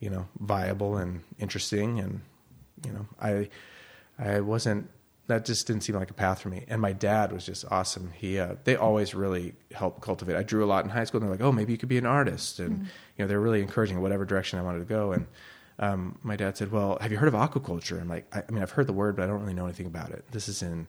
you 0.00 0.10
know 0.10 0.26
viable 0.40 0.96
and 0.96 1.22
interesting, 1.38 1.98
and 2.00 2.20
you 2.86 2.92
know 2.92 3.06
I 3.20 3.48
I 4.18 4.40
wasn't 4.40 4.88
that 5.28 5.44
just 5.44 5.66
didn't 5.66 5.82
seem 5.82 5.94
like 5.96 6.10
a 6.10 6.14
path 6.14 6.40
for 6.40 6.48
me. 6.48 6.64
And 6.68 6.80
my 6.82 6.92
dad 6.92 7.32
was 7.32 7.46
just 7.46 7.64
awesome. 7.70 8.10
He 8.14 8.38
uh, 8.38 8.56
they 8.64 8.76
always 8.76 9.14
really 9.14 9.54
helped 9.72 10.02
cultivate. 10.02 10.36
I 10.36 10.42
drew 10.42 10.64
a 10.64 10.66
lot 10.66 10.84
in 10.84 10.90
high 10.90 11.04
school, 11.04 11.20
and 11.20 11.28
they're 11.30 11.36
like, 11.38 11.44
"Oh, 11.46 11.52
maybe 11.52 11.72
you 11.72 11.78
could 11.78 11.88
be 11.88 11.98
an 11.98 12.06
artist," 12.06 12.58
and 12.60 12.72
Mm-hmm. 12.72 12.84
you 13.16 13.24
know 13.24 13.28
they're 13.28 13.40
really 13.40 13.62
encouraging 13.62 14.00
whatever 14.02 14.24
direction 14.24 14.58
I 14.58 14.62
wanted 14.62 14.80
to 14.80 14.84
go. 14.84 15.12
And 15.12 15.26
um, 15.78 16.18
my 16.22 16.34
dad 16.36 16.56
said, 16.56 16.70
"Well, 16.72 16.98
have 17.00 17.12
you 17.12 17.18
heard 17.18 17.28
of 17.28 17.34
aquaculture?" 17.34 18.00
I'm 18.00 18.08
like, 18.08 18.26
I, 18.34 18.42
"I 18.48 18.52
mean, 18.52 18.62
I've 18.62 18.72
heard 18.72 18.86
the 18.88 18.92
word, 18.92 19.14
but 19.16 19.22
I 19.24 19.26
don't 19.28 19.40
really 19.40 19.54
know 19.54 19.64
anything 19.66 19.86
about 19.86 20.10
it." 20.10 20.24
This 20.32 20.48
is 20.48 20.62
in 20.62 20.86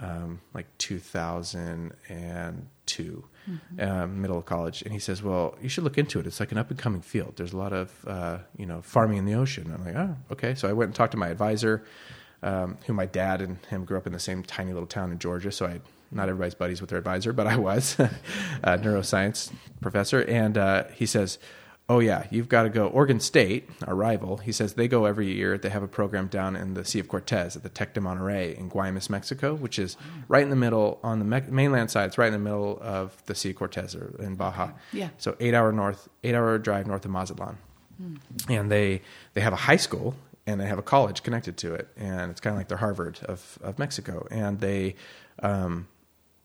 um, 0.00 0.40
like 0.54 0.66
2002, 0.78 3.24
um, 3.78 4.20
middle 4.20 4.38
of 4.38 4.44
college, 4.44 4.82
and 4.82 4.92
he 4.92 4.98
says, 4.98 5.22
"Well, 5.22 5.56
you 5.60 5.68
should 5.68 5.84
look 5.84 5.98
into 5.98 6.18
it. 6.20 6.26
It's 6.26 6.40
like 6.40 6.52
an 6.52 6.58
up 6.58 6.70
and 6.70 6.78
coming 6.78 7.00
field. 7.00 7.34
There's 7.36 7.52
a 7.52 7.56
lot 7.56 7.72
of 7.72 7.92
uh, 8.06 8.38
you 8.56 8.66
know 8.66 8.82
farming 8.82 9.18
in 9.18 9.24
the 9.24 9.34
ocean." 9.34 9.72
I'm 9.74 9.84
like, 9.84 9.96
"Oh, 9.96 10.16
okay." 10.32 10.54
So 10.54 10.68
I 10.68 10.72
went 10.72 10.88
and 10.88 10.94
talked 10.94 11.12
to 11.12 11.18
my 11.18 11.28
advisor, 11.28 11.84
um, 12.44 12.78
who 12.86 12.92
my 12.92 13.06
dad 13.06 13.40
and 13.40 13.58
him 13.66 13.84
grew 13.84 13.96
up 13.96 14.06
in 14.06 14.12
the 14.12 14.20
same 14.20 14.42
tiny 14.42 14.72
little 14.72 14.86
town 14.86 15.10
in 15.10 15.18
Georgia. 15.18 15.50
So 15.50 15.66
I 15.66 15.80
not 16.12 16.28
everybody's 16.28 16.54
buddies 16.54 16.80
with 16.80 16.90
their 16.90 16.98
advisor, 16.98 17.32
but 17.32 17.46
I 17.46 17.56
was 17.56 17.98
a 17.98 18.08
neuroscience 18.78 19.52
professor, 19.80 20.22
and 20.22 20.56
uh, 20.56 20.84
he 20.94 21.06
says. 21.06 21.38
Oh 21.86 21.98
yeah, 21.98 22.26
you've 22.30 22.48
got 22.48 22.62
to 22.62 22.70
go. 22.70 22.86
Oregon 22.86 23.20
State, 23.20 23.68
our 23.86 23.94
rival, 23.94 24.38
he 24.38 24.52
says 24.52 24.72
they 24.72 24.88
go 24.88 25.04
every 25.04 25.30
year. 25.30 25.58
They 25.58 25.68
have 25.68 25.82
a 25.82 25.86
program 25.86 26.28
down 26.28 26.56
in 26.56 26.72
the 26.72 26.82
Sea 26.82 27.00
of 27.00 27.08
Cortez 27.08 27.56
at 27.56 27.62
the 27.62 27.68
Tec 27.68 27.92
de 27.92 28.00
Monterrey 28.00 28.56
in 28.56 28.70
Guaymas, 28.70 29.10
Mexico, 29.10 29.52
which 29.54 29.78
is 29.78 29.98
right 30.26 30.42
in 30.42 30.48
the 30.48 30.56
middle 30.56 30.98
on 31.02 31.18
the 31.18 31.26
mainland 31.26 31.90
side. 31.90 32.06
It's 32.06 32.16
right 32.16 32.28
in 32.28 32.32
the 32.32 32.38
middle 32.38 32.78
of 32.80 33.22
the 33.26 33.34
Sea 33.34 33.50
of 33.50 33.56
Cortez 33.56 33.94
or 33.94 34.16
in 34.18 34.34
Baja. 34.34 34.70
Yeah. 34.94 35.10
So 35.18 35.36
eight 35.40 35.52
hour 35.52 35.72
north, 35.72 36.08
eight 36.22 36.34
hour 36.34 36.56
drive 36.56 36.86
north 36.86 37.04
of 37.04 37.10
Mazatlan, 37.10 37.58
and 38.48 38.72
they 38.72 39.02
they 39.34 39.42
have 39.42 39.52
a 39.52 39.56
high 39.56 39.76
school 39.76 40.14
and 40.46 40.60
they 40.60 40.66
have 40.66 40.78
a 40.78 40.82
college 40.82 41.22
connected 41.22 41.56
to 41.58 41.74
it, 41.74 41.88
and 41.96 42.30
it's 42.30 42.40
kind 42.40 42.54
of 42.54 42.58
like 42.58 42.68
the 42.68 42.76
Harvard 42.76 43.20
of 43.24 43.58
of 43.62 43.78
Mexico, 43.78 44.26
and 44.30 44.60
they 44.60 44.94
um, 45.42 45.88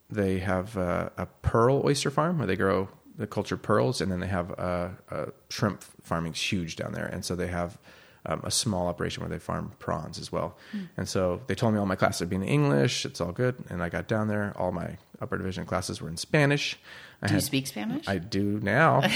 they 0.09 0.39
have 0.39 0.77
a, 0.77 1.11
a 1.17 1.25
pearl 1.41 1.81
oyster 1.85 2.09
farm 2.09 2.37
where 2.37 2.47
they 2.47 2.55
grow 2.55 2.87
the 3.17 3.27
cultured 3.27 3.61
pearls, 3.61 4.01
and 4.01 4.11
then 4.11 4.19
they 4.19 4.27
have 4.27 4.51
a, 4.51 4.97
a 5.11 5.27
shrimp 5.49 5.83
farming's 6.01 6.41
huge 6.41 6.75
down 6.77 6.93
there, 6.93 7.05
and 7.05 7.23
so 7.25 7.35
they 7.35 7.47
have 7.47 7.77
um, 8.25 8.41
a 8.43 8.51
small 8.51 8.87
operation 8.87 9.21
where 9.21 9.29
they 9.29 9.39
farm 9.39 9.71
prawns 9.79 10.17
as 10.19 10.31
well. 10.31 10.57
And 10.97 11.07
so 11.07 11.41
they 11.47 11.55
told 11.55 11.73
me 11.73 11.79
all 11.79 11.85
my 11.85 11.95
classes 11.95 12.21
would 12.21 12.29
be 12.29 12.35
in 12.37 12.43
English. 12.43 13.05
It's 13.05 13.21
all 13.21 13.31
good, 13.31 13.55
and 13.69 13.83
I 13.83 13.89
got 13.89 14.07
down 14.07 14.29
there. 14.29 14.53
All 14.57 14.71
my 14.71 14.97
upper 15.21 15.37
division 15.37 15.65
classes 15.65 16.01
were 16.01 16.09
in 16.09 16.17
Spanish. 16.17 16.79
I 17.21 17.27
Do 17.27 17.35
you 17.35 17.41
speak 17.41 17.67
Spanish? 17.67 18.07
I 18.07 18.17
do 18.17 18.59
now. 18.61 19.01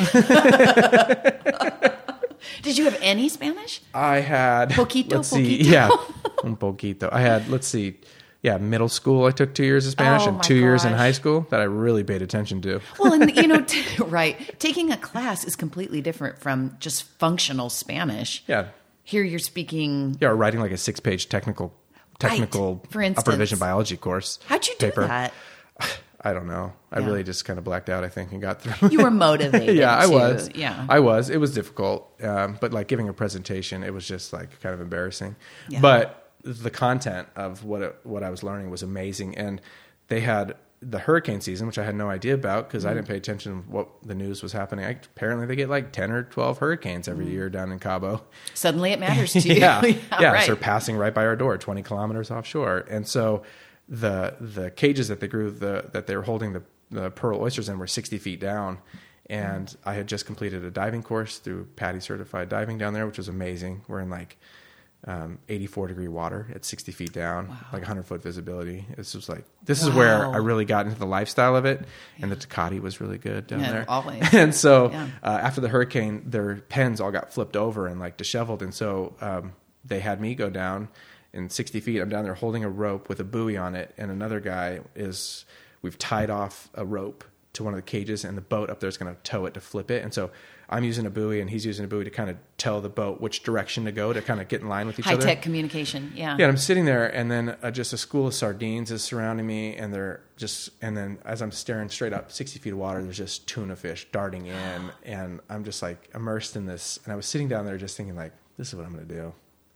Did 2.62 2.78
you 2.78 2.86
have 2.86 2.98
any 3.02 3.30
Spanish? 3.30 3.82
I 3.94 4.18
had 4.20 4.70
Poquito, 4.72 5.16
let's 5.18 5.30
see, 5.30 5.60
poquito. 5.60 5.72
yeah, 5.72 5.90
un 6.44 6.56
poquito. 6.58 7.10
I 7.12 7.22
had 7.22 7.48
let's 7.50 7.68
see, 7.68 7.96
yeah, 8.42 8.58
middle 8.58 8.90
school. 8.90 9.26
I 9.26 9.32
took 9.32 9.54
two 9.54 9.64
years 9.64 9.86
of 9.86 9.92
Spanish 9.94 10.24
Oh, 10.26 10.30
and 10.30 10.44
two 10.44 10.56
years 10.56 10.84
in 10.86 10.94
high 10.94 11.12
school 11.14 11.48
that 11.50 11.60
I 11.60 11.64
really 11.64 12.04
paid 12.04 12.22
attention 12.22 12.62
to. 12.64 12.82
Well, 13.00 13.14
and 13.14 13.36
you 13.36 13.48
know, 13.48 13.62
t- 13.66 13.84
right. 14.04 14.60
Taking 14.60 14.92
a 14.92 14.98
class 14.98 15.44
is 15.46 15.56
completely 15.56 16.02
different 16.02 16.40
from 16.40 16.76
just 16.80 17.04
functional 17.20 17.70
Spanish. 17.70 18.44
Yeah, 18.48 18.68
Here 19.04 19.24
you're 19.24 19.40
speaking. 19.40 20.18
yeah, 20.20 20.30
or 20.30 20.36
writing 20.36 20.60
like 20.60 20.72
a 20.72 20.78
six-page 20.78 21.30
technical 21.30 21.74
technical 22.20 22.84
For 22.90 23.02
instance. 23.02 23.24
upper 23.28 23.32
division 23.32 23.60
biology 23.60 23.98
course. 23.98 24.40
How'd 24.46 24.66
you 24.68 24.76
do 24.80 24.88
paper. 24.88 25.08
that? 25.08 25.34
I 26.24 26.32
don't 26.34 26.48
know. 26.48 26.74
I 26.92 27.00
Yeah. 27.00 27.06
really 27.08 27.24
just 27.24 27.44
kind 27.46 27.60
of 27.60 27.66
blacked 27.66 27.90
out. 27.90 28.04
I 28.04 28.10
think 28.10 28.32
and 28.32 28.42
got 28.42 28.62
through. 28.62 28.90
You 28.90 29.02
were 29.04 29.12
motivated. 29.30 29.76
yeah, 29.76 29.98
I 29.98 30.06
to- 30.06 30.12
was. 30.12 30.50
Yeah. 30.56 30.86
I 30.90 31.00
was. 31.00 31.30
It 31.30 31.38
was 31.38 31.54
difficult, 31.54 32.10
um, 32.24 32.58
but 32.62 32.72
like 32.72 32.88
giving 32.88 33.10
a 33.10 33.14
presentation, 33.14 33.84
it 33.84 33.94
was 33.94 34.08
just 34.08 34.32
like 34.34 34.62
kind 34.62 34.74
of 34.74 34.80
embarrassing. 34.82 35.36
Yeah. 35.68 35.82
But 35.82 36.32
the 36.44 36.70
content 36.70 37.28
of 37.36 37.64
what 37.64 37.82
it, 37.82 37.96
what 38.04 38.24
I 38.24 38.30
was 38.30 38.44
learning 38.44 38.70
was 38.70 38.84
amazing, 38.84 39.38
and 39.38 39.62
they 40.08 40.22
had 40.22 40.56
the 40.86 41.00
hurricane 41.00 41.40
season, 41.40 41.66
which 41.66 41.78
I 41.78 41.84
had 41.86 41.96
no 41.96 42.10
idea 42.10 42.34
about 42.34 42.68
because 42.68 42.84
Mm. 42.84 42.90
I 42.90 42.94
didn't 42.96 43.08
pay 43.08 43.16
attention 43.16 43.64
to 43.64 43.70
what 43.70 43.88
the 44.06 44.14
news 44.14 44.44
was 44.44 44.52
happening. 44.52 44.84
I, 44.84 44.90
apparently, 44.92 45.46
they 45.46 45.56
get 45.56 45.70
like 45.70 45.94
ten 45.94 46.12
or 46.12 46.24
twelve 46.24 46.58
hurricanes 46.58 47.08
every 47.08 47.28
year 47.30 47.50
down 47.50 47.72
in 47.72 47.80
Cabo. 47.80 48.24
Suddenly 48.54 48.92
it 48.92 49.00
matters 49.02 49.32
to 49.34 49.40
you. 49.40 49.56
yeah, 49.56 49.82
yeah, 49.86 49.96
yeah. 50.20 50.32
right. 50.34 50.46
So 50.46 50.56
passing 50.58 50.98
right 50.98 51.14
by 51.14 51.26
our 51.26 51.36
door, 51.38 51.58
twenty 51.58 51.84
kilometers 51.84 52.30
offshore, 52.32 52.86
and 52.90 53.08
so 53.08 53.44
the 53.94 54.36
the 54.42 54.72
cages 54.72 55.08
that 55.10 55.20
they 55.20 55.28
grew 55.28 55.52
the 55.52 55.90
that 55.94 56.08
they 56.08 56.16
were 56.16 56.24
holding 56.24 56.54
the 56.54 56.64
the 56.90 57.12
pearl 57.12 57.40
oysters 57.40 57.70
in 57.70 57.78
were 57.78 57.88
sixty 57.88 58.18
feet 58.18 58.40
down, 58.40 58.80
and 59.30 59.76
I 59.86 59.94
had 59.94 60.08
just 60.08 60.26
completed 60.26 60.64
a 60.66 60.72
diving 60.72 61.04
course 61.04 61.38
through 61.38 61.68
PADI 61.76 62.00
Certified 62.00 62.50
Diving 62.50 62.78
down 62.80 62.94
there, 62.94 63.06
which 63.06 63.18
was 63.18 63.28
amazing. 63.30 63.84
We're 63.88 64.02
in 64.02 64.10
like. 64.10 64.38
Um, 65.06 65.40
84 65.50 65.90
degree 65.90 66.08
water 66.08 66.48
at 66.56 66.64
60 66.64 66.94
feet 66.94 67.12
down, 67.12 67.50
like 67.74 67.82
100 67.82 68.04
foot 68.06 68.24
visibility. 68.24 68.86
This 68.96 69.14
was 69.14 69.28
like, 69.28 69.44
this 69.66 69.84
is 69.84 69.90
where 69.90 70.26
I 70.34 70.38
really 70.38 70.64
got 70.64 70.86
into 70.86 70.98
the 70.98 71.06
lifestyle 71.06 71.58
of 71.58 71.66
it. 71.66 71.86
And 72.22 72.32
the 72.32 72.38
Takati 72.38 72.80
was 72.80 73.02
really 73.02 73.18
good 73.18 73.46
down 73.48 73.60
Yeah, 73.60 73.72
there. 73.74 73.86
always. 73.90 74.24
and 74.34 74.56
so 74.56 74.92
Yeah. 74.92 75.08
uh, 75.22 75.40
after 75.44 75.60
the 75.60 75.68
hurricane, 75.68 76.24
their 76.30 76.56
pens 76.56 77.02
all 77.02 77.12
got 77.12 77.34
flipped 77.34 77.58
over 77.58 77.86
and 77.88 78.00
like 78.00 78.16
disheveled, 78.16 78.64
and 78.64 78.74
so 78.74 79.14
um, 79.20 79.52
they 79.84 80.00
had 80.00 80.22
me 80.22 80.36
go 80.36 80.50
down 80.50 80.88
in 81.34 81.50
60 81.50 81.80
feet. 81.80 82.00
I'm 82.00 82.10
down 82.10 82.24
there 82.24 82.36
holding 82.36 82.64
a 82.64 82.70
rope 82.70 83.10
with 83.10 83.20
a 83.20 83.24
buoy 83.24 83.58
on 83.58 83.76
it, 83.76 83.94
and 83.98 84.12
another 84.12 84.40
guy 84.40 84.82
is. 84.96 85.46
We've 85.82 85.98
tied 85.98 86.30
off 86.30 86.70
a 86.76 86.86
rope 86.86 87.26
to 87.54 87.64
one 87.64 87.74
of 87.74 87.78
the 87.78 87.84
cages, 87.84 88.24
and 88.24 88.38
the 88.38 88.42
boat 88.42 88.70
up 88.70 88.80
there 88.80 88.90
is 88.90 88.98
going 88.98 89.14
to 89.14 89.22
tow 89.22 89.46
it 89.46 89.54
to 89.54 89.62
flip 89.62 89.92
it. 89.92 90.04
And 90.04 90.14
so 90.14 90.32
I'm 90.70 90.84
using 90.84 91.06
a 91.06 91.10
buoy, 91.10 91.40
and 91.40 91.50
he's 91.50 91.66
using 91.66 91.86
a 91.86 91.88
buoy 91.88 92.04
to 92.04 92.10
kind 92.10 92.30
of 92.30 92.38
tell 92.58 92.82
the 92.82 92.90
boat 92.90 93.22
which 93.22 93.44
direction 93.44 93.86
to 93.86 93.92
go 93.92 94.12
to 94.12 94.22
kind 94.22 94.42
of 94.42 94.48
get 94.48 94.62
in 94.62 94.70
line 94.70 94.88
with 94.88 94.98
each 94.98 95.06
High 95.06 95.14
other. 95.14 95.28
High 95.28 95.36
tech 95.36 95.44
communication. 95.44 96.12
Yeah. 96.16 96.36
Yeah, 96.38 96.46
and 96.46 96.52
I'm 96.52 96.58
sitting 96.58 96.86
there, 96.86 97.06
and 97.06 97.30
then 97.30 97.56
uh, 97.62 97.70
just 97.70 97.94
a 97.94 97.98
school 97.98 98.28
of 98.28 98.34
sardines 98.34 98.92
is 98.92 99.04
surrounding 99.04 99.46
me, 99.46 99.76
and 99.76 99.94
they're 99.94 100.22
just, 100.36 100.72
and 100.82 100.98
then 100.98 101.20
as 101.26 101.42
I'm 101.42 101.52
staring 101.52 101.90
straight 101.90 102.14
up, 102.14 102.32
60 102.32 102.60
feet 102.60 102.74
of 102.74 102.80
water, 102.80 103.04
there's 103.04 103.18
just 103.18 103.48
tuna 103.48 103.76
fish 103.76 104.08
darting 104.12 104.48
in, 104.48 104.92
and 105.04 105.40
I'm 105.48 105.64
just 105.64 105.84
like 105.84 106.10
immersed 106.16 106.56
in 106.56 106.66
this. 106.66 107.00
And 107.04 107.14
I 107.14 107.16
was 107.16 107.28
sitting 107.28 107.48
down 107.48 107.66
there 107.66 107.78
just 107.78 107.96
thinking, 107.96 108.16
like, 108.16 108.34
this 108.58 108.70
is 108.70 108.76
what 108.76 108.86
I'm 108.86 108.94
going 108.94 109.08
to 109.08 109.14
do. 109.14 109.34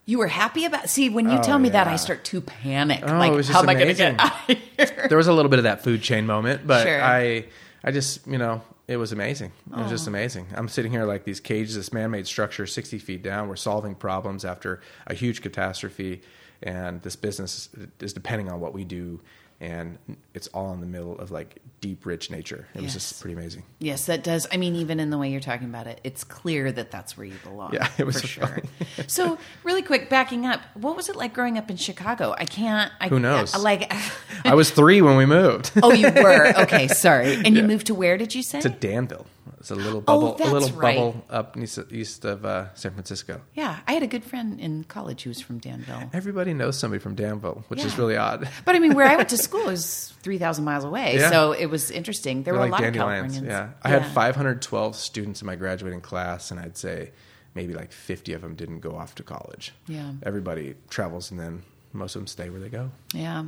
You 0.08 0.18
were 0.20 0.28
happy 0.28 0.64
about. 0.66 0.90
See, 0.90 1.10
when 1.10 1.30
you 1.30 1.38
Oh, 1.38 1.44
tell 1.44 1.60
me 1.60 1.70
that. 1.70 1.86
I 1.86 1.98
start 1.98 2.24
to 2.26 2.40
panic. 2.42 3.04
Oh, 3.04 3.18
like, 3.18 3.46
how 3.46 3.62
am 3.62 3.68
I 3.70 3.74
going 3.76 3.90
to 3.90 3.94
get 3.94 4.16
out 4.20 4.50
of 4.50 4.58
here? 4.58 5.06
There 5.10 5.18
was 5.18 5.28
a 5.28 5.34
little 5.34 5.50
bit 5.50 5.60
of 5.60 5.64
that 5.64 5.84
food 5.84 6.02
chain 6.02 6.26
moment, 6.26 6.66
but 6.66 6.84
Sure. 6.88 7.04
I, 7.04 7.46
I 7.84 7.92
just, 7.92 8.26
you 8.26 8.38
know, 8.38 8.62
it 8.88 8.96
was 8.96 9.12
amazing. 9.12 9.52
It 9.70 9.76
was 9.78 9.88
Oh. 9.88 9.90
just 9.90 10.08
amazing. 10.08 10.48
I'm 10.56 10.70
sitting 10.70 10.94
here 10.94 11.04
like 11.04 11.26
these 11.26 11.42
cages, 11.42 11.76
this 11.76 11.92
man-made 11.92 12.26
structure, 12.26 12.66
60 12.66 13.00
feet 13.00 13.22
down. 13.22 13.50
We're 13.50 13.58
solving 13.58 13.96
problems 13.96 14.46
after 14.46 14.80
a 15.08 15.14
huge 15.14 15.42
catastrophe, 15.42 16.22
and 16.64 17.02
this 17.02 17.18
business 17.18 17.68
is 18.00 18.14
depending 18.14 18.50
on 18.50 18.62
what 18.62 18.74
we 18.74 18.86
do, 18.86 19.20
and 19.60 19.98
it's 20.34 20.48
all 20.48 20.72
in 20.74 20.82
the 20.82 20.86
middle 20.86 21.18
of 21.18 21.32
like 21.32 21.60
deep, 21.82 22.06
rich 22.06 22.30
nature. 22.30 22.68
It 22.76 22.82
was 22.82 22.94
just 22.94 23.20
pretty 23.22 23.34
amazing. 23.34 23.64
Yes, 23.80 24.06
that 24.06 24.24
does. 24.24 24.48
I 24.52 24.58
mean, 24.58 24.76
even 24.76 25.00
in 25.00 25.10
the 25.10 25.18
way 25.18 25.32
you're 25.32 25.42
talking 25.42 25.68
about 25.68 25.88
it, 25.88 26.00
it's 26.04 26.24
clear 26.24 26.72
that 26.72 26.92
that's 26.92 27.18
where 27.18 27.26
you 27.26 27.36
belong. 27.44 27.74
Yeah, 27.74 27.90
it 27.98 28.06
was 28.06 28.22
for 28.22 28.28
so 28.28 28.46
sure. 28.46 28.62
so, 29.08 29.38
really 29.64 29.82
quick, 29.82 30.10
backing 30.10 30.46
up, 30.46 30.62
what 30.76 30.96
was 30.96 31.10
it 31.10 31.16
like 31.16 31.34
growing 31.34 31.58
up 31.58 31.70
in 31.72 31.78
Chicago? 31.78 32.36
I 32.38 32.46
can't. 32.46 32.92
I, 33.00 33.08
Who 33.08 33.20
knows? 33.20 33.56
Like, 33.58 33.92
I 34.46 34.54
was 34.54 34.70
three 34.70 35.02
when 35.02 35.18
we 35.18 35.26
moved 35.26 35.72
Oh, 35.82 35.92
you 35.92 36.12
were 36.12 36.54
okay. 36.62 36.88
Sorry, 36.88 37.36
and 37.36 37.56
you 37.56 37.64
moved 37.64 37.88
to 37.88 37.96
where? 37.96 38.18
Did 38.18 38.36
you 38.36 38.44
say? 38.44 38.62
to 38.62 38.70
Danville. 38.70 39.26
It's 39.60 39.72
a 39.72 39.76
little 39.76 40.02
bubble, 40.02 40.30
a 40.30 40.34
Oh, 40.34 40.38
that's 40.38 40.52
little 40.52 40.70
right. 40.80 40.96
bubble 40.98 41.26
up 41.30 41.58
east, 41.58 41.80
east 41.92 42.26
of 42.26 42.46
uh, 42.46 42.74
San 42.76 42.92
Francisco. 42.94 43.42
yeah, 43.54 43.80
I 43.88 43.94
had 43.94 44.04
a 44.04 44.08
good 44.08 44.24
friend 44.24 44.60
in 44.60 44.84
college 44.84 45.24
who 45.24 45.30
was 45.30 45.42
from 45.42 45.60
Danville. 45.60 46.10
Everybody 46.14 46.54
knows 46.54 46.78
somebody 46.78 47.00
from 47.00 47.16
Danville, 47.16 47.64
which 47.68 47.84
is 47.84 47.98
really 47.98 48.18
odd. 48.18 48.50
But 48.66 48.76
I 48.76 48.80
mean, 48.80 48.94
where 48.94 49.08
I 49.08 49.16
went 49.16 49.30
to 49.30 49.38
school 49.48 49.66
was 49.66 50.14
three 50.22 50.38
thousand 50.38 50.66
miles 50.66 50.84
away, 50.84 51.16
Yeah. 51.18 51.30
so 51.30 51.52
it 51.54 51.68
was 51.68 51.92
interesting. 51.92 52.44
There 52.44 52.54
They're 52.54 52.62
were 52.64 52.70
like 52.70 52.80
a 52.80 52.84
lot 52.84 52.88
of. 52.90 52.94
Californians. 52.96 53.48
Yeah, 53.48 53.70
I 53.84 53.90
had 53.90 54.06
512 54.08 54.96
students 54.96 55.42
in 55.42 55.46
my 55.48 55.56
graduating 55.56 56.02
class, 56.02 56.52
and 56.52 56.60
I'd 56.60 56.78
say 56.78 57.12
maybe 57.56 57.74
like 57.74 57.92
50 57.92 58.34
of 58.34 58.42
them 58.42 58.56
didn't 58.56 58.82
go 58.82 58.96
off 58.96 59.16
to 59.16 59.24
college. 59.24 59.74
Yeah. 59.88 60.12
everybody 60.24 60.76
travels, 60.90 61.32
and 61.32 61.40
then 61.40 61.64
most 61.94 62.16
of 62.16 62.22
them 62.22 62.28
stay 62.28 62.50
where 62.50 62.60
they 62.60 62.70
go. 62.70 62.92
Yeah. 63.14 63.46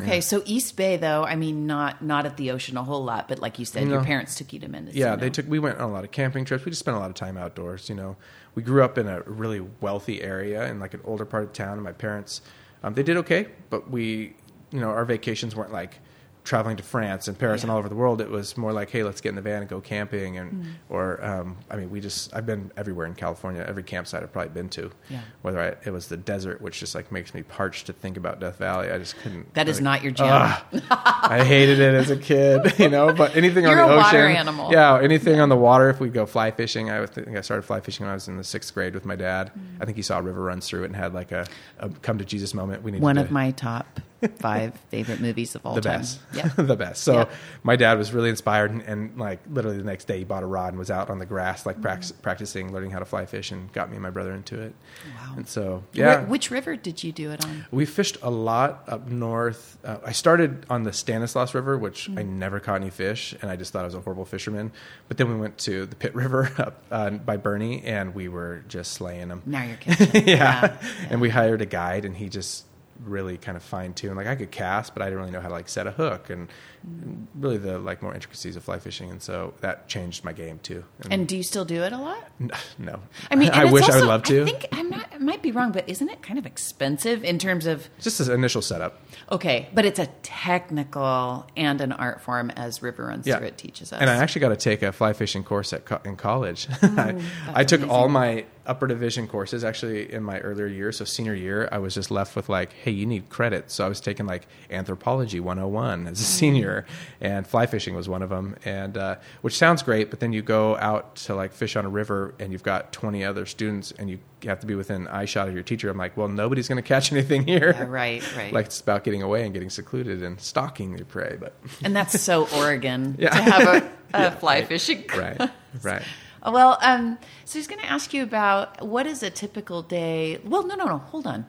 Okay, 0.00 0.22
so 0.22 0.42
East 0.46 0.74
Bay, 0.76 0.96
though, 0.96 1.22
I 1.22 1.36
mean, 1.36 1.66
not 1.66 2.02
not 2.02 2.24
at 2.24 2.38
the 2.38 2.50
ocean 2.50 2.78
a 2.78 2.82
whole 2.82 3.04
lot, 3.04 3.28
but 3.28 3.40
like 3.40 3.58
you 3.58 3.66
said, 3.66 3.88
your 3.88 4.02
parents 4.02 4.34
took 4.36 4.52
you 4.52 4.58
to 4.60 4.68
Mendocino. 4.68 5.06
Yeah, 5.06 5.16
they 5.16 5.28
took. 5.28 5.46
We 5.46 5.58
went 5.58 5.78
on 5.78 5.90
a 5.90 5.92
lot 5.92 6.02
of 6.04 6.10
camping 6.10 6.46
trips. 6.46 6.64
We 6.64 6.70
just 6.70 6.80
spent 6.80 6.96
a 6.96 7.00
lot 7.00 7.10
of 7.10 7.14
time 7.14 7.36
outdoors. 7.36 7.90
You 7.90 7.94
know, 7.94 8.16
we 8.54 8.62
grew 8.62 8.82
up 8.82 8.96
in 8.96 9.06
a 9.06 9.20
really 9.22 9.60
wealthy 9.80 10.22
area 10.22 10.66
in 10.66 10.80
like 10.80 10.94
an 10.94 11.00
older 11.04 11.26
part 11.26 11.44
of 11.44 11.52
town, 11.52 11.74
and 11.74 11.82
my 11.82 11.92
parents, 11.92 12.40
um, 12.82 12.94
they 12.94 13.02
did 13.02 13.18
okay, 13.18 13.48
but 13.68 13.90
we, 13.90 14.34
you 14.70 14.80
know, 14.80 14.88
our 14.88 15.04
vacations 15.04 15.54
weren't 15.54 15.72
like 15.72 15.98
traveling 16.44 16.76
to 16.76 16.82
France 16.82 17.28
and 17.28 17.38
Paris 17.38 17.62
and 17.62 17.70
all 17.70 17.78
over 17.78 17.88
the 17.88 17.94
world. 17.94 18.20
It 18.20 18.28
was 18.28 18.56
more 18.56 18.72
like, 18.72 18.90
hey, 18.90 19.04
let's 19.04 19.20
get 19.20 19.28
in 19.28 19.36
the 19.36 19.42
van 19.42 19.60
and 19.62 19.70
go 19.70 19.80
camping, 19.80 20.38
and 20.38 20.50
Hmm. 20.50 20.70
or 20.90 21.24
um, 21.24 21.56
I 21.70 21.76
mean, 21.76 21.90
we 21.90 22.00
just 22.00 22.34
I've 22.34 22.46
been 22.46 22.70
everywhere 22.76 23.06
in 23.06 23.14
California. 23.14 23.64
Every 23.66 23.82
campsite 23.84 24.22
I've 24.22 24.32
probably 24.32 24.50
been 24.52 24.68
to. 24.70 24.90
Yeah. 25.08 25.20
Whether 25.42 25.60
I, 25.60 25.74
it 25.86 25.92
was 25.92 26.08
the 26.08 26.16
desert, 26.16 26.60
which 26.60 26.80
just 26.80 26.94
like 26.94 27.12
makes 27.12 27.32
me 27.32 27.42
parched 27.42 27.86
to 27.86 27.92
think 27.92 28.16
about 28.16 28.40
Death 28.40 28.58
Valley. 28.58 28.90
I 28.90 28.98
just 28.98 29.16
couldn't. 29.18 29.54
That 29.54 29.68
is 29.68 29.76
like, 29.78 29.84
not 29.84 30.02
your 30.02 30.12
jam. 30.12 30.56
I 30.90 31.44
hated 31.44 31.78
it 31.78 31.94
as 31.94 32.10
a 32.10 32.16
kid, 32.16 32.74
you 32.78 32.88
know. 32.88 33.12
But 33.12 33.36
anything 33.36 33.66
on 33.66 33.76
the 33.76 33.82
ocean, 33.84 33.96
water 33.96 34.26
animal. 34.26 34.72
yeah, 34.72 34.98
anything 35.00 35.38
on 35.40 35.48
the 35.48 35.56
water. 35.56 35.90
If 35.90 36.00
we'd 36.00 36.12
go 36.12 36.26
fly 36.26 36.50
fishing, 36.50 36.90
I 36.90 37.06
think 37.06 37.36
I 37.36 37.40
started 37.40 37.62
fly 37.62 37.80
fishing 37.80 38.04
when 38.04 38.10
I 38.10 38.14
was 38.14 38.26
in 38.28 38.36
the 38.36 38.44
sixth 38.44 38.74
grade 38.74 38.94
with 38.94 39.04
my 39.04 39.16
dad. 39.16 39.52
I 39.80 39.84
think 39.84 39.96
he 39.96 40.02
saw 40.02 40.18
a 40.18 40.22
river 40.22 40.42
runs 40.42 40.66
through 40.68 40.82
it 40.82 40.86
and 40.86 40.96
had 40.96 41.14
like 41.14 41.30
a, 41.32 41.46
a 41.78 41.88
come 41.88 42.18
to 42.18 42.24
Jesus 42.24 42.52
moment. 42.54 42.82
We 42.82 42.90
needed 42.90 43.02
One 43.02 43.16
to, 43.16 43.22
of 43.22 43.30
my 43.30 43.52
top 43.52 44.00
five 44.38 44.74
favorite 44.90 45.20
movies 45.20 45.54
of 45.54 45.64
all 45.66 45.74
the 45.74 45.80
time. 45.80 46.00
best, 46.00 46.20
Yep. 46.34 46.52
the 46.56 46.76
best. 46.76 47.02
So 47.02 47.14
Yep. 47.14 47.30
my 47.62 47.76
dad 47.76 47.98
was 47.98 48.12
really 48.12 48.30
inspired, 48.30 48.70
and, 48.70 48.82
and 48.82 49.18
like 49.18 49.40
literally 49.50 49.78
the 49.78 49.84
next 49.84 50.04
day, 50.06 50.18
he 50.18 50.24
bought 50.24 50.42
a 50.42 50.46
rod 50.46 50.68
and 50.68 50.78
was 50.78 50.90
out 50.90 51.10
on 51.10 51.18
the 51.18 51.26
grass, 51.26 51.66
like 51.66 51.80
prac- 51.80 52.04
practicing, 52.22 52.72
learning 52.72 52.90
how 52.90 52.98
to 52.98 53.04
fly 53.04 53.26
fish, 53.26 53.50
and 53.50 53.72
got 53.72 53.88
me 53.90 53.96
and 53.96 54.02
my 54.02 54.10
brother 54.10 54.32
into 54.32 54.60
it. 54.60 54.74
Wow. 55.16 55.34
And 55.36 55.48
so 55.48 55.82
yeah, 55.92 56.24
Wh- 56.24 56.30
which 56.30 56.50
river 56.50 56.76
did 56.76 57.02
you 57.04 57.12
do 57.12 57.30
it 57.30 57.44
on? 57.44 57.66
we 57.70 57.84
fished 57.86 58.18
a 58.22 58.30
lot 58.30 58.84
up 58.88 59.08
north. 59.08 59.78
Uh, 59.84 59.98
I 60.06 60.12
started 60.12 60.64
on 60.70 60.84
the 60.84 60.92
Stanislaus 60.92 61.54
River, 61.54 61.76
which 61.78 62.08
I 62.16 62.22
never 62.22 62.60
caught 62.60 62.80
any 62.80 62.90
fish, 62.90 63.34
and 63.42 63.50
I 63.50 63.56
just 63.56 63.72
thought 63.72 63.82
I 63.82 63.86
was 63.86 63.94
a 63.94 64.00
horrible 64.00 64.24
fisherman. 64.24 64.72
But 65.08 65.16
then 65.16 65.28
we 65.28 65.36
went 65.36 65.58
to 65.58 65.86
the 65.86 65.96
Pit 65.96 66.14
River 66.22 66.50
up 66.58 66.82
uh, 66.90 67.10
by 67.10 67.36
Burney, 67.36 67.82
and 67.84 68.14
we 68.14 68.28
were 68.28 68.64
just 68.68 68.92
slaying 68.92 69.28
them. 69.28 69.42
Now 69.46 69.64
you're 69.64 69.76
catching. 69.76 70.28
yeah. 70.28 70.76
and 71.10 71.20
we 71.20 71.28
hired 71.30 71.60
a 71.62 71.66
guide, 71.66 72.04
and 72.04 72.16
he 72.16 72.28
just 72.28 72.64
really 73.04 73.36
kind 73.36 73.56
of 73.56 73.62
fine 73.62 73.94
tuned. 73.94 74.16
Like 74.16 74.26
I 74.26 74.34
could 74.34 74.50
cast, 74.50 74.94
but 74.94 75.02
I 75.02 75.06
didn't 75.06 75.20
really 75.20 75.32
know 75.32 75.40
how 75.40 75.48
to 75.48 75.54
like 75.54 75.68
set 75.68 75.86
a 75.86 75.90
hook, 75.90 76.30
and 76.30 76.48
mm. 76.86 77.26
really 77.34 77.58
the 77.58 77.78
like 77.78 78.02
more 78.02 78.14
intricacies 78.14 78.56
of 78.56 78.64
fly 78.64 78.78
fishing. 78.78 79.10
And 79.10 79.22
so 79.22 79.54
that 79.60 79.88
changed 79.88 80.24
my 80.24 80.32
game 80.32 80.60
too. 80.62 80.84
And 81.10 81.26
do 81.26 81.36
you 81.36 81.42
still 81.42 81.64
do 81.64 81.82
it 81.82 81.92
a 81.92 81.98
lot? 81.98 82.30
no, 82.78 83.00
I 83.30 83.36
mean, 83.36 83.48
and 83.52 83.68
I 83.68 83.72
wish 83.72 83.88
I 83.88 83.96
would 83.96 84.06
love 84.06 84.22
to. 84.24 84.42
I 84.42 84.44
think 84.44 84.66
I'm 84.72 84.90
not. 84.90 85.08
I 85.12 85.18
might 85.18 85.41
be 85.42 85.52
wrong, 85.52 85.72
but 85.72 85.88
isn't 85.88 86.08
it 86.08 86.22
kind 86.22 86.38
of 86.38 86.46
expensive 86.46 87.24
in 87.24 87.38
terms 87.38 87.66
of 87.66 87.88
just 88.00 88.20
as 88.20 88.28
initial 88.28 88.62
setup. 88.62 89.00
okay? 89.30 89.68
But 89.74 89.84
it's 89.84 89.98
a 89.98 90.06
technical 90.22 91.46
and 91.56 91.80
an 91.80 91.92
art 91.92 92.20
form, 92.20 92.50
as 92.50 92.82
River 92.82 93.06
Runs 93.06 93.24
Through 93.24 93.46
It 93.46 93.58
teaches 93.58 93.92
us. 93.92 94.00
And 94.00 94.10
I 94.10 94.16
actually 94.16 94.40
got 94.40 94.50
to 94.50 94.56
take 94.56 94.82
a 94.82 94.92
fly 94.92 95.12
fishing 95.12 95.44
course 95.44 95.72
at 95.72 95.84
co- 95.84 96.00
in 96.04 96.16
college. 96.16 96.68
I, 96.82 97.20
I 97.54 97.64
took 97.64 97.88
all 97.88 98.08
my 98.08 98.44
upper 98.64 98.86
division 98.86 99.26
courses 99.26 99.64
actually 99.64 100.12
in 100.12 100.22
my 100.22 100.38
earlier 100.38 100.66
years. 100.66 100.98
So 100.98 101.04
senior 101.04 101.34
year, 101.34 101.68
I 101.72 101.78
was 101.78 101.94
just 101.94 102.10
left 102.10 102.36
with 102.36 102.48
like, 102.48 102.72
hey, 102.72 102.92
you 102.92 103.06
need 103.06 103.28
credit. 103.28 103.70
So 103.70 103.84
I 103.84 103.88
was 103.88 104.00
taking 104.00 104.26
like 104.26 104.46
anthropology 104.70 105.40
101 105.40 106.06
as 106.06 106.20
a 106.20 106.24
senior, 106.24 106.86
and 107.20 107.46
fly 107.46 107.66
fishing 107.66 107.94
was 107.94 108.08
one 108.08 108.22
of 108.22 108.30
them. 108.30 108.56
And 108.64 108.96
uh, 108.96 109.16
which 109.40 109.56
sounds 109.56 109.82
great, 109.82 110.10
but 110.10 110.20
then 110.20 110.32
you 110.32 110.42
go 110.42 110.76
out 110.76 111.16
to 111.16 111.34
like 111.34 111.52
fish 111.52 111.76
on 111.76 111.84
a 111.84 111.88
river, 111.88 112.34
and 112.38 112.52
you've 112.52 112.62
got 112.62 112.92
20 112.92 113.24
other 113.24 113.46
students, 113.46 113.92
and 113.92 114.08
you 114.08 114.18
have 114.44 114.60
to 114.60 114.66
be 114.66 114.74
within 114.74 115.06
eye 115.08 115.24
shot 115.32 115.48
of 115.48 115.54
your 115.54 115.62
teacher. 115.62 115.90
I'm 115.90 115.98
like, 115.98 116.16
well, 116.16 116.28
nobody's 116.28 116.68
going 116.68 116.76
to 116.76 116.86
catch 116.86 117.10
anything 117.12 117.46
here. 117.46 117.74
Yeah, 117.76 117.84
right, 117.84 118.36
right. 118.36 118.52
like 118.52 118.66
it's 118.66 118.80
about 118.80 119.02
getting 119.04 119.22
away 119.22 119.44
and 119.44 119.52
getting 119.52 119.70
secluded 119.70 120.22
and 120.22 120.40
stalking 120.40 120.96
your 120.96 121.06
prey, 121.06 121.36
but. 121.40 121.56
and 121.84 121.96
that's 121.96 122.20
so 122.20 122.46
Oregon 122.56 123.16
Yeah. 123.18 123.30
to 123.30 123.42
have 123.42 123.66
a, 123.68 123.90
a 124.28 124.30
fly 124.40 124.64
fishing. 124.64 125.04
right 125.16 125.40
right 125.82 126.02
Well, 126.44 126.78
um, 126.82 127.18
so 127.44 127.58
he's 127.58 127.66
going 127.66 127.80
to 127.80 127.90
ask 127.90 128.12
you 128.12 128.22
about 128.22 128.86
what 128.86 129.06
is 129.06 129.22
a 129.22 129.30
typical 129.30 129.82
day. 129.82 130.38
Well, 130.44 130.66
no, 130.66 130.74
no, 130.74 130.84
no. 130.86 130.98
Hold 130.98 131.26
on. 131.26 131.46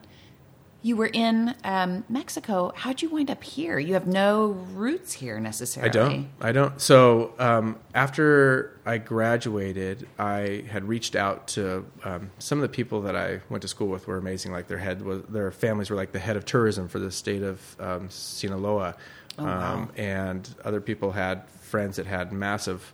You 0.84 0.96
were 0.96 1.08
in 1.10 1.54
um, 1.64 2.04
Mexico. 2.10 2.70
How'd 2.76 3.00
you 3.00 3.08
wind 3.08 3.30
up 3.30 3.42
here? 3.42 3.78
You 3.78 3.94
have 3.94 4.06
no 4.06 4.48
roots 4.74 5.14
here 5.14 5.40
necessarily. 5.40 5.88
i 5.88 5.92
don't 5.92 6.28
i 6.42 6.52
don't 6.52 6.78
so 6.80 7.32
um, 7.38 7.78
after 7.94 8.78
i 8.84 8.98
graduated 8.98 10.06
i 10.18 10.62
had 10.70 10.84
reached 10.84 11.16
out 11.16 11.48
to 11.48 11.86
um, 12.04 12.30
some 12.38 12.58
of 12.58 12.62
the 12.62 12.68
people 12.68 13.00
that 13.02 13.16
i 13.16 13.40
went 13.48 13.62
to 13.62 13.68
school 13.68 13.88
with 13.88 14.06
were 14.06 14.18
amazing 14.18 14.52
like 14.52 14.66
their 14.68 14.78
head 14.78 15.00
was 15.00 15.22
their 15.30 15.50
families 15.50 15.88
were 15.88 15.96
like 15.96 16.12
the 16.12 16.18
head 16.18 16.36
of 16.36 16.44
tourism 16.44 16.86
for 16.86 16.98
the 16.98 17.10
state 17.10 17.42
of 17.42 17.76
um, 17.80 18.08
sinaloa 18.10 18.94
Oh, 19.38 19.44
wow. 19.44 19.72
um, 19.74 19.90
and 19.96 20.48
other 20.64 20.80
people 20.80 21.10
had 21.10 21.48
friends 21.48 21.96
that 21.96 22.06
had 22.06 22.30
massive 22.32 22.92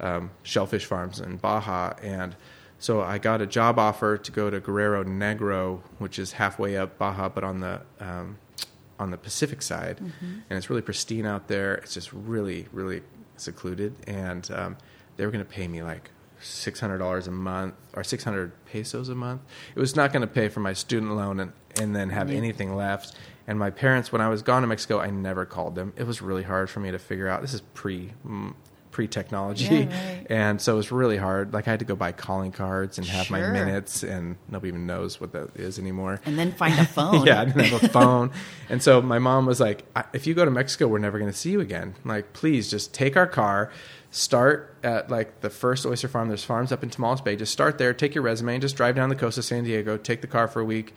um, 0.00 0.30
shellfish 0.42 0.86
farms 0.86 1.20
in 1.20 1.36
Baja, 1.36 1.92
and 2.02 2.34
so 2.82 3.00
I 3.00 3.18
got 3.18 3.40
a 3.40 3.46
job 3.46 3.78
offer 3.78 4.18
to 4.18 4.32
go 4.32 4.50
to 4.50 4.58
Guerrero 4.58 5.04
Negro, 5.04 5.82
which 5.98 6.18
is 6.18 6.32
halfway 6.32 6.76
up 6.76 6.98
Baja, 6.98 7.28
but 7.28 7.44
on 7.44 7.60
the 7.60 7.80
um, 8.00 8.38
on 8.98 9.12
the 9.12 9.16
Pacific 9.16 9.62
side, 9.62 10.00
and 10.00 10.58
it's 10.58 10.68
really 10.68 10.82
pristine 10.82 11.24
out 11.24 11.46
there. 11.46 11.76
It's 11.76 11.94
just 11.94 12.12
really, 12.12 12.66
really 12.72 13.02
secluded, 13.36 13.94
and 14.08 14.50
um, 14.50 14.76
they 15.16 15.24
were 15.24 15.30
going 15.30 15.44
to 15.44 15.48
pay 15.48 15.68
me 15.68 15.84
like 15.84 16.10
six 16.40 16.80
hundred 16.80 16.98
dollars 16.98 17.28
a 17.28 17.30
month 17.30 17.74
or 17.94 18.02
six 18.02 18.24
hundred 18.24 18.50
pesos 18.66 19.08
a 19.08 19.14
month. 19.14 19.42
It 19.76 19.78
was 19.78 19.94
not 19.94 20.12
going 20.12 20.22
to 20.22 20.26
pay 20.26 20.48
for 20.48 20.58
my 20.58 20.72
student 20.72 21.14
loan 21.14 21.38
and 21.38 21.52
and 21.78 21.94
then 21.94 22.10
have 22.10 22.32
anything 22.32 22.74
left. 22.74 23.14
And 23.46 23.60
my 23.60 23.70
parents, 23.70 24.10
when 24.10 24.20
I 24.20 24.28
was 24.28 24.42
gone 24.42 24.62
to 24.62 24.66
Mexico, 24.66 24.98
I 24.98 25.10
never 25.10 25.44
called 25.44 25.76
them. 25.76 25.92
It 25.94 26.04
was 26.04 26.20
really 26.20 26.42
hard 26.42 26.68
for 26.68 26.80
me 26.80 26.90
to 26.90 26.98
figure 26.98 27.28
out. 27.28 27.42
This 27.42 27.54
is 27.54 27.60
pre 27.74 28.12
mm, 28.26 28.54
pre 28.92 29.08
technology, 29.08 29.64
Yeah, 29.64 29.78
right. 30.16 30.26
and 30.30 30.60
so 30.60 30.74
it 30.74 30.76
was 30.76 30.92
really 30.92 31.16
hard. 31.16 31.52
Like 31.52 31.66
I 31.66 31.70
had 31.72 31.80
to 31.80 31.84
go 31.84 31.96
buy 31.96 32.12
calling 32.12 32.52
cards 32.52 32.98
and 32.98 33.06
have 33.08 33.28
my 33.30 33.40
minutes, 33.40 34.04
and 34.04 34.36
nobody 34.48 34.68
even 34.68 34.86
knows 34.86 35.20
what 35.20 35.32
that 35.32 35.56
is 35.56 35.78
anymore. 35.80 36.20
And 36.24 36.38
then 36.38 36.52
find 36.52 36.78
a 36.78 36.84
phone. 36.84 37.26
yeah, 37.26 37.40
I 37.40 37.44
didn't 37.46 37.62
have 37.64 37.82
a 37.82 37.88
phone. 37.88 38.30
and 38.68 38.80
so 38.82 39.02
my 39.02 39.18
mom 39.18 39.46
was 39.46 39.58
like, 39.58 39.84
"I- 39.96 40.04
if 40.12 40.26
you 40.28 40.34
go 40.34 40.44
to 40.44 40.50
Mexico, 40.52 40.86
we're 40.86 40.98
never 40.98 41.18
going 41.18 41.30
to 41.32 41.36
see 41.36 41.50
you 41.50 41.60
again. 41.60 41.94
Like, 42.04 42.32
please 42.34 42.70
just 42.70 42.94
take 42.94 43.16
our 43.16 43.26
car, 43.26 43.70
start 44.10 44.76
at 44.84 45.10
like 45.10 45.40
the 45.40 45.50
first 45.50 45.86
oyster 45.86 46.08
farm. 46.08 46.28
There's 46.28 46.44
farms 46.44 46.70
up 46.72 46.82
in 46.82 46.90
Tomales 46.90 47.24
Bay. 47.24 47.34
Just 47.36 47.52
start 47.52 47.78
there, 47.78 47.92
take 47.94 48.14
your 48.14 48.22
resume, 48.22 48.54
and 48.54 48.62
just 48.62 48.76
drive 48.76 48.94
down 48.94 49.08
the 49.08 49.16
coast 49.16 49.38
of 49.38 49.44
San 49.44 49.64
Diego, 49.64 49.96
take 49.96 50.20
the 50.20 50.26
car 50.26 50.48
for 50.48 50.60
a 50.60 50.64
week. 50.64 50.94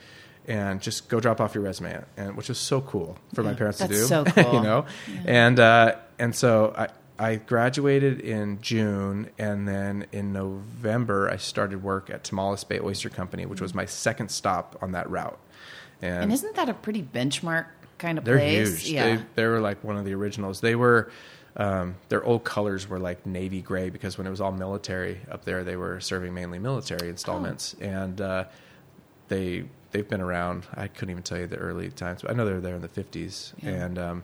And 0.48 0.80
just 0.80 1.10
go 1.10 1.20
drop 1.20 1.42
off 1.42 1.56
your 1.56 1.64
resume, 1.64 2.04
and 2.18 2.38
which 2.38 2.50
was 2.50 2.60
so 2.60 2.80
cool 2.80 3.18
for 3.34 3.42
my 3.42 3.50
Yeah, 3.54 3.58
parents 3.58 3.80
to 3.80 3.88
do. 3.88 3.96
so 4.06 4.24
cool. 4.26 4.54
you 4.54 4.62
know, 4.62 4.86
and 5.26 5.60
uh, 5.60 5.96
and 6.20 6.36
so 6.36 6.72
I 6.78 6.90
I 7.18 7.36
graduated 7.38 8.20
in 8.20 8.60
June, 8.62 9.30
and 9.38 9.68
then 9.68 10.06
in 10.12 10.34
November 10.34 11.30
I 11.30 11.38
started 11.38 11.82
work 11.82 12.10
at 12.10 12.24
Tomales 12.24 12.68
Bay 12.68 12.80
Oyster 12.80 13.10
Company, 13.10 13.46
which 13.46 13.62
was 13.62 13.74
my 13.74 13.86
second 13.86 14.30
stop 14.30 14.78
on 14.82 14.92
that 14.94 15.10
route. 15.10 15.40
And 16.02 16.32
isn't 16.34 16.56
that 16.56 16.68
a 16.68 16.74
pretty 16.74 17.02
benchmark 17.02 17.68
kind 17.98 18.18
of 18.18 18.26
They're 18.26 18.38
place? 18.38 18.80
huge. 18.82 18.92
Yeah. 18.94 19.16
They, 19.16 19.24
they 19.36 19.46
were 19.46 19.62
like 19.62 19.82
one 19.84 19.96
of 19.96 20.04
the 20.04 20.14
originals. 20.14 20.60
They 20.60 20.76
were, 20.76 21.10
um, 21.56 21.96
their 22.10 22.22
old 22.24 22.44
colors 22.44 22.90
were 22.90 23.00
like 23.00 23.26
navy 23.26 23.62
gray 23.62 23.90
because 23.90 24.18
when 24.18 24.28
it 24.28 24.30
was 24.30 24.42
all 24.42 24.52
military 24.52 25.22
up 25.32 25.46
there, 25.46 25.64
they 25.64 25.78
were 25.78 26.02
serving 26.02 26.34
mainly 26.34 26.60
military 26.60 27.08
installments, 27.10 27.76
Oh. 27.82 27.86
and 27.86 28.20
uh, 28.20 28.44
they 29.30 29.64
they've 29.92 30.08
been 30.10 30.20
around. 30.22 30.68
I 30.74 30.90
couldn't 30.90 31.12
even 31.12 31.24
tell 31.24 31.40
you 31.40 31.48
the 31.48 31.56
early 31.58 31.90
times, 31.92 32.24
but 32.24 32.32
I 32.32 32.34
know 32.34 32.46
they 32.46 32.52
were 32.54 32.60
there 32.60 32.76
in 32.76 32.82
the 32.82 32.90
fifties. 32.90 33.54
Yeah. 33.64 33.70
And 33.70 33.98
um, 33.98 34.24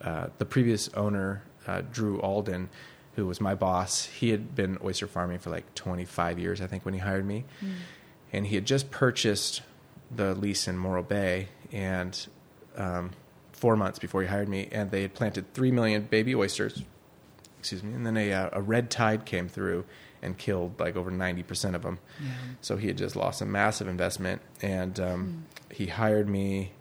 uh, 0.00 0.28
the 0.38 0.46
previous 0.46 0.88
owner, 0.94 1.42
uh, 1.66 1.82
Drew 1.92 2.20
Alden, 2.20 2.68
who 3.16 3.26
was 3.26 3.40
my 3.40 3.54
boss, 3.54 4.06
he 4.06 4.30
had 4.30 4.54
been 4.54 4.78
oyster 4.82 5.06
farming 5.06 5.40
for 5.40 5.50
like 5.50 5.74
twenty 5.74 6.04
five 6.04 6.38
years, 6.38 6.60
I 6.60 6.66
think, 6.66 6.84
when 6.84 6.94
he 6.94 7.00
hired 7.00 7.26
me, 7.26 7.44
and 8.32 8.46
he 8.46 8.54
had 8.54 8.64
just 8.64 8.90
purchased 8.90 9.62
the 10.14 10.34
lease 10.34 10.66
in 10.68 10.78
Morro 10.78 11.02
Bay, 11.02 11.48
and 11.72 12.26
um, 12.76 13.10
four 13.52 13.76
months 13.76 13.98
before 13.98 14.22
he 14.22 14.28
hired 14.28 14.48
me, 14.48 14.68
and 14.72 14.90
they 14.90 15.02
had 15.02 15.14
planted 15.14 15.52
three 15.54 15.70
million 15.70 16.02
baby 16.02 16.34
oysters. 16.34 16.82
Excuse 17.58 17.82
me, 17.82 17.92
and 17.92 18.06
then 18.06 18.16
a, 18.16 18.32
uh, 18.32 18.48
a 18.54 18.62
red 18.62 18.90
tide 18.90 19.26
came 19.26 19.48
through 19.48 19.84
and 20.22 20.38
killed 20.38 20.80
like 20.80 20.96
over 20.96 21.10
ninety 21.10 21.42
percent 21.42 21.76
of 21.76 21.82
them. 21.82 21.98
So 22.60 22.76
he 22.76 22.86
had 22.86 22.96
just 22.96 23.16
lost 23.16 23.42
a 23.42 23.46
massive 23.46 23.86
investment, 23.86 24.40
and 24.62 24.98
um, 24.98 25.46
he 25.70 25.86
hired 25.86 26.28
me, 26.28 26.72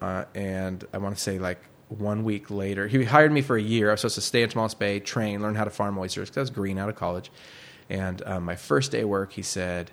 uh, 0.00 0.26
and 0.34 0.84
I 0.92 0.98
want 0.98 1.16
to 1.16 1.20
say 1.20 1.38
like 1.38 1.58
one 1.88 2.24
week 2.24 2.50
later, 2.50 2.86
he 2.88 3.04
hired 3.04 3.32
me 3.32 3.40
for 3.40 3.56
a 3.56 3.62
year. 3.62 3.88
I 3.88 3.92
was 3.92 4.00
supposed 4.00 4.16
to 4.16 4.20
stay 4.20 4.42
in 4.42 4.50
Tomales 4.50 4.78
Bay, 4.78 5.00
train, 5.00 5.42
learn 5.42 5.54
how 5.54 5.64
to 5.64 5.70
farm 5.70 5.98
oysters 5.98 6.28
because 6.28 6.36
I 6.36 6.40
was 6.42 6.50
green 6.50 6.78
out 6.78 6.88
of 6.88 6.96
college. 6.96 7.30
And 7.88 8.22
um, 8.26 8.44
my 8.44 8.56
first 8.56 8.92
day 8.92 9.02
of 9.02 9.08
work, 9.08 9.32
he 9.32 9.42
said, 9.42 9.90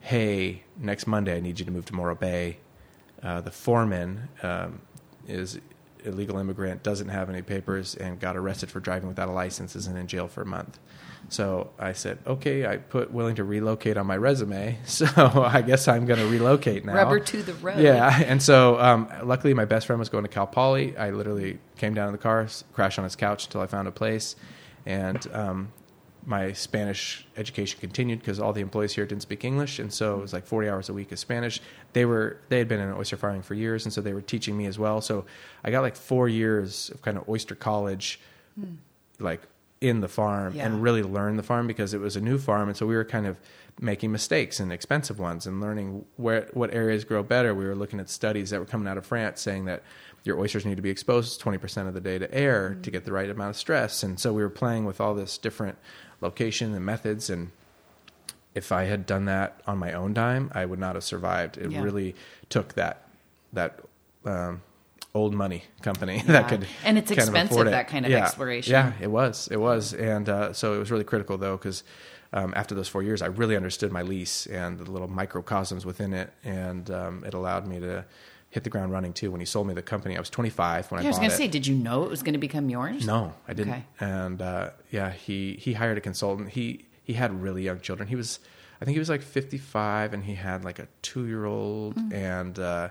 "Hey, 0.00 0.62
next 0.76 1.06
Monday, 1.06 1.36
I 1.36 1.40
need 1.40 1.58
you 1.58 1.64
to 1.64 1.70
move 1.70 1.84
to 1.86 1.94
Morro 1.94 2.14
Bay. 2.16 2.58
Uh, 3.22 3.40
the 3.40 3.50
foreman 3.50 4.28
um, 4.42 4.80
is 5.28 5.60
illegal 6.06 6.38
immigrant, 6.38 6.82
doesn't 6.82 7.08
have 7.08 7.28
any 7.28 7.42
papers, 7.42 7.94
and 7.94 8.18
got 8.18 8.36
arrested 8.36 8.70
for 8.70 8.80
driving 8.80 9.08
without 9.08 9.28
a 9.28 9.32
license, 9.32 9.76
is 9.76 9.86
in 9.86 10.06
jail 10.06 10.28
for 10.28 10.42
a 10.42 10.46
month." 10.46 10.78
So 11.28 11.70
I 11.78 11.92
said, 11.92 12.18
okay, 12.26 12.66
I 12.66 12.76
put 12.76 13.10
willing 13.10 13.36
to 13.36 13.44
relocate 13.44 13.96
on 13.96 14.06
my 14.06 14.16
resume. 14.16 14.78
So 14.86 15.06
I 15.06 15.60
guess 15.60 15.88
I'm 15.88 16.06
going 16.06 16.20
to 16.20 16.26
relocate 16.26 16.84
now. 16.84 16.94
Rubber 16.94 17.20
to 17.20 17.42
the 17.42 17.52
road. 17.54 17.78
Yeah. 17.78 18.22
And 18.26 18.42
so 18.42 18.80
um, 18.80 19.08
luckily, 19.22 19.52
my 19.52 19.66
best 19.66 19.86
friend 19.86 19.98
was 19.98 20.08
going 20.08 20.24
to 20.24 20.28
Cal 20.28 20.46
Poly. 20.46 20.96
I 20.96 21.10
literally 21.10 21.58
came 21.76 21.92
down 21.92 22.08
in 22.08 22.12
the 22.12 22.18
car, 22.18 22.46
crashed 22.72 22.98
on 22.98 23.04
his 23.04 23.14
couch 23.14 23.44
until 23.46 23.60
I 23.60 23.66
found 23.66 23.88
a 23.88 23.92
place. 23.92 24.36
And 24.86 25.26
um, 25.32 25.72
my 26.26 26.52
Spanish 26.52 27.24
education 27.36 27.78
continued 27.80 28.18
because 28.18 28.40
all 28.40 28.52
the 28.52 28.60
employees 28.60 28.92
here 28.92 29.06
didn't 29.06 29.22
speak 29.22 29.44
English. 29.44 29.78
And 29.78 29.92
so 29.92 30.18
it 30.18 30.22
was 30.22 30.32
like 30.32 30.44
40 30.44 30.68
hours 30.68 30.88
a 30.88 30.92
week 30.92 31.12
of 31.12 31.20
Spanish. 31.20 31.60
They 31.92 32.04
were, 32.04 32.38
they 32.48 32.58
had 32.58 32.66
been 32.66 32.80
in 32.80 32.92
oyster 32.92 33.16
farming 33.16 33.42
for 33.42 33.54
years. 33.54 33.86
And 33.86 33.92
so 33.92 34.00
they 34.00 34.12
were 34.12 34.20
teaching 34.20 34.56
me 34.56 34.66
as 34.66 34.76
well. 34.76 35.00
So 35.00 35.24
I 35.62 35.70
got 35.70 35.82
like 35.82 35.94
four 35.94 36.28
years 36.28 36.90
of 36.90 37.00
kind 37.00 37.16
of 37.16 37.28
oyster 37.28 37.54
college, 37.54 38.18
hmm. 38.58 38.74
like 39.20 39.42
in 39.80 40.00
the 40.00 40.08
farm 40.08 40.54
Yeah. 40.56 40.66
and 40.66 40.82
really 40.82 41.02
learn 41.02 41.36
the 41.36 41.42
farm 41.42 41.66
because 41.66 41.94
it 41.94 42.00
was 42.00 42.16
a 42.16 42.20
new 42.20 42.38
farm 42.38 42.68
and 42.68 42.76
so 42.76 42.86
we 42.86 42.94
were 42.94 43.04
kind 43.04 43.26
of 43.26 43.38
making 43.78 44.10
mistakes 44.10 44.58
and 44.58 44.72
expensive 44.72 45.18
ones 45.18 45.46
and 45.46 45.60
learning 45.60 46.02
where 46.16 46.48
what 46.54 46.72
areas 46.72 47.04
grow 47.04 47.22
better 47.22 47.54
we 47.54 47.66
were 47.66 47.74
looking 47.74 48.00
at 48.00 48.08
studies 48.08 48.48
that 48.48 48.58
were 48.58 48.64
coming 48.64 48.88
out 48.88 48.96
of 48.96 49.04
France 49.04 49.42
saying 49.42 49.66
that 49.66 49.82
your 50.26 50.38
oysters 50.40 50.66
need 50.66 50.74
to 50.76 50.82
be 50.82 50.90
exposed 50.90 51.40
20% 51.40 51.86
of 51.88 51.94
the 51.94 52.00
day 52.00 52.18
to 52.18 52.32
air 52.34 52.76
to 52.82 52.90
get 52.90 53.04
the 53.04 53.12
right 53.12 53.30
amount 53.30 53.50
of 53.50 53.56
stress 53.56 54.02
and 54.02 54.18
so 54.18 54.32
we 54.32 54.42
were 54.42 54.50
playing 54.50 54.84
with 54.84 55.00
all 55.00 55.14
this 55.14 55.38
different 55.38 55.78
location 56.20 56.74
and 56.74 56.84
methods 56.84 57.30
and 57.30 57.50
if 58.54 58.72
I 58.72 58.84
had 58.84 59.06
done 59.06 59.26
that 59.26 59.60
on 59.66 59.78
my 59.78 59.92
own 59.92 60.14
dime 60.14 60.50
I 60.54 60.64
would 60.64 60.78
not 60.78 60.94
have 60.94 61.04
survived 61.04 61.58
it 61.58 61.70
Yeah. 61.70 61.82
really 61.82 62.14
took 62.48 62.74
that 62.74 63.02
that 63.52 63.80
um, 64.24 64.62
old 65.14 65.34
money 65.34 65.64
company 65.82 66.16
Yeah. 66.26 66.32
that 66.32 66.48
could 66.48 66.66
And 66.84 66.98
it's 66.98 67.10
expensive, 67.10 67.66
it. 67.66 67.70
that 67.70 67.88
kind 67.88 68.04
of 68.04 68.10
Yeah. 68.12 68.24
exploration. 68.24 68.72
Yeah, 68.72 68.92
it 69.00 69.10
was. 69.10 69.48
It 69.50 69.56
was, 69.58 69.94
and 69.94 70.28
uh, 70.28 70.52
so 70.52 70.74
it 70.74 70.78
was 70.78 70.90
really 70.90 71.04
critical 71.04 71.38
though 71.38 71.56
because 71.56 71.84
um, 72.32 72.52
after 72.56 72.74
those 72.74 72.88
four 72.88 73.02
years, 73.02 73.22
I 73.22 73.26
really 73.26 73.56
understood 73.56 73.92
my 73.92 74.02
lease 74.02 74.46
and 74.46 74.78
the 74.78 74.90
little 74.90 75.08
microcosms 75.08 75.86
within 75.86 76.12
it, 76.12 76.32
and 76.44 76.90
um, 76.90 77.24
it 77.24 77.32
allowed 77.34 77.66
me 77.68 77.78
to 77.80 78.04
hit 78.56 78.64
the 78.64 78.70
ground 78.70 78.90
running 78.90 79.12
too. 79.12 79.30
When 79.30 79.40
he 79.40 79.44
sold 79.46 79.66
me 79.66 79.74
the 79.74 79.82
company, 79.82 80.16
I 80.16 80.18
was 80.18 80.30
25 80.30 80.90
when 80.90 81.02
Yeah, 81.02 81.04
I 81.04 81.08
I 81.08 81.10
was 81.10 81.18
going 81.18 81.30
to 81.30 81.36
say, 81.36 81.46
did 81.46 81.66
you 81.66 81.74
know 81.76 82.04
it 82.04 82.10
was 82.10 82.22
going 82.22 82.32
to 82.32 82.38
become 82.38 82.70
yours? 82.70 83.06
No, 83.06 83.34
I 83.46 83.52
didn't. 83.52 83.74
Okay. 83.74 83.84
And 84.00 84.40
uh, 84.40 84.70
yeah, 84.90 85.10
he 85.12 85.56
he 85.60 85.74
hired 85.74 85.98
a 85.98 86.00
consultant. 86.00 86.48
He 86.50 86.86
he 87.04 87.12
had 87.12 87.30
really 87.42 87.62
young 87.62 87.80
children. 87.80 88.08
He 88.08 88.16
was, 88.16 88.40
I 88.80 88.84
think 88.86 88.94
he 88.94 88.98
was 88.98 89.10
like 89.10 89.22
55, 89.22 90.14
and 90.14 90.24
he 90.24 90.34
had 90.34 90.64
like 90.64 90.78
a 90.78 90.88
two 91.02 91.26
year 91.26 91.44
old 91.44 91.96
Mm. 91.96 92.12
and 92.14 92.58
uh, 92.58 92.88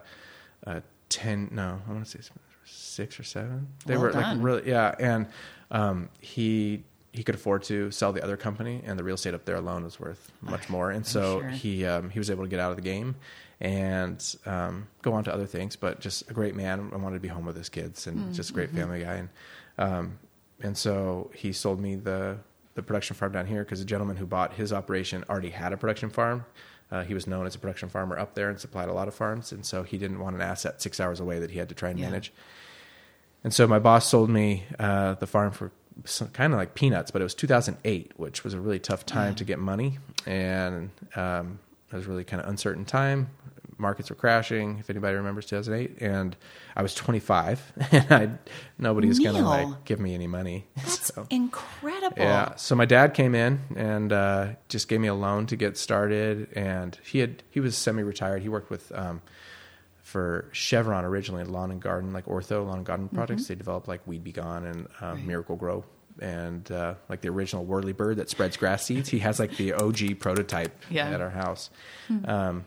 a 0.67 0.83
10. 1.09 1.49
No, 1.51 1.81
I 1.87 1.91
want 1.91 2.05
to 2.05 2.11
say 2.23 2.29
six 2.63 3.19
or 3.19 3.23
seven. 3.23 3.67
They 3.87 3.95
Well 3.95 4.03
were 4.03 4.11
done. 4.11 4.37
like 4.37 4.45
really 4.45 4.69
yeah, 4.69 4.93
and 4.99 5.25
um, 5.71 6.09
he. 6.21 6.83
He 7.15 7.23
could 7.23 7.35
afford 7.35 7.63
to 7.63 7.91
sell 7.91 8.11
the 8.11 8.23
other 8.23 8.37
company, 8.37 8.81
and 8.85 8.99
the 8.99 9.03
real 9.03 9.15
estate 9.15 9.33
up 9.33 9.45
there 9.45 9.55
alone 9.55 9.83
was 9.83 9.99
worth 9.99 10.31
much 10.41 10.69
more. 10.69 10.91
And 10.91 11.05
so 11.05 11.39
sure. 11.39 11.49
he 11.49 11.85
um, 11.85 12.09
he 12.09 12.19
was 12.19 12.29
able 12.29 12.43
to 12.43 12.49
get 12.49 12.59
out 12.59 12.71
of 12.71 12.75
the 12.75 12.81
game 12.83 13.15
and 13.61 14.35
um, 14.45 14.87
go 15.01 15.13
on 15.13 15.23
to 15.23 15.33
other 15.33 15.45
things. 15.45 15.75
But 15.75 15.99
just 16.01 16.29
a 16.29 16.33
great 16.33 16.55
man. 16.55 16.91
I 16.93 16.97
wanted 16.97 17.15
to 17.15 17.19
be 17.21 17.27
home 17.29 17.45
with 17.45 17.55
his 17.55 17.69
kids, 17.69 18.07
and 18.07 18.33
just 18.33 18.49
a 18.49 18.53
great 18.53 18.71
family 18.71 19.01
guy. 19.01 19.13
And 19.15 19.29
um, 19.77 20.19
and 20.61 20.77
so 20.77 21.31
he 21.33 21.53
sold 21.53 21.79
me 21.79 21.95
the 21.95 22.37
the 22.75 22.83
production 22.83 23.15
farm 23.15 23.31
down 23.31 23.45
here 23.45 23.63
because 23.63 23.79
the 23.79 23.85
gentleman 23.85 24.17
who 24.17 24.25
bought 24.25 24.53
his 24.55 24.73
operation 24.73 25.23
already 25.29 25.51
had 25.51 25.71
a 25.73 25.77
production 25.77 26.09
farm. 26.09 26.45
Uh, 26.91 27.03
he 27.03 27.13
was 27.13 27.25
known 27.25 27.45
as 27.47 27.55
a 27.55 27.59
production 27.59 27.89
farmer 27.89 28.17
up 28.19 28.35
there 28.35 28.49
and 28.49 28.59
supplied 28.59 28.89
a 28.89 28.93
lot 28.93 29.07
of 29.07 29.15
farms, 29.15 29.51
and 29.51 29.65
so 29.65 29.83
he 29.83 29.97
didn't 29.97 30.19
want 30.19 30.35
an 30.35 30.41
asset 30.41 30.81
six 30.81 30.99
hours 30.99 31.19
away 31.19 31.39
that 31.39 31.49
he 31.51 31.57
had 31.57 31.69
to 31.69 31.75
try 31.75 31.89
and 31.89 31.97
Yeah. 31.99 32.07
manage. 32.07 32.31
And 33.43 33.53
so 33.53 33.67
my 33.67 33.79
boss 33.79 34.07
sold 34.07 34.29
me 34.29 34.65
uh, 34.79 35.13
the 35.15 35.27
farm 35.27 35.51
for 35.51 35.71
kind 36.33 36.53
of 36.53 36.59
like 36.59 36.75
peanuts, 36.75 37.11
but 37.11 37.21
it 37.21 37.23
was 37.25 37.33
2008, 37.35 38.11
which 38.17 38.43
was 38.43 38.53
a 38.53 38.59
really 38.59 38.79
tough 38.79 39.05
time 39.05 39.35
to 39.35 39.43
get 39.43 39.59
money, 39.59 39.99
and 40.25 40.89
um, 41.15 41.59
it 41.91 41.95
was 41.95 42.05
really 42.05 42.23
kind 42.23 42.41
of 42.41 42.49
uncertain 42.49 42.85
time. 42.85 43.29
Markets 43.77 44.09
were 44.09 44.15
crashing, 44.15 44.77
if 44.79 44.89
anybody 44.89 45.15
remembers 45.17 45.45
2008, 45.47 45.97
and 46.01 46.37
I 46.77 46.81
was 46.81 46.95
25, 46.95 47.73
and 47.91 48.11
I 48.11 48.29
nobody 48.77 49.07
was 49.09 49.19
going 49.19 49.35
to 49.35 49.41
like 49.41 49.83
give 49.83 49.99
me 49.99 50.13
any 50.13 50.27
money. 50.27 50.65
That's 50.77 51.13
So- 51.13 51.27
incredible. 51.29 52.15
yeah. 52.17 52.55
So 52.55 52.75
my 52.75 52.85
dad 52.85 53.13
came 53.13 53.35
in 53.35 53.59
and 53.75 54.13
uh, 54.13 54.47
just 54.69 54.87
gave 54.87 55.01
me 55.01 55.09
a 55.09 55.13
loan 55.13 55.45
to 55.47 55.57
get 55.57 55.77
started, 55.77 56.47
and 56.55 56.97
he 57.03 57.19
had 57.19 57.43
he 57.49 57.59
was 57.59 57.75
semi-retired. 57.77 58.41
He 58.43 58.47
worked 58.49 58.69
with 58.69 58.93
um, 58.93 59.21
for 60.15 60.47
Chevron 60.53 61.03
originally 61.03 61.43
lawn 61.43 61.71
and 61.71 61.81
garden, 61.81 62.13
like 62.13 62.25
ortho 62.25 62.65
lawn 62.65 62.77
and 62.77 62.85
garden 62.85 63.09
products. 63.09 63.47
They 63.47 63.55
developed 63.55 63.89
like 63.89 63.99
Weed 64.07 64.23
B 64.23 64.31
Gon 64.31 64.63
and 64.65 64.87
um, 65.01 65.27
Miracle-Gro, 65.27 65.83
and 66.21 66.71
uh, 66.71 66.93
like 67.09 67.19
the 67.19 67.27
original 67.27 67.65
whirly 67.65 67.91
bird 67.91 68.15
that 68.15 68.29
spreads 68.29 68.55
grass 68.55 68.85
seeds. 68.85 69.09
He 69.09 69.19
has 69.19 69.39
like 69.39 69.57
the 69.57 69.73
OG 69.73 70.19
prototype 70.19 70.71
Yeah. 70.89 71.09
at 71.09 71.19
our 71.19 71.31
house. 71.31 71.69
Um, 72.23 72.63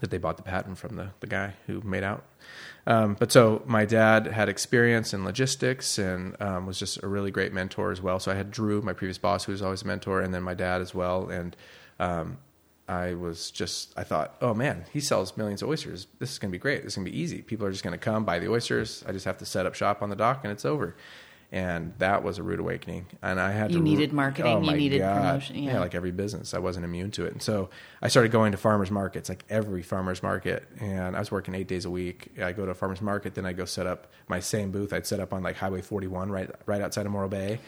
that 0.00 0.10
they 0.10 0.18
bought 0.18 0.36
the 0.36 0.42
patent 0.44 0.76
from 0.78 0.94
the, 0.96 1.08
the 1.20 1.26
guy 1.26 1.54
who 1.66 1.80
made 1.80 2.04
out. 2.04 2.22
Um, 2.86 3.16
but 3.18 3.32
so 3.32 3.62
my 3.66 3.84
dad 3.86 4.26
had 4.28 4.48
experience 4.50 5.12
in 5.14 5.24
logistics 5.24 5.98
and 5.98 6.36
um, 6.40 6.66
was 6.66 6.78
just 6.78 7.02
a 7.02 7.08
really 7.08 7.30
great 7.32 7.52
mentor 7.52 7.90
as 7.90 8.00
well. 8.02 8.20
So 8.20 8.30
I 8.30 8.34
had 8.34 8.50
Drew, 8.50 8.80
my 8.82 8.92
previous 8.92 9.18
boss, 9.18 9.44
who 9.44 9.52
was 9.52 9.62
always 9.62 9.82
a 9.82 9.86
mentor, 9.86 10.20
and 10.20 10.32
then 10.32 10.42
my 10.42 10.54
dad 10.54 10.82
as 10.82 10.94
well. 10.94 11.30
And 11.30 11.56
um, 11.98 12.36
I 12.88 13.14
was 13.14 13.50
just, 13.50 13.92
I 13.98 14.02
thought, 14.04 14.36
oh 14.40 14.54
man, 14.54 14.84
he 14.92 15.00
sells 15.00 15.36
millions 15.36 15.62
of 15.62 15.68
oysters. 15.68 16.06
This 16.18 16.32
is 16.32 16.38
going 16.38 16.50
to 16.50 16.52
be 16.52 16.58
great. 16.60 16.82
This 16.84 16.92
is 16.92 16.96
going 16.96 17.04
to 17.06 17.10
be 17.12 17.18
easy. 17.18 17.42
People 17.42 17.66
are 17.66 17.70
just 17.70 17.84
going 17.84 17.92
to 17.92 17.98
come 17.98 18.24
buy 18.24 18.38
the 18.38 18.50
oysters. 18.50 19.04
I 19.06 19.12
just 19.12 19.26
have 19.26 19.38
to 19.38 19.44
set 19.44 19.66
up 19.66 19.74
shop 19.74 20.02
on 20.02 20.08
the 20.10 20.16
dock 20.16 20.40
and 20.42 20.50
it's 20.52 20.64
over. 20.64 20.96
And 21.50 21.94
that 21.96 22.22
was 22.22 22.36
a 22.36 22.42
rude 22.42 22.60
awakening. 22.60 23.06
And 23.22 23.40
I 23.40 23.52
had 23.52 23.70
You 23.70 23.78
to 23.78 23.82
needed 23.82 24.12
marketing, 24.12 24.52
Oh 24.52 24.60
you 24.60 24.76
needed 24.76 24.98
God. 24.98 25.22
promotion, 25.22 25.56
yeah. 25.56 25.80
like 25.80 25.94
every 25.94 26.10
business. 26.10 26.52
I 26.52 26.58
wasn't 26.58 26.84
immune 26.84 27.10
to 27.12 27.24
it. 27.24 27.32
And 27.32 27.42
so 27.42 27.70
I 28.02 28.08
started 28.08 28.32
going 28.32 28.52
to 28.52 28.58
farmers 28.58 28.90
markets, 28.90 29.30
like 29.30 29.44
every 29.48 29.82
farmers 29.82 30.22
market. 30.22 30.68
And 30.78 31.16
I 31.16 31.18
was 31.18 31.30
working 31.30 31.54
eight 31.54 31.66
days 31.68 31.86
a 31.86 31.90
week. 31.90 32.32
I 32.42 32.52
go 32.52 32.66
to 32.66 32.72
a 32.72 32.74
farmers 32.74 33.00
market, 33.00 33.34
then 33.34 33.46
I 33.46 33.54
go 33.54 33.64
set 33.64 33.86
up 33.86 34.08
my 34.28 34.40
same 34.40 34.70
booth. 34.70 34.92
I'd 34.92 35.06
set 35.06 35.20
up 35.20 35.32
on 35.32 35.42
like 35.42 35.56
Highway 35.56 35.80
41 35.80 36.30
right 36.30 36.50
right 36.66 36.82
outside 36.82 37.06
of 37.06 37.12
Morro 37.12 37.28
Bay. 37.28 37.60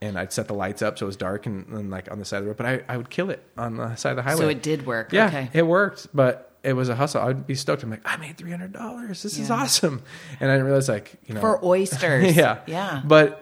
And 0.00 0.18
I'd 0.18 0.32
set 0.32 0.48
the 0.48 0.54
lights 0.54 0.82
up 0.82 0.98
so 0.98 1.06
it 1.06 1.08
was 1.08 1.16
dark 1.16 1.46
and, 1.46 1.66
and 1.68 1.90
like 1.90 2.10
on 2.10 2.18
the 2.18 2.24
side 2.24 2.38
of 2.38 2.44
the 2.44 2.48
road. 2.48 2.56
But 2.56 2.66
I, 2.66 2.82
I 2.88 2.96
would 2.96 3.10
kill 3.10 3.30
it 3.30 3.42
on 3.56 3.76
the 3.76 3.94
side 3.96 4.10
of 4.10 4.16
the 4.16 4.22
highway. 4.22 4.40
So 4.40 4.48
it 4.48 4.62
did 4.62 4.86
work. 4.86 5.12
Yeah, 5.12 5.26
Okay. 5.28 5.50
it 5.52 5.66
worked, 5.66 6.08
but 6.14 6.50
it 6.62 6.72
was 6.74 6.88
a 6.88 6.94
hustle. 6.94 7.22
I'd 7.22 7.46
be 7.46 7.54
stoked. 7.54 7.82
I'm 7.82 7.90
like, 7.90 8.02
I 8.04 8.16
made 8.16 8.36
three 8.36 8.50
hundred 8.50 8.72
dollars. 8.72 9.22
This 9.22 9.38
is 9.38 9.50
awesome. 9.50 10.02
And 10.40 10.50
I 10.50 10.54
didn't 10.54 10.66
realize 10.66 10.88
like 10.88 11.14
you 11.26 11.34
know 11.34 11.40
For 11.40 11.64
oysters. 11.64 12.36
yeah, 12.36 12.60
Yeah. 12.66 13.02
But 13.04 13.40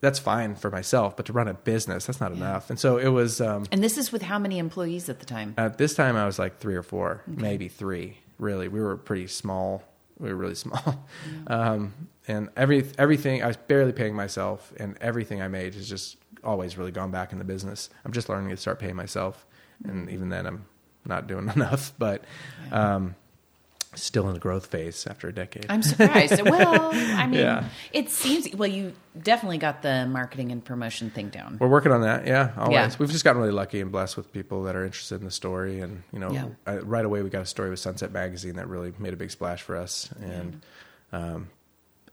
that's 0.00 0.18
fine 0.18 0.56
for 0.56 0.68
myself. 0.70 1.16
But 1.16 1.26
to 1.26 1.32
run 1.32 1.46
a 1.46 1.54
business, 1.54 2.06
that's 2.06 2.20
not 2.20 2.32
enough. 2.32 2.70
And 2.70 2.78
so 2.78 2.96
it 2.98 3.08
was. 3.08 3.40
Um, 3.40 3.66
And 3.70 3.82
this 3.84 3.96
is 3.98 4.10
with 4.12 4.22
how 4.22 4.38
many 4.38 4.58
employees 4.58 5.08
at 5.08 5.20
the 5.20 5.26
time? 5.26 5.54
at 5.56 5.78
this 5.78 5.94
time, 5.94 6.16
I 6.16 6.26
was 6.26 6.38
like 6.38 6.58
three 6.58 6.74
or 6.74 6.82
four, 6.82 7.22
maybe 7.26 7.68
three. 7.68 8.18
Really, 8.38 8.66
we 8.68 8.80
were 8.80 8.96
pretty 8.96 9.28
small. 9.28 9.84
We 10.18 10.28
were 10.30 10.36
really 10.36 10.54
small, 10.66 11.06
um, 11.46 11.92
and 12.28 12.48
every 12.56 12.84
everything 12.98 13.42
I 13.42 13.46
was 13.48 13.56
barely 13.56 13.92
paying 13.92 14.14
myself, 14.14 14.72
and 14.78 14.96
everything 15.00 15.42
I 15.42 15.48
made 15.48 15.74
has 15.74 15.88
just 15.88 16.16
always 16.44 16.76
really 16.76 16.92
gone 16.92 17.10
back 17.10 17.32
in 17.32 17.38
the 17.38 17.44
business. 17.44 17.90
I'm 18.04 18.12
just 18.12 18.28
learning 18.28 18.50
to 18.50 18.56
start 18.56 18.78
paying 18.78 18.96
myself, 18.96 19.46
and 19.84 20.08
even 20.10 20.28
then, 20.28 20.46
I'm 20.46 20.64
not 21.04 21.26
doing 21.26 21.48
enough. 21.56 21.92
But 21.98 22.24
um, 22.70 23.14
still 23.94 24.26
in 24.28 24.32
the 24.34 24.40
growth 24.40 24.66
phase 24.66 25.06
after 25.06 25.28
a 25.28 25.32
decade. 25.34 25.66
I'm 25.68 25.82
surprised. 25.82 26.40
well, 26.48 26.90
I 26.94 27.26
mean, 27.26 27.40
Yeah. 27.40 27.64
it 27.92 28.08
seems, 28.08 28.48
well, 28.54 28.68
you 28.70 28.94
definitely 29.22 29.58
got 29.58 29.82
the 29.82 30.06
marketing 30.06 30.50
and 30.50 30.64
promotion 30.64 31.10
thing 31.10 31.28
down. 31.28 31.58
We're 31.60 31.68
working 31.68 31.92
on 31.92 32.00
that. 32.00 32.26
Yeah, 32.26 32.52
always. 32.56 32.72
Yeah. 32.74 32.90
We've 32.98 33.10
just 33.10 33.22
gotten 33.22 33.42
really 33.42 33.52
lucky 33.52 33.82
and 33.82 33.92
blessed 33.92 34.16
with 34.16 34.32
people 34.32 34.62
that 34.62 34.76
are 34.76 34.84
interested 34.86 35.16
in 35.16 35.24
the 35.26 35.30
story, 35.30 35.80
and 35.80 36.02
you 36.12 36.18
know, 36.20 36.32
Yeah. 36.32 36.46
I, 36.66 36.76
right 36.78 37.04
away 37.04 37.20
we 37.22 37.28
got 37.30 37.42
a 37.42 37.46
story 37.46 37.68
with 37.68 37.80
Sunset 37.80 38.12
Magazine 38.12 38.56
that 38.56 38.66
really 38.68 38.94
made 38.98 39.12
a 39.12 39.16
big 39.16 39.30
splash 39.30 39.60
for 39.62 39.76
us, 39.76 40.08
and 40.22 40.62
um, 41.12 41.48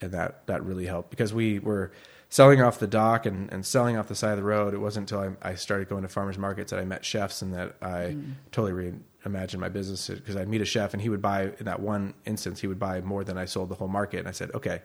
and 0.02 0.12
that 0.12 0.45
that 0.47 0.64
really 0.66 0.86
helped 0.86 1.10
because 1.10 1.34
we 1.34 1.60
were 1.60 1.91
selling 2.32 2.62
off 2.62 2.78
the 2.78 2.86
dock 2.88 3.26
and, 3.26 3.52
and 3.52 3.66
selling 3.66 3.97
off 3.97 4.08
the 4.08 4.14
side 4.16 4.32
of 4.32 4.38
the 4.38 4.43
road. 4.43 4.74
It 4.74 4.78
wasn't 4.78 5.12
until 5.12 5.36
I, 5.43 5.50
I 5.52 5.56
started 5.56 5.89
going 5.89 6.04
to 6.04 6.08
farmers 6.08 6.38
markets 6.38 6.70
that 6.72 6.80
I 6.80 6.86
met 6.86 7.04
chefs 7.04 7.41
and 7.41 7.54
that 7.56 7.76
I 7.82 8.16
Mm. 8.16 8.34
totally 8.52 8.93
reimagined 9.26 9.58
my 9.60 9.70
business 9.70 10.08
because 10.10 10.36
I'd 10.36 10.47
meet 10.47 10.62
a 10.62 10.66
chef 10.66 10.93
and 10.93 11.02
he 11.02 11.10
would 11.10 11.22
buy 11.24 11.52
in 11.60 11.66
that 11.66 11.80
one 11.80 12.14
instance 12.26 12.62
he 12.62 12.68
would 12.68 12.78
buy 12.80 13.02
more 13.02 13.24
than 13.24 13.38
I 13.38 13.45
sold 13.45 13.70
the 13.70 13.76
whole 13.76 13.88
market, 13.88 14.20
and 14.20 14.28
I 14.28 14.32
said, 14.32 14.52
okay, 14.54 14.82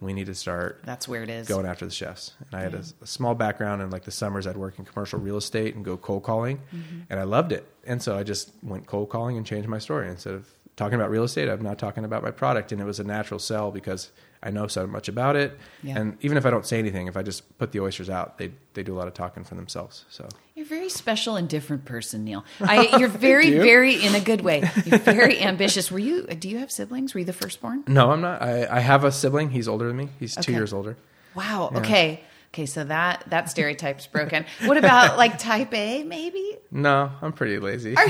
we 0.00 0.12
need 0.14 0.26
to 0.26 0.34
start 0.34 0.80
That's 0.84 1.06
where 1.08 1.22
it 1.22 1.28
is. 1.30 1.46
going 1.48 1.64
after 1.66 1.84
the 1.86 1.90
chefs. 1.92 2.32
And 2.50 2.58
I 2.60 2.62
had 2.62 2.74
a, 2.74 2.82
a 3.02 3.06
small 3.06 3.34
background 3.34 3.80
in 3.82 3.90
like 3.90 4.04
the 4.04 4.10
summers 4.10 4.46
I'd 4.46 4.56
work 4.56 4.78
in 4.78 4.84
commercial 4.86 5.18
real 5.18 5.36
estate 5.38 5.74
and 5.74 5.84
go 5.84 5.96
cold 5.98 6.22
calling, 6.22 6.58
Mm-hmm. 6.74 7.00
and 7.10 7.20
I 7.20 7.24
loved 7.24 7.52
it. 7.52 7.66
And 7.84 8.02
so 8.02 8.16
I 8.16 8.22
just 8.22 8.52
went 8.62 8.86
cold 8.86 9.10
calling 9.10 9.36
and 9.36 9.44
changed 9.46 9.68
my 9.68 9.78
story. 9.78 10.08
Instead 10.08 10.34
of 10.34 10.48
talking 10.76 10.94
about 10.96 11.10
real 11.10 11.24
estate, 11.24 11.48
I'm 11.50 11.62
now 11.62 11.74
talking 11.74 12.04
about 12.06 12.22
my 12.22 12.30
product, 12.30 12.72
and 12.72 12.80
it 12.80 12.84
was 12.84 13.00
a 13.00 13.04
natural 13.04 13.38
sell 13.38 13.70
because 13.70 14.10
I 14.46 14.50
know 14.50 14.68
so 14.68 14.86
much 14.86 15.08
about 15.08 15.34
it. 15.34 15.58
Yeah. 15.82 15.98
And 15.98 16.16
even 16.20 16.38
if 16.38 16.46
I 16.46 16.50
don't 16.50 16.64
say 16.64 16.78
anything, 16.78 17.08
if 17.08 17.16
I 17.16 17.22
just 17.22 17.58
put 17.58 17.72
the 17.72 17.80
oysters 17.80 18.08
out, 18.08 18.38
they 18.38 18.52
they 18.74 18.84
do 18.84 18.94
a 18.94 18.98
lot 18.98 19.08
of 19.08 19.14
talking 19.14 19.42
for 19.42 19.56
themselves. 19.56 20.04
So 20.08 20.28
You're 20.54 20.64
a 20.64 20.68
very 20.68 20.88
special 20.88 21.34
and 21.34 21.48
different 21.48 21.84
person, 21.84 22.24
Neil. 22.24 22.44
I, 22.60 22.96
you're 22.98 23.08
very, 23.08 23.48
you. 23.48 23.62
very 23.62 23.94
in 23.94 24.14
a 24.14 24.20
good 24.20 24.42
way. 24.42 24.70
You're 24.84 24.98
very 25.00 25.42
ambitious. 25.42 25.90
Were 25.90 25.98
you? 25.98 26.26
Do 26.26 26.48
you 26.48 26.58
have 26.58 26.70
siblings? 26.70 27.12
Were 27.12 27.20
you 27.20 27.26
the 27.26 27.32
firstborn? 27.32 27.82
no, 27.88 28.12
I'm 28.12 28.20
not. 28.20 28.40
I, 28.40 28.68
I 28.70 28.80
have 28.80 29.02
a 29.02 29.10
sibling. 29.10 29.50
He's 29.50 29.66
older 29.66 29.88
than 29.88 29.96
me. 29.96 30.08
He's 30.20 30.36
two 30.36 30.52
years 30.52 30.72
older. 30.72 30.96
Wow. 31.34 31.72
Okay. 31.74 32.22
Okay. 32.56 32.64
So 32.64 32.84
that 32.84 33.22
that 33.26 33.50
stereotype's 33.50 34.06
broken. 34.06 34.46
What 34.64 34.78
about 34.78 35.18
like 35.18 35.38
Type 35.38 35.74
A? 35.74 36.02
Maybe. 36.04 36.56
No, 36.70 37.12
I'm 37.20 37.34
pretty 37.34 37.58
lazy. 37.58 37.94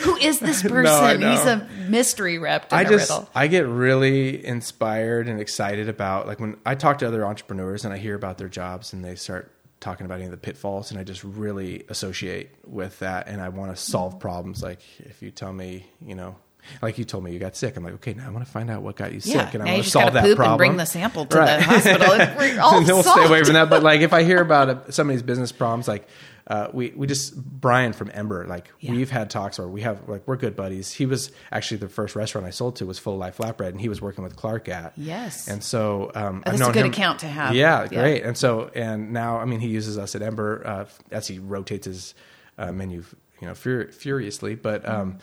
Who 0.00 0.16
is 0.16 0.38
this 0.38 0.60
person? 0.62 1.20
Know. 1.20 1.30
He's 1.30 1.46
a 1.46 1.66
mystery 1.88 2.36
wrapped 2.36 2.72
in 2.72 2.78
I 2.78 2.82
a 2.82 2.88
just 2.88 3.08
riddle. 3.08 3.30
I 3.34 3.46
get 3.46 3.66
really 3.66 4.44
inspired 4.44 5.28
and 5.28 5.40
excited 5.40 5.88
about 5.88 6.26
like 6.26 6.40
when 6.40 6.58
I 6.66 6.74
talk 6.74 6.98
to 6.98 7.06
other 7.06 7.24
entrepreneurs 7.24 7.86
and 7.86 7.94
I 7.94 7.96
hear 7.96 8.14
about 8.14 8.36
their 8.36 8.50
jobs 8.50 8.92
and 8.92 9.02
they 9.02 9.14
start 9.14 9.50
talking 9.80 10.04
about 10.04 10.16
any 10.16 10.26
of 10.26 10.30
the 10.30 10.36
pitfalls 10.36 10.90
and 10.90 11.00
I 11.00 11.04
just 11.04 11.24
really 11.24 11.84
associate 11.88 12.50
with 12.66 12.98
that 12.98 13.28
and 13.28 13.40
I 13.40 13.48
want 13.48 13.74
to 13.74 13.80
solve 13.82 14.20
problems 14.20 14.62
like 14.62 14.80
if 14.98 15.22
you 15.22 15.30
tell 15.30 15.54
me, 15.54 15.86
you 16.04 16.14
know, 16.14 16.36
like 16.82 16.98
you 16.98 17.04
told 17.04 17.24
me 17.24 17.32
you 17.32 17.38
got 17.38 17.56
sick, 17.56 17.76
I'm 17.76 17.84
like, 17.84 17.94
okay, 17.94 18.14
now 18.14 18.26
I 18.26 18.30
want 18.30 18.44
to 18.44 18.50
find 18.50 18.70
out 18.70 18.82
what 18.82 18.96
got 18.96 19.12
you 19.12 19.20
Yeah, 19.22 19.44
sick 19.46 19.54
and 19.54 19.62
I 19.62 19.72
want 19.72 19.84
to 19.84 19.90
solve 19.90 20.12
that 20.14 20.22
poop 20.22 20.30
and 20.30 20.36
problem. 20.36 20.56
bring 20.58 20.76
the 20.76 20.84
sample 20.86 21.26
to 21.26 21.36
the 21.36 21.62
hospital. 21.62 22.12
and 22.12 22.38
we're 22.38 22.60
all 22.60 22.78
and 22.78 22.86
we'll 22.86 23.02
stay 23.02 23.24
away 23.26 23.44
from 23.44 23.54
that. 23.54 23.68
But 23.70 23.82
like 23.82 24.00
if 24.00 24.12
I 24.12 24.22
hear 24.22 24.38
about 24.42 24.68
a, 24.88 24.92
somebody's 24.92 25.22
business 25.22 25.52
problems, 25.52 25.88
like 25.88 26.08
uh, 26.46 26.68
we 26.72 26.90
we 26.96 27.06
just 27.06 27.36
Brian 27.36 27.92
from 27.92 28.10
Ember, 28.14 28.46
like 28.46 28.72
Yeah. 28.80 28.92
we've 28.92 29.10
had 29.10 29.28
talks 29.28 29.58
or 29.58 29.68
we 29.68 29.82
have 29.82 30.08
like 30.08 30.22
we're 30.26 30.36
good 30.36 30.56
buddies. 30.56 30.90
He 30.92 31.04
was 31.04 31.30
actually 31.52 31.76
the 31.76 31.90
first 31.90 32.16
restaurant 32.16 32.46
I 32.46 32.50
sold 32.50 32.76
to 32.76 32.86
was 32.86 32.98
Full 32.98 33.18
Life 33.18 33.36
Flatbread, 33.36 33.68
and 33.68 33.80
he 33.80 33.90
was 33.90 34.00
working 34.00 34.24
with 34.24 34.34
Clark 34.34 34.66
at. 34.70 34.94
Yes. 34.96 35.46
and 35.46 35.62
so 35.62 36.10
um, 36.14 36.42
Oh, 36.46 36.50
that's 36.52 36.62
a 36.62 36.72
good 36.72 36.86
him- 36.86 36.92
account 36.92 37.18
to 37.18 37.26
have. 37.26 37.54
Yeah, 37.54 37.82
Yeah. 37.90 38.00
great. 38.00 38.22
And 38.22 38.34
so 38.36 38.70
and 38.74 39.12
now 39.12 39.36
I 39.38 39.44
mean 39.44 39.60
he 39.60 39.68
uses 39.68 39.98
us 39.98 40.14
at 40.14 40.22
Ember 40.22 40.62
uh, 40.66 40.84
as 41.10 41.28
he 41.28 41.38
rotates 41.38 41.84
his 41.86 42.14
uh, 42.56 42.72
menu, 42.72 43.04
you 43.42 43.46
know, 43.46 43.54
fur- 43.54 43.88
furiously. 43.92 44.54
But 44.54 44.88
um, 44.88 45.18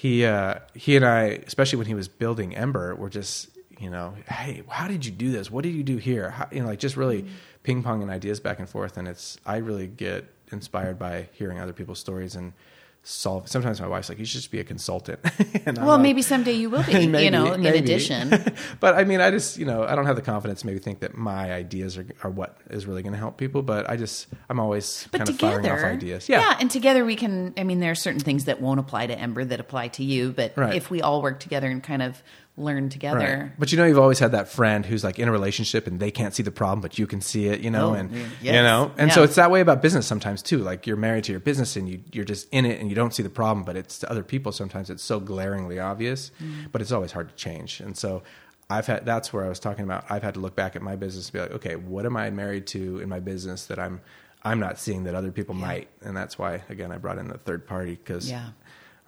he 0.00 0.24
uh, 0.24 0.54
he 0.74 0.96
and 0.96 1.04
I, 1.04 1.42
especially 1.46 1.76
when 1.76 1.86
he 1.86 1.92
was 1.92 2.08
building 2.08 2.56
Ember, 2.56 2.94
were 2.94 3.10
just 3.10 3.50
you 3.78 3.90
know, 3.90 4.14
hey, 4.28 4.62
how 4.66 4.88
did 4.88 5.04
you 5.04 5.12
do 5.12 5.30
this? 5.30 5.50
What 5.50 5.62
did 5.62 5.74
you 5.74 5.82
do 5.82 5.98
here? 5.98 6.30
How, 6.30 6.48
you 6.50 6.60
know, 6.60 6.68
like 6.68 6.78
just 6.78 6.96
really 6.96 7.26
ping 7.64 7.82
ponging 7.82 8.10
ideas 8.10 8.40
back 8.40 8.58
and 8.60 8.68
forth. 8.68 8.96
And 8.96 9.06
it's 9.06 9.38
I 9.44 9.58
really 9.58 9.88
get 9.88 10.24
inspired 10.52 10.98
by 10.98 11.28
hearing 11.32 11.58
other 11.58 11.74
people's 11.74 11.98
stories 11.98 12.34
and 12.34 12.54
solve. 13.02 13.48
Sometimes 13.48 13.80
my 13.80 13.86
wife's 13.88 14.08
like, 14.08 14.18
you 14.18 14.24
should 14.24 14.40
just 14.40 14.50
be 14.50 14.60
a 14.60 14.64
consultant. 14.64 15.20
and 15.66 15.78
well, 15.78 15.88
like, 15.88 16.00
maybe 16.02 16.22
someday 16.22 16.52
you 16.52 16.70
will 16.70 16.82
be. 16.82 16.92
you 17.02 17.08
Maybe, 17.08 17.30
know, 17.30 17.52
in 17.52 17.64
addition. 17.66 18.30
but 18.80 18.94
I 18.94 19.04
mean, 19.04 19.20
I 19.20 19.30
just 19.30 19.58
you 19.58 19.64
know 19.66 19.84
I 19.84 19.94
don't 19.94 20.06
have 20.06 20.16
the 20.16 20.22
confidence 20.22 20.60
to 20.60 20.66
maybe 20.66 20.78
think 20.78 21.00
that 21.00 21.16
my 21.16 21.52
ideas 21.52 21.96
are, 21.98 22.06
are 22.22 22.30
what 22.30 22.58
is 22.70 22.86
really 22.86 23.02
going 23.02 23.12
to 23.12 23.18
help 23.18 23.36
people. 23.36 23.62
But 23.62 23.88
I 23.88 23.96
just 23.96 24.26
I'm 24.48 24.60
always 24.60 25.08
But 25.10 25.18
kind 25.18 25.30
of 25.30 25.36
together, 25.36 25.62
firing 25.62 25.78
off 25.78 25.84
ideas. 25.96 26.28
yeah, 26.28 26.56
and 26.60 26.70
together 26.70 27.04
we 27.04 27.16
can. 27.16 27.54
I 27.56 27.64
mean, 27.64 27.80
there 27.80 27.90
are 27.90 27.94
certain 27.96 28.20
things 28.20 28.44
that 28.44 28.60
won't 28.60 28.80
apply 28.80 29.06
to 29.06 29.18
Ember 29.18 29.44
that 29.44 29.60
apply 29.60 29.88
to 29.88 30.04
you. 30.04 30.32
But 30.32 30.56
Right. 30.56 30.74
if 30.74 30.90
we 30.90 31.00
all 31.00 31.22
work 31.22 31.40
together 31.40 31.68
and 31.68 31.82
kind 31.82 32.02
of 32.02 32.22
learn 32.60 32.88
together, 32.88 33.18
Right. 33.18 33.52
But 33.58 33.72
you 33.72 33.78
know, 33.78 33.84
you've 33.84 33.98
always 33.98 34.18
had 34.18 34.32
that 34.32 34.48
friend 34.48 34.84
who's 34.86 35.02
like 35.02 35.18
in 35.18 35.28
a 35.28 35.32
relationship 35.32 35.86
and 35.86 35.98
they 35.98 36.10
can't 36.10 36.34
see 36.34 36.42
the 36.42 36.50
problem, 36.50 36.80
but 36.80 36.98
you 36.98 37.06
can 37.06 37.20
see 37.20 37.46
it, 37.46 37.60
you 37.60 37.70
know, 37.70 37.90
Oh, 37.90 37.94
and 37.94 38.10
yeah. 38.40 38.56
you 38.56 38.62
know, 38.62 38.92
and 38.98 39.12
so 39.12 39.22
it's 39.22 39.34
that 39.36 39.50
way 39.50 39.60
about 39.60 39.82
business 39.82 40.06
sometimes 40.06 40.42
too. 40.42 40.58
Like 40.58 40.86
you're 40.86 40.96
married 40.96 41.24
to 41.24 41.32
your 41.32 41.40
business 41.40 41.76
and 41.76 41.88
you 41.88 42.00
you're 42.12 42.24
just 42.24 42.48
in 42.52 42.64
it 42.66 42.80
and 42.80 42.88
you 42.90 42.94
don't 42.94 43.14
see 43.14 43.22
the 43.22 43.30
problem, 43.30 43.64
but 43.64 43.76
it's 43.76 43.98
to 44.00 44.10
other 44.10 44.22
people 44.22 44.52
sometimes 44.52 44.90
it's 44.90 45.02
so 45.02 45.18
glaringly 45.20 45.78
obvious, 45.78 46.30
Mm. 46.42 46.70
but 46.72 46.80
it's 46.82 46.92
always 46.92 47.12
hard 47.12 47.28
to 47.30 47.34
change. 47.34 47.80
And 47.80 47.96
so 47.96 48.22
I've 48.68 48.86
had 48.86 49.04
that's 49.04 49.32
where 49.32 49.44
I 49.44 49.48
was 49.48 49.58
talking 49.58 49.84
about. 49.84 50.04
I've 50.10 50.22
had 50.22 50.34
to 50.34 50.40
look 50.40 50.54
back 50.54 50.76
at 50.76 50.82
my 50.82 50.94
business 50.96 51.26
and 51.26 51.32
be 51.32 51.38
like, 51.40 51.52
okay, 51.52 51.76
what 51.76 52.06
am 52.06 52.16
I 52.16 52.30
married 52.30 52.66
to 52.68 53.00
in 53.00 53.08
my 53.08 53.18
business 53.20 53.66
that 53.66 53.78
I'm 53.78 54.00
I'm 54.42 54.60
not 54.60 54.78
seeing 54.78 55.04
that 55.04 55.14
other 55.14 55.32
people 55.32 55.54
might, 55.54 55.88
and 56.02 56.16
that's 56.16 56.38
why 56.38 56.62
again 56.70 56.92
I 56.92 56.98
brought 56.98 57.18
in 57.18 57.28
the 57.28 57.36
third 57.36 57.66
party 57.66 57.96
because 58.02 58.30
yeah, 58.30 58.50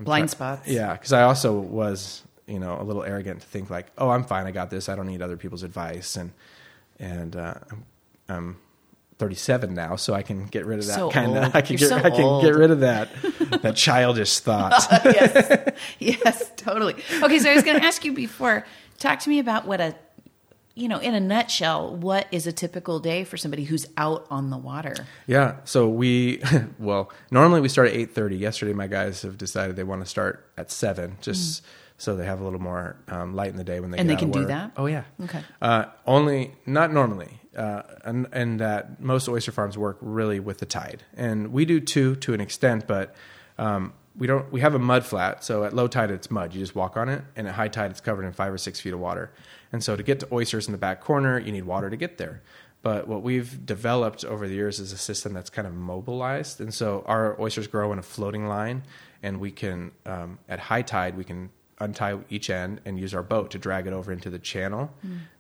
blind 0.00 0.30
spots. 0.30 0.68
yeah, 0.68 0.92
because 0.94 1.12
I 1.12 1.22
also 1.22 1.59
was, 1.59 2.22
you 2.53 2.59
know, 2.59 2.76
a 2.78 2.84
little 2.84 3.03
arrogant 3.03 3.40
to 3.40 3.46
think 3.46 3.70
like, 3.70 3.86
oh, 3.96 4.11
I'm 4.11 4.24
fine, 4.24 4.46
I 4.46 4.50
got 4.50 4.68
this, 4.68 4.88
I 4.90 4.94
don't 4.94 5.07
need 5.07 5.22
other 5.22 5.38
people's 5.38 5.62
advice, 5.62 6.16
and 6.16 6.32
and 6.98 7.34
uh, 7.34 7.55
I'm, 7.70 7.84
I'm 8.28 8.57
37 9.18 9.72
now, 9.74 9.96
so 9.96 10.12
I 10.14 10.22
can 10.22 10.46
get 10.46 10.66
rid 10.66 10.78
of 10.78 10.86
that 10.86 10.94
So 10.96 11.11
kind 11.11 11.36
of. 11.36 11.44
I 11.57 11.62
can 11.62 11.78
You're 11.78 11.88
get 11.88 11.88
so 11.88 11.96
I 11.96 12.11
can 12.11 12.22
old. 12.22 12.42
get 12.42 12.55
rid 12.55 12.70
of 12.70 12.80
that 12.80 13.09
that 13.62 13.74
childish 13.74 14.38
thought. 14.40 14.86
yes, 15.05 15.72
yes, 15.98 16.50
totally. 16.57 16.94
Okay, 17.22 17.38
so 17.38 17.50
I 17.50 17.55
was 17.55 17.64
going 17.64 17.78
to 17.80 17.84
ask 17.86 18.05
you 18.05 18.12
before. 18.12 18.66
Talk 18.98 19.20
to 19.20 19.30
me 19.30 19.38
about 19.38 19.66
what 19.66 19.80
a, 19.80 19.94
you 20.74 20.88
know, 20.88 20.98
in 20.98 21.14
a 21.14 21.20
nutshell, 21.20 21.96
what 21.96 22.26
is 22.30 22.46
a 22.46 22.53
typical 22.53 23.00
day 23.00 23.24
for 23.24 23.36
somebody 23.36 23.64
who's 23.64 23.86
out 23.96 24.26
on 24.30 24.50
the 24.50 24.57
water? 24.59 24.94
Yeah. 25.26 25.57
So 25.64 25.88
we, 25.88 26.42
well, 26.78 27.11
normally 27.30 27.61
we 27.61 27.68
start 27.68 27.88
at 27.88 27.94
eight 27.94 28.14
thirty. 28.14 28.36
Yesterday, 28.36 28.72
my 28.74 28.86
guys 28.88 29.22
have 29.22 29.38
decided 29.38 29.76
they 29.76 29.84
want 29.84 30.03
to 30.03 30.09
start 30.09 30.46
at 30.59 30.70
seven, 30.70 31.16
just 31.20 31.64
so 32.03 32.16
they 32.16 32.26
have 32.26 32.40
a 32.40 32.44
little 32.44 32.61
more 32.61 32.96
um, 33.07 33.36
light 33.36 33.50
in 33.50 33.57
the 33.57 33.62
day 33.64 33.78
when 33.78 33.92
they. 33.92 33.98
And 33.98 34.09
get 34.09 34.16
they 34.16 34.18
can 34.18 34.32
do 34.32 34.46
that? 34.46 34.72
Oh 34.76 34.86
yeah. 34.86 35.05
Okay. 35.22 35.40
Uh, 35.61 35.84
only 36.05 36.53
not 36.66 36.92
normally, 36.92 37.40
uh, 37.57 37.82
and 38.05 38.26
and 38.32 38.59
that 38.59 39.00
most 39.00 39.28
oyster 39.28 39.53
farms 39.53 39.78
work 39.78 39.98
really 40.00 40.40
with 40.40 40.59
the 40.59 40.66
tide, 40.66 41.05
and 41.16 41.53
we 41.53 41.64
do 41.64 41.80
too 41.80 42.16
to 42.16 42.34
an 42.34 42.40
extent, 42.40 42.86
but. 42.86 43.14
Um, 43.59 43.94
we 44.14 44.26
don't. 44.26 44.53
We 44.53 44.61
have 44.61 44.74
a 44.74 44.78
mud 44.78 45.07
flat, 45.07 45.42
so 45.42 45.64
at 45.64 45.72
low 45.72 45.88
tide 45.88 46.11
it's 46.11 46.30
mud. 46.30 46.53
You 46.53 46.61
just 46.61 46.74
walk 46.74 46.98
on 46.98 47.09
it, 47.09 47.24
and 47.34 47.48
at 47.48 47.55
high 47.55 47.68
tide 47.68 47.90
it's 47.90 48.00
covered 48.00 48.26
in 48.26 48.32
five 48.32 48.53
or 48.53 48.59
six 48.59 48.78
feet 48.78 48.92
of 48.92 49.00
water. 49.00 49.32
And 49.72 49.82
so 49.82 49.96
to 49.96 50.03
get 50.03 50.20
to 50.20 50.28
oysters 50.30 50.66
in 50.66 50.72
the 50.72 50.78
back 50.78 51.00
corner, 51.00 51.38
you 51.38 51.50
need 51.50 51.64
water 51.64 51.88
to 51.88 51.96
get 51.96 52.18
there. 52.18 52.42
But 52.82 53.09
what 53.09 53.22
we've 53.22 53.64
developed 53.64 54.22
over 54.22 54.46
the 54.46 54.55
years 54.55 54.80
is 54.80 54.92
a 54.92 54.98
system 54.98 55.32
that's 55.32 55.48
kind 55.48 55.66
of 55.66 55.72
mobilized, 55.72 56.61
and 56.61 56.74
so 56.74 57.05
our 57.07 57.40
oysters 57.40 57.66
grow 57.68 57.90
in 57.92 57.98
a 57.98 58.03
floating 58.03 58.46
line, 58.48 58.82
and 59.22 59.40
we 59.40 59.50
can 59.50 59.92
um, 60.05 60.38
at 60.46 60.59
high 60.59 60.82
tide 60.82 61.16
we 61.16 61.24
can 61.24 61.48
untie 61.83 62.18
each 62.30 62.49
end 62.51 62.80
and 62.85 62.99
use 62.99 63.12
our 63.14 63.22
boat 63.22 63.51
to 63.53 63.59
drag 63.59 63.87
it 63.87 63.93
over 63.93 64.12
into 64.12 64.30
the 64.30 64.39
channel. 64.39 64.91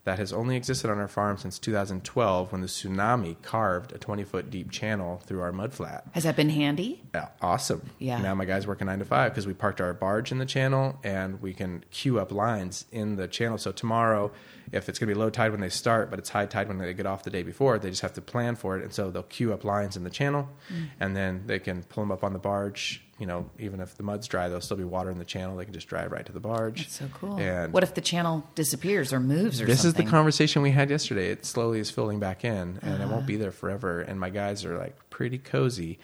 That 0.04 0.18
has 0.18 0.32
only 0.32 0.56
existed 0.56 0.90
on 0.90 0.98
our 0.98 1.06
farm 1.06 1.36
since 1.38 1.60
2012, 1.60 2.50
when 2.50 2.60
the 2.60 2.66
tsunami 2.66 3.40
carved 3.42 3.92
a 3.92 3.98
20 3.98 4.24
foot 4.24 4.50
deep 4.50 4.70
channel 4.72 5.22
through 5.26 5.40
our 5.42 5.52
mud 5.52 5.72
flat. 5.72 6.04
Has 6.12 6.24
that 6.24 6.34
been 6.34 6.48
handy? 6.50 7.00
Yeah, 7.14 7.28
awesome. 7.40 7.88
Yeah. 8.00 8.20
Now 8.20 8.34
my 8.34 8.44
guys 8.44 8.66
working 8.66 8.86
nine 8.88 8.98
to 8.98 9.04
five 9.04 9.30
because 9.30 9.46
we 9.46 9.54
parked 9.54 9.80
our 9.80 9.94
barge 9.94 10.32
in 10.32 10.38
the 10.38 10.46
channel 10.46 10.98
and 11.04 11.40
we 11.40 11.54
can 11.54 11.84
queue 11.92 12.18
up 12.18 12.32
lines 12.32 12.84
in 12.90 13.14
the 13.14 13.28
channel. 13.28 13.58
So 13.58 13.70
tomorrow, 13.70 14.32
if 14.72 14.88
it's 14.88 14.98
going 14.98 15.08
to 15.08 15.14
be 15.14 15.20
low 15.20 15.30
tide 15.30 15.52
when 15.52 15.60
they 15.60 15.68
start, 15.68 16.10
but 16.10 16.18
it's 16.18 16.30
high 16.30 16.46
tide 16.46 16.66
when 16.66 16.78
they 16.78 16.92
get 16.94 17.06
off 17.06 17.22
the 17.22 17.30
day 17.30 17.44
before, 17.44 17.78
they 17.78 17.90
just 17.90 18.02
have 18.02 18.14
to 18.14 18.20
plan 18.22 18.56
for 18.56 18.76
it. 18.76 18.82
And 18.82 18.92
so 18.92 19.10
they'll 19.12 19.22
queue 19.22 19.52
up 19.52 19.62
lines 19.64 19.96
in 19.96 20.02
the 20.02 20.10
channel 20.10 20.48
Mm. 20.72 20.88
and 20.98 21.16
then 21.16 21.42
they 21.46 21.58
can 21.60 21.84
pull 21.84 22.02
them 22.02 22.10
up 22.10 22.24
on 22.24 22.32
the 22.32 22.38
barge. 22.40 23.04
You 23.22 23.26
know, 23.26 23.48
even 23.60 23.78
if 23.78 23.96
the 23.96 24.02
mud's 24.02 24.26
dry, 24.26 24.48
there'll 24.48 24.60
still 24.60 24.76
be 24.76 24.82
water 24.82 25.08
in 25.08 25.18
the 25.20 25.24
channel. 25.24 25.56
They 25.56 25.64
can 25.64 25.72
just 25.72 25.86
drive 25.86 26.10
right 26.10 26.26
to 26.26 26.32
the 26.32 26.40
barge. 26.40 26.80
That's 26.80 26.98
so 26.98 27.04
cool. 27.14 27.38
And 27.38 27.72
what 27.72 27.84
if 27.84 27.94
the 27.94 28.00
channel 28.00 28.44
disappears 28.56 29.12
or 29.12 29.20
moves 29.20 29.60
or 29.60 29.66
this 29.66 29.82
something? 29.82 30.04
is 30.04 30.10
the 30.10 30.10
conversation 30.10 30.60
we 30.60 30.72
had 30.72 30.90
yesterday. 30.90 31.28
It 31.30 31.46
slowly 31.46 31.78
is 31.78 31.88
filling 31.88 32.18
back 32.18 32.44
in, 32.44 32.80
and 32.82 32.94
it 32.94 33.00
Uh-huh. 33.02 33.12
won't 33.14 33.26
be 33.26 33.36
there 33.36 33.52
forever. 33.52 34.00
And 34.00 34.18
my 34.18 34.28
guys 34.28 34.64
are 34.64 34.76
like 34.76 34.96
pretty 35.08 35.38
cozy, 35.38 36.00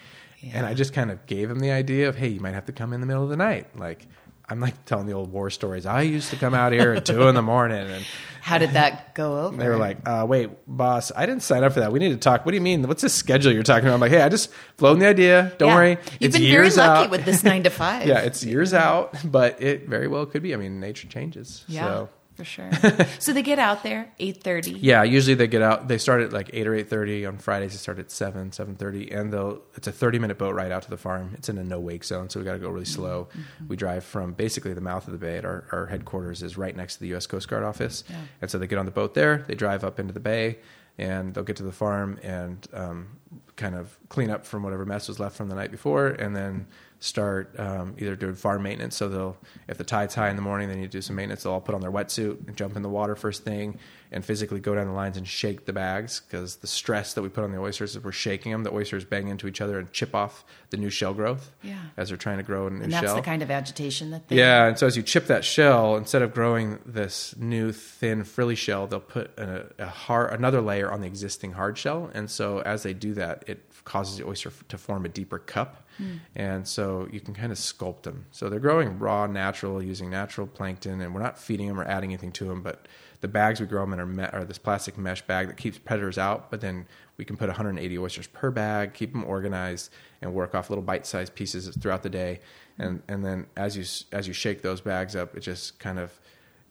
and 0.52 0.64
I 0.64 0.74
just 0.74 0.92
kind 0.92 1.10
of 1.10 1.26
gave 1.26 1.48
them 1.48 1.58
the 1.58 1.72
idea 1.72 2.08
of, 2.08 2.14
hey, 2.14 2.28
you 2.28 2.38
might 2.38 2.54
have 2.54 2.66
to 2.66 2.72
come 2.72 2.92
in 2.92 3.00
the 3.00 3.06
middle 3.08 3.24
of 3.24 3.30
the 3.30 3.36
night. 3.36 3.76
Like 3.76 4.06
I'm 4.50 4.60
like 4.60 4.84
telling 4.86 5.06
the 5.06 5.12
old 5.12 5.30
war 5.30 5.50
stories. 5.50 5.84
I 5.86 6.02
used 6.02 6.30
to 6.30 6.36
come 6.36 6.54
out 6.54 6.72
here 6.72 6.92
at 6.94 7.04
two 7.04 7.28
in 7.28 7.34
the 7.34 7.42
morning, 7.42 7.86
and 7.90 8.04
How 8.40 8.56
did 8.56 8.70
that 8.70 9.14
go 9.14 9.44
over? 9.46 9.56
they 9.58 9.68
were 9.68 9.76
like, 9.76 9.98
uh, 10.08 10.24
"Wait, 10.26 10.48
boss, 10.66 11.12
I 11.14 11.26
didn't 11.26 11.42
sign 11.42 11.64
up 11.64 11.72
for 11.74 11.80
that. 11.80 11.92
We 11.92 11.98
need 11.98 12.10
to 12.10 12.16
talk. 12.16 12.46
What 12.46 12.52
do 12.52 12.56
you 12.56 12.62
mean? 12.62 12.86
What's 12.88 13.02
this 13.02 13.14
schedule 13.14 13.52
you're 13.52 13.62
talking 13.62 13.84
about?" 13.86 13.94
I'm 13.96 14.00
like, 14.00 14.10
"Hey, 14.10 14.22
I 14.22 14.30
just 14.30 14.50
floated 14.78 15.02
the 15.02 15.06
idea. 15.08 15.52
Don't 15.58 15.68
Yeah. 15.68 15.74
worry. 15.76 15.90
You've 15.90 16.16
it's 16.20 16.36
been 16.38 16.46
years 16.46 16.76
very 16.76 16.88
lucky 16.88 17.04
out. 17.04 17.10
with 17.10 17.24
this 17.26 17.44
nine 17.44 17.64
to 17.64 17.70
five. 17.70 18.06
yeah, 18.06 18.20
it's 18.20 18.42
years 18.42 18.72
out, 18.72 19.14
but 19.24 19.60
it 19.62 19.86
very 19.86 20.08
well 20.08 20.24
could 20.24 20.42
be. 20.42 20.54
I 20.54 20.56
mean, 20.56 20.80
nature 20.80 21.08
changes. 21.08 21.64
yeah, 21.68 21.84
So. 21.84 22.08
For 22.38 22.44
sure. 22.44 22.70
so 23.18 23.32
they 23.32 23.42
get 23.42 23.58
out 23.58 23.82
there 23.82 24.10
eight 24.20 24.42
thirty. 24.44 24.70
Yeah, 24.70 25.02
usually 25.02 25.34
they 25.34 25.48
get 25.48 25.60
out. 25.60 25.88
They 25.88 25.98
start 25.98 26.22
at 26.22 26.32
like 26.32 26.50
eight 26.52 26.68
or 26.68 26.74
eight 26.74 26.88
thirty 26.88 27.26
on 27.26 27.36
Fridays. 27.38 27.72
They 27.72 27.78
start 27.78 27.98
at 27.98 28.12
seven, 28.12 28.52
seven 28.52 28.76
thirty, 28.76 29.10
and 29.10 29.32
they'll. 29.32 29.60
It's 29.74 29.88
a 29.88 29.92
thirty 29.92 30.20
minute 30.20 30.38
boat 30.38 30.54
ride 30.54 30.70
out 30.70 30.82
to 30.84 30.90
the 30.90 30.96
farm. 30.96 31.32
It's 31.34 31.48
in 31.48 31.58
a 31.58 31.64
no 31.64 31.80
wake 31.80 32.04
zone, 32.04 32.30
so 32.30 32.38
we 32.38 32.44
got 32.44 32.52
to 32.52 32.58
go 32.60 32.70
really 32.70 32.84
slow. 32.84 33.28
We 33.66 33.74
drive 33.76 34.04
from 34.04 34.34
basically 34.34 34.72
the 34.72 34.80
mouth 34.80 35.06
of 35.08 35.12
the 35.12 35.18
bay. 35.18 35.36
At 35.38 35.44
our, 35.44 35.64
our 35.72 35.86
headquarters 35.86 36.42
is 36.44 36.56
right 36.56 36.76
next 36.76 36.94
to 36.94 37.00
the 37.00 37.08
U.S. 37.08 37.26
Coast 37.26 37.48
Guard 37.48 37.64
office, 37.64 38.04
Yeah. 38.08 38.16
and 38.40 38.50
so 38.50 38.58
they 38.58 38.68
get 38.68 38.78
on 38.78 38.86
the 38.86 38.92
boat 38.92 39.14
there. 39.14 39.44
They 39.48 39.56
drive 39.56 39.82
up 39.82 39.98
into 39.98 40.12
the 40.14 40.20
bay, 40.20 40.58
and 40.96 41.34
they'll 41.34 41.42
get 41.44 41.56
to 41.56 41.64
the 41.64 41.72
farm 41.72 42.18
and 42.22 42.64
um, 42.72 43.08
kind 43.56 43.74
of 43.74 43.98
clean 44.08 44.30
up 44.30 44.46
from 44.46 44.62
whatever 44.62 44.86
mess 44.86 45.08
was 45.08 45.18
left 45.18 45.36
from 45.36 45.48
the 45.48 45.56
night 45.56 45.72
before, 45.72 46.06
and 46.06 46.36
then 46.36 46.66
start 47.00 47.54
um, 47.58 47.94
either 47.98 48.16
doing 48.16 48.34
farm 48.34 48.62
maintenance. 48.62 48.96
So 48.96 49.08
they'll, 49.08 49.36
if 49.68 49.78
the 49.78 49.84
tide's 49.84 50.14
high 50.14 50.30
in 50.30 50.36
the 50.36 50.42
morning, 50.42 50.68
they 50.68 50.74
need 50.74 50.90
to 50.90 50.98
do 50.98 51.02
some 51.02 51.16
maintenance. 51.16 51.44
They'll 51.44 51.52
all 51.52 51.60
put 51.60 51.74
on 51.74 51.80
their 51.80 51.92
wetsuit 51.92 52.46
and 52.46 52.56
jump 52.56 52.76
in 52.76 52.82
the 52.82 52.88
water 52.88 53.14
first 53.14 53.44
thing, 53.44 53.78
and 54.10 54.24
physically 54.24 54.60
go 54.60 54.74
down 54.74 54.86
the 54.86 54.92
lines 54.92 55.16
and 55.16 55.26
shake 55.26 55.66
the 55.66 55.72
bags 55.72 56.20
because 56.20 56.56
the 56.56 56.66
stress 56.66 57.14
that 57.14 57.22
we 57.22 57.28
put 57.28 57.44
on 57.44 57.52
the 57.52 57.58
oysters 57.58 57.94
is 57.96 58.02
we're 58.02 58.12
shaking 58.12 58.52
them. 58.52 58.62
The 58.64 58.72
oysters 58.72 59.04
bang 59.04 59.28
into 59.28 59.46
each 59.46 59.60
other 59.60 59.78
and 59.78 59.92
chip 59.92 60.14
off 60.14 60.44
the 60.70 60.76
new 60.76 60.90
shell 60.90 61.14
growth 61.14 61.50
Yeah. 61.62 61.76
as 61.96 62.08
they're 62.08 62.16
trying 62.16 62.38
to 62.38 62.42
grow 62.42 62.66
a 62.66 62.70
new 62.70 62.82
And 62.84 62.92
that's 62.92 63.06
shell. 63.06 63.16
the 63.16 63.22
kind 63.22 63.42
of 63.42 63.50
agitation 63.50 64.10
that 64.10 64.28
they 64.28 64.36
Yeah, 64.36 64.66
and 64.66 64.78
so 64.78 64.86
as 64.86 64.96
you 64.96 65.02
chip 65.02 65.26
that 65.26 65.44
shell, 65.44 65.96
instead 65.96 66.22
of 66.22 66.32
growing 66.34 66.78
this 66.86 67.34
new 67.36 67.72
thin 67.72 68.24
frilly 68.24 68.54
shell, 68.54 68.86
they'll 68.86 69.00
put 69.00 69.38
a, 69.38 69.66
a 69.78 69.86
hard 69.86 70.32
another 70.32 70.60
layer 70.60 70.90
on 70.90 71.00
the 71.00 71.06
existing 71.06 71.52
hard 71.52 71.76
shell, 71.78 72.10
and 72.14 72.30
so 72.30 72.60
as 72.60 72.82
they 72.82 72.94
do 72.94 73.14
that, 73.14 73.44
it 73.46 73.62
causes 73.84 74.18
the 74.18 74.26
oyster 74.26 74.52
to 74.68 74.76
form 74.78 75.04
a 75.06 75.08
deeper 75.08 75.38
cup, 75.38 75.86
hmm. 75.96 76.16
and 76.36 76.68
so 76.68 77.08
you 77.10 77.20
can 77.20 77.32
kind 77.34 77.50
of 77.50 77.56
sculpt 77.58 78.02
them. 78.02 78.26
So 78.32 78.48
they're 78.50 78.60
growing 78.60 78.98
raw, 78.98 79.26
natural, 79.26 79.82
using 79.82 80.10
natural 80.10 80.46
plankton, 80.46 81.00
and 81.00 81.14
we're 81.14 81.22
not 81.22 81.38
feeding 81.38 81.68
them 81.68 81.80
or 81.80 81.84
adding 81.84 82.10
anything 82.10 82.32
to 82.32 82.44
them, 82.44 82.62
but 82.62 82.86
the 83.20 83.28
bags 83.28 83.60
we 83.60 83.66
grow 83.66 83.82
them 83.82 83.92
in 83.92 84.00
are, 84.00 84.06
me- 84.06 84.28
are 84.32 84.44
this 84.44 84.58
plastic 84.58 84.96
mesh 84.96 85.22
bag 85.22 85.48
that 85.48 85.56
keeps 85.56 85.78
predators 85.78 86.18
out, 86.18 86.50
but 86.50 86.60
then 86.60 86.86
we 87.16 87.24
can 87.24 87.36
put 87.36 87.48
180 87.48 87.98
oysters 87.98 88.26
per 88.28 88.50
bag, 88.50 88.94
keep 88.94 89.12
them 89.12 89.24
organized, 89.24 89.90
and 90.22 90.32
work 90.32 90.54
off 90.54 90.70
little 90.70 90.84
bite-sized 90.84 91.34
pieces 91.34 91.68
throughout 91.80 92.02
the 92.02 92.10
day. 92.10 92.40
And 92.78 93.02
and 93.08 93.24
then 93.24 93.46
as 93.56 93.76
you 93.76 93.84
as 94.16 94.28
you 94.28 94.32
shake 94.32 94.62
those 94.62 94.80
bags 94.80 95.16
up, 95.16 95.36
it 95.36 95.40
just 95.40 95.78
kind 95.80 95.98
of 95.98 96.20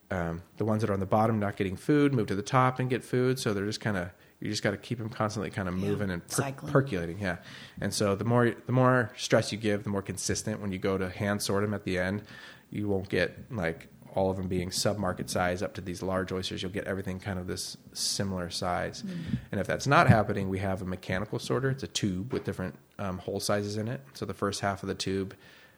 um, 0.09 0.41
the 0.55 0.63
ones 0.63 0.81
that 0.81 0.89
are 0.89 0.93
on 0.93 1.01
the 1.01 1.05
bottom 1.05 1.39
not 1.39 1.57
getting 1.57 1.75
food 1.75 2.13
move 2.13 2.27
to 2.27 2.35
the 2.35 2.41
top 2.41 2.79
and 2.79 2.89
get 2.89 3.03
food. 3.03 3.39
So 3.39 3.53
they're 3.53 3.65
just 3.65 3.81
kind 3.81 3.97
of 3.97 4.09
you 4.39 4.49
just 4.49 4.63
got 4.63 4.71
to 4.71 4.77
keep 4.77 4.99
them 4.99 5.09
constantly 5.09 5.49
kind 5.49 5.67
of 5.67 5.73
moving 5.73 6.11
and 6.11 6.25
per- 6.27 6.43
percolating. 6.71 7.19
Yeah, 7.19 7.37
and 7.81 7.93
so 7.93 8.15
the 8.15 8.23
more 8.23 8.53
the 8.65 8.71
more 8.71 9.11
stress 9.17 9.51
you 9.51 9.57
give, 9.57 9.83
the 9.83 9.89
more 9.89 10.01
consistent. 10.01 10.61
When 10.61 10.71
you 10.71 10.79
go 10.79 10.97
to 10.97 11.09
hand 11.09 11.41
sort 11.41 11.63
them 11.63 11.73
at 11.73 11.83
the 11.83 11.99
end, 11.99 12.21
you 12.69 12.87
won't 12.87 13.09
get 13.09 13.51
like 13.51 13.87
all 14.15 14.29
of 14.29 14.37
them 14.37 14.47
being 14.47 14.71
sub 14.71 14.97
market 14.97 15.29
size 15.29 15.61
up 15.61 15.73
to 15.75 15.81
these 15.81 16.01
large 16.01 16.31
oysters. 16.31 16.61
You'll 16.61 16.71
get 16.71 16.85
everything 16.85 17.19
kind 17.19 17.39
of 17.39 17.47
this 17.47 17.77
similar 17.93 18.49
size. 18.49 19.03
And 19.51 19.59
if 19.59 19.67
that's 19.67 19.87
not 19.87 20.07
happening, 20.07 20.49
we 20.49 20.59
have 20.59 20.81
a 20.81 20.85
mechanical 20.85 21.39
sorter. 21.39 21.69
It's 21.69 21.83
a 21.83 21.87
tube 21.87 22.33
with 22.33 22.43
different 22.43 22.75
um, 22.99 23.19
hole 23.19 23.39
sizes 23.39 23.77
in 23.77 23.87
it. 23.87 24.01
So 24.13 24.25
the 24.25 24.33
first 24.33 24.61
half 24.61 24.83
of 24.83 24.89
the 24.89 24.95
tube 24.95 25.35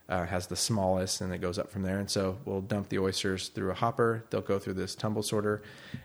uh, 0.10 0.26
has 0.26 0.48
the 0.48 0.56
smallest, 0.56 1.22
and 1.22 1.32
it 1.32 1.38
goes 1.38 1.60
up 1.60 1.70
from 1.72 1.84
there. 1.84 2.00
And 2.00 2.10
so 2.10 2.40
we'll 2.44 2.62
dump 2.62 2.90
the 2.90 2.98
oysters 2.98 3.50
through 3.50 3.70
a 3.72 3.76
hopper. 3.76 4.26
They'll 4.32 4.42
go 4.42 4.58
through 4.58 4.74
this 4.74 4.96
tumble 4.96 5.22
sorter, 5.22 5.62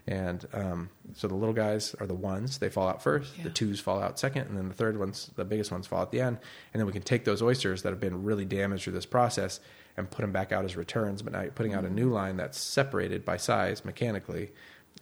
and 0.07 0.47
um, 0.53 0.91
so 1.15 1.27
the 1.27 1.35
little 1.35 1.55
guys 1.55 1.95
are 1.99 2.07
the 2.07 2.15
ones 2.15 2.59
they 2.59 2.69
fall 2.69 2.87
out 2.87 3.03
first. 3.03 3.33
Yeah. 3.39 3.45
The 3.45 3.51
twos 3.51 3.81
fall 3.81 4.03
out 4.03 4.19
second, 4.19 4.49
and 4.49 4.59
then 4.59 4.69
the 4.69 4.75
third 4.75 4.99
ones, 4.99 5.31
the 5.37 5.45
biggest 5.45 5.73
ones, 5.73 5.87
fall 5.87 6.03
at 6.03 6.11
the 6.11 6.21
end. 6.21 6.39
And 6.75 6.81
then 6.81 6.87
we 6.87 6.93
can 6.93 7.03
take 7.03 7.25
those 7.25 7.41
oysters 7.41 7.83
that 7.83 7.91
have 7.91 8.01
been 8.01 8.25
really 8.25 8.45
damaged 8.45 8.85
through 8.85 8.93
this 8.93 9.07
process 9.07 9.59
and 9.97 10.11
put 10.11 10.23
them 10.23 10.33
back 10.33 10.53
out 10.53 10.65
as 10.65 10.77
returns. 10.77 11.23
But 11.23 11.33
now 11.33 11.43
you're 11.43 11.53
putting 11.53 11.75
out 11.75 11.85
a 11.85 11.91
new 11.91 12.11
line 12.11 12.37
that's 12.37 12.59
separated 12.59 13.25
by 13.25 13.37
size 13.37 13.85
mechanically. 13.85 14.53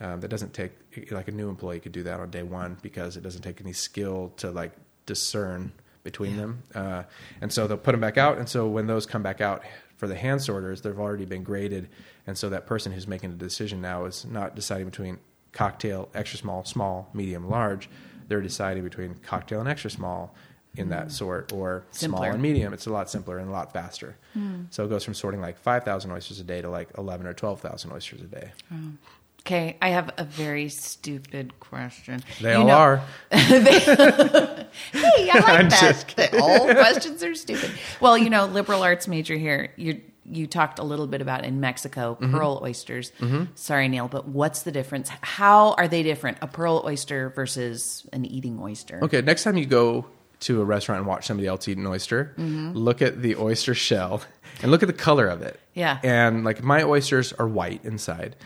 Um, 0.00 0.20
that 0.20 0.28
doesn't 0.28 0.54
take 0.54 0.72
like 1.10 1.28
a 1.28 1.32
new 1.32 1.48
employee 1.48 1.80
could 1.80 1.92
do 1.92 2.02
that 2.04 2.18
on 2.18 2.30
day 2.30 2.42
one 2.42 2.78
because 2.82 3.16
it 3.16 3.22
doesn't 3.22 3.42
take 3.42 3.60
any 3.60 3.74
skill 3.74 4.32
to 4.38 4.50
like 4.50 4.72
discern 5.06 5.72
between 6.02 6.36
them. 6.36 6.62
Uh, 6.74 7.04
and 7.40 7.52
so 7.52 7.66
they'll 7.66 7.76
put 7.76 7.92
them 7.92 8.00
back 8.00 8.18
out. 8.18 8.38
And 8.38 8.48
so 8.48 8.66
when 8.66 8.86
those 8.86 9.06
come 9.06 9.22
back 9.22 9.40
out 9.40 9.62
for 9.96 10.08
the 10.08 10.16
hand 10.16 10.42
sorters, 10.42 10.80
they've 10.80 10.98
already 10.98 11.26
been 11.26 11.44
graded. 11.44 11.88
And 12.26 12.36
so 12.36 12.48
that 12.48 12.66
person 12.66 12.92
who's 12.92 13.06
making 13.06 13.30
the 13.30 13.36
decision 13.36 13.80
now 13.80 14.06
is 14.06 14.24
not 14.24 14.56
deciding 14.56 14.86
between 14.86 15.18
cocktail, 15.52 16.08
extra 16.14 16.38
small, 16.38 16.64
small, 16.64 17.08
medium, 17.12 17.48
large. 17.48 17.88
They're 18.28 18.40
deciding 18.40 18.82
between 18.84 19.14
cocktail 19.16 19.60
and 19.60 19.68
extra 19.68 19.90
small 19.90 20.34
in 20.76 20.88
that 20.88 21.08
mm. 21.08 21.12
sort 21.12 21.52
or 21.52 21.84
small 21.90 22.22
and 22.22 22.40
medium. 22.40 22.72
It's 22.72 22.86
a 22.86 22.90
lot 22.92 23.10
simpler 23.10 23.38
and 23.38 23.48
a 23.48 23.52
lot 23.52 23.72
faster. 23.72 24.16
Mm. 24.36 24.66
So 24.70 24.84
it 24.84 24.88
goes 24.88 25.04
from 25.04 25.14
sorting 25.14 25.40
like 25.40 25.58
5,000 25.58 26.10
oysters 26.10 26.40
a 26.40 26.44
day 26.44 26.62
to 26.62 26.70
like 26.70 26.88
11 26.96 27.26
or 27.26 27.34
12,000 27.34 27.92
oysters 27.92 28.20
a 28.22 28.24
day. 28.24 28.52
Oh. 28.72 28.76
Okay, 29.40 29.76
I 29.82 29.88
have 29.88 30.08
a 30.18 30.24
very 30.24 30.68
stupid 30.68 31.58
question. 31.58 32.22
They 32.40 32.52
You 32.52 32.58
all 32.58 32.66
know- 32.66 32.74
are. 32.76 33.02
Hey, 34.92 35.28
I 35.30 35.34
like 35.34 35.48
I'm 35.48 35.68
that. 35.68 36.34
all 36.40 36.64
questions 36.74 37.22
are 37.22 37.34
stupid. 37.34 37.70
Well, 38.00 38.16
you 38.16 38.30
know, 38.30 38.46
liberal 38.46 38.82
arts 38.82 39.06
major 39.08 39.36
here. 39.36 39.72
You 39.76 40.00
you 40.24 40.46
talked 40.46 40.78
a 40.78 40.84
little 40.84 41.08
bit 41.08 41.20
about 41.20 41.44
in 41.44 41.60
Mexico 41.60 42.16
Mm-hmm. 42.20 42.32
pearl 42.34 42.60
oysters. 42.62 43.10
Mm-hmm. 43.18 43.44
Sorry, 43.56 43.88
Neil, 43.88 44.06
but 44.08 44.28
what's 44.28 44.62
the 44.62 44.70
difference? 44.72 45.10
How 45.20 45.72
are 45.74 45.88
they 45.88 46.02
different? 46.04 46.38
A 46.40 46.46
pearl 46.46 46.82
oyster 46.86 47.30
versus 47.30 48.06
an 48.12 48.24
eating 48.24 48.60
oyster? 48.60 49.00
Okay, 49.02 49.20
next 49.20 49.42
time 49.42 49.56
you 49.56 49.66
go 49.66 50.06
to 50.42 50.60
a 50.60 50.64
restaurant 50.64 50.98
and 51.00 51.06
watch 51.08 51.26
somebody 51.26 51.46
else 51.48 51.66
eat 51.68 51.78
an 51.78 51.86
oyster, 51.86 52.34
Mm-hmm. 52.38 52.72
look 52.76 53.02
at 53.02 53.22
the 53.22 53.36
oyster 53.36 53.74
shell 53.74 54.22
and 54.62 54.70
look 54.70 54.82
at 54.82 54.86
the 54.86 54.92
color 54.92 55.26
of 55.28 55.42
it. 55.42 55.58
Yeah. 55.74 55.98
And 56.02 56.44
like 56.44 56.62
my 56.62 56.82
oysters 56.82 57.32
are 57.34 57.48
white 57.48 57.84
inside, 57.84 58.36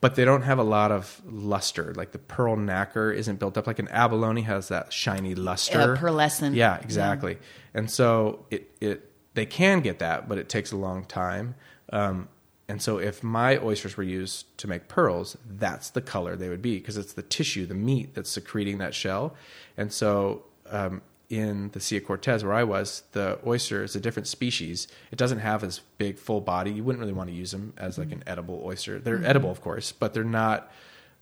but 0.00 0.14
they 0.16 0.24
don't 0.24 0.42
have 0.42 0.58
a 0.58 0.64
lot 0.64 0.90
of 0.90 1.20
luster. 1.24 1.94
Like 1.94 2.12
the 2.12 2.18
pearl 2.18 2.56
nacre 2.56 3.12
isn't 3.12 3.38
built 3.38 3.56
up 3.56 3.66
like 3.66 3.78
an 3.78 3.88
abalone 3.88 4.42
has 4.42 4.68
that 4.68 4.92
shiny 4.92 5.34
luster. 5.34 5.78
Uh, 5.94 5.96
pearlescent. 5.96 6.54
Yeah, 6.56 6.78
exactly. 6.80 7.38
And 7.74 7.90
so 7.90 8.44
it 8.50 8.70
it 8.80 9.10
they 9.34 9.46
can 9.46 9.80
get 9.80 9.98
that, 10.00 10.28
but 10.28 10.38
it 10.38 10.48
takes 10.48 10.72
a 10.72 10.76
long 10.76 11.04
time. 11.04 11.54
Um, 11.92 12.28
and 12.68 12.80
so 12.80 12.98
if 12.98 13.22
my 13.22 13.58
oysters 13.58 13.96
were 13.96 14.02
used 14.02 14.56
to 14.58 14.66
make 14.66 14.88
pearls, 14.88 15.36
that's 15.46 15.90
the 15.90 16.00
color 16.00 16.36
they 16.36 16.48
would 16.48 16.62
be 16.62 16.78
because 16.78 16.96
it's 16.96 17.12
the 17.12 17.22
tissue, 17.22 17.66
the 17.66 17.74
meat 17.74 18.14
that's 18.14 18.30
secreting 18.30 18.78
that 18.78 18.94
shell. 18.94 19.34
And 19.76 19.92
so 19.92 20.44
um, 20.70 21.02
in 21.32 21.70
the 21.70 21.80
Sea 21.80 21.96
of 21.96 22.04
Cortez, 22.04 22.44
where 22.44 22.52
I 22.52 22.62
was, 22.62 23.04
the 23.12 23.38
oyster 23.46 23.82
is 23.82 23.96
a 23.96 24.00
different 24.00 24.26
species. 24.26 24.86
It 25.10 25.16
doesn't 25.16 25.38
have 25.38 25.64
as 25.64 25.80
big 25.96 26.18
full 26.18 26.42
body. 26.42 26.70
You 26.70 26.84
wouldn't 26.84 27.00
really 27.00 27.14
want 27.14 27.30
to 27.30 27.34
use 27.34 27.52
them 27.52 27.72
as 27.78 27.96
like 27.96 28.12
an 28.12 28.22
edible 28.26 28.60
oyster. 28.62 28.98
They're 28.98 29.24
edible, 29.24 29.50
of 29.50 29.62
course, 29.62 29.92
but 29.92 30.12
they're 30.12 30.24
not. 30.24 30.70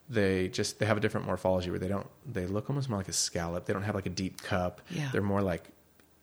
They 0.09 0.49
just 0.49 0.79
they 0.79 0.85
have 0.85 0.97
a 0.97 0.99
different 0.99 1.27
morphology 1.27 1.69
where 1.69 1.79
they 1.79 1.87
don't. 1.87 2.07
They 2.29 2.45
look 2.45 2.69
almost 2.69 2.89
more 2.89 2.99
like 2.99 3.07
a 3.07 3.13
scallop. 3.13 3.65
They 3.65 3.71
don't 3.71 3.83
have 3.83 3.95
like 3.95 4.05
a 4.05 4.09
deep 4.09 4.41
cup. 4.41 4.81
Yeah. 4.89 5.07
They're 5.13 5.21
more 5.21 5.41
like 5.41 5.69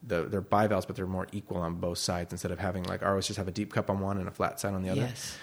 the, 0.06 0.24
they're 0.24 0.42
bivalves, 0.42 0.84
but 0.84 0.94
they're 0.94 1.06
more 1.06 1.26
equal 1.32 1.56
on 1.56 1.76
both 1.76 1.96
sides 1.96 2.30
instead 2.30 2.50
of 2.50 2.58
having 2.58 2.82
like 2.84 3.02
our 3.02 3.16
oysters 3.16 3.38
have 3.38 3.48
a 3.48 3.52
deep 3.52 3.72
cup 3.72 3.88
on 3.88 4.00
one 4.00 4.18
and 4.18 4.28
a 4.28 4.30
flat 4.30 4.60
side 4.60 4.74
on 4.74 4.82
the 4.82 4.90
other. 4.90 5.00
Yes. 5.00 5.38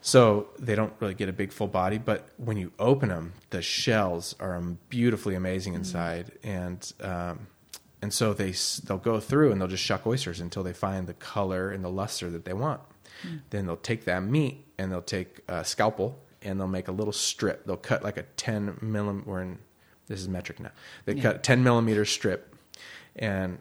So 0.00 0.46
they 0.60 0.76
don't 0.76 0.92
really 1.00 1.14
get 1.14 1.28
a 1.28 1.32
big 1.32 1.50
full 1.50 1.66
body, 1.66 1.98
but 1.98 2.28
when 2.36 2.56
you 2.56 2.70
open 2.78 3.08
them, 3.08 3.32
the 3.50 3.62
shells 3.62 4.36
are 4.38 4.60
beautifully 4.88 5.34
amazing 5.34 5.74
inside, 5.74 6.30
and 6.44 6.92
um, 7.00 7.48
and 8.02 8.12
so 8.12 8.32
they 8.32 8.54
they'll 8.84 8.98
go 8.98 9.20
through 9.20 9.52
and 9.52 9.60
they'll 9.60 9.68
just 9.68 9.82
shuck 9.84 10.06
oysters 10.06 10.40
until 10.40 10.62
they 10.62 10.72
find 10.72 11.06
the 11.06 11.14
color 11.14 11.70
and 11.70 11.84
the 11.84 11.90
luster 11.90 12.30
that 12.30 12.44
they 12.44 12.52
want. 12.54 12.80
Then 13.50 13.66
they'll 13.66 13.76
take 13.76 14.04
that 14.06 14.22
meat 14.22 14.64
and 14.78 14.90
they'll 14.90 15.02
take 15.02 15.40
a 15.48 15.64
scalpel 15.64 16.18
and 16.42 16.58
they'll 16.58 16.66
make 16.68 16.88
a 16.88 16.92
little 16.92 17.12
strip. 17.12 17.66
They'll 17.66 17.76
cut 17.76 18.02
like 18.02 18.16
a 18.16 18.22
ten 18.36 18.78
millimeter. 18.80 19.28
We're 19.30 19.42
in 19.42 19.58
this 20.06 20.20
is 20.20 20.28
metric 20.28 20.58
now. 20.60 20.70
They 21.04 21.12
Yeah. 21.14 21.22
cut 21.22 21.42
ten 21.42 21.62
millimeter 21.62 22.04
strip, 22.06 22.54
and 23.16 23.58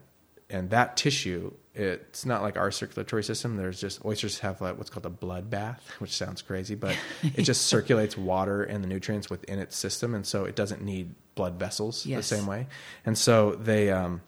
and 0.49 0.69
that 0.71 0.97
tissue 0.97 1.51
it's 1.75 2.25
not 2.25 2.41
like 2.41 2.57
our 2.57 2.71
circulatory 2.71 3.23
system 3.23 3.55
there's 3.55 3.79
just 3.79 4.03
oysters 4.03 4.39
have 4.39 4.59
like 4.61 4.75
what's 4.77 4.89
called 4.89 5.05
a 5.05 5.09
blood 5.09 5.47
bath 5.49 5.87
which 5.99 6.11
sounds 6.11 6.41
crazy 6.41 6.73
but 6.73 6.97
it 7.35 7.43
just 7.43 7.67
circulates 7.67 8.17
water 8.17 8.63
and 8.63 8.83
the 8.83 8.87
nutrients 8.87 9.29
within 9.29 9.59
its 9.59 9.77
system 9.77 10.15
and 10.15 10.25
so 10.25 10.45
it 10.45 10.55
doesn't 10.55 10.81
need 10.81 11.13
blood 11.35 11.53
vessels 11.59 12.03
Yes. 12.05 12.27
the 12.29 12.35
same 12.37 12.47
way 12.47 12.65
and 13.05 13.15
so 13.17 13.51
they 13.51 13.91
um 13.91 14.21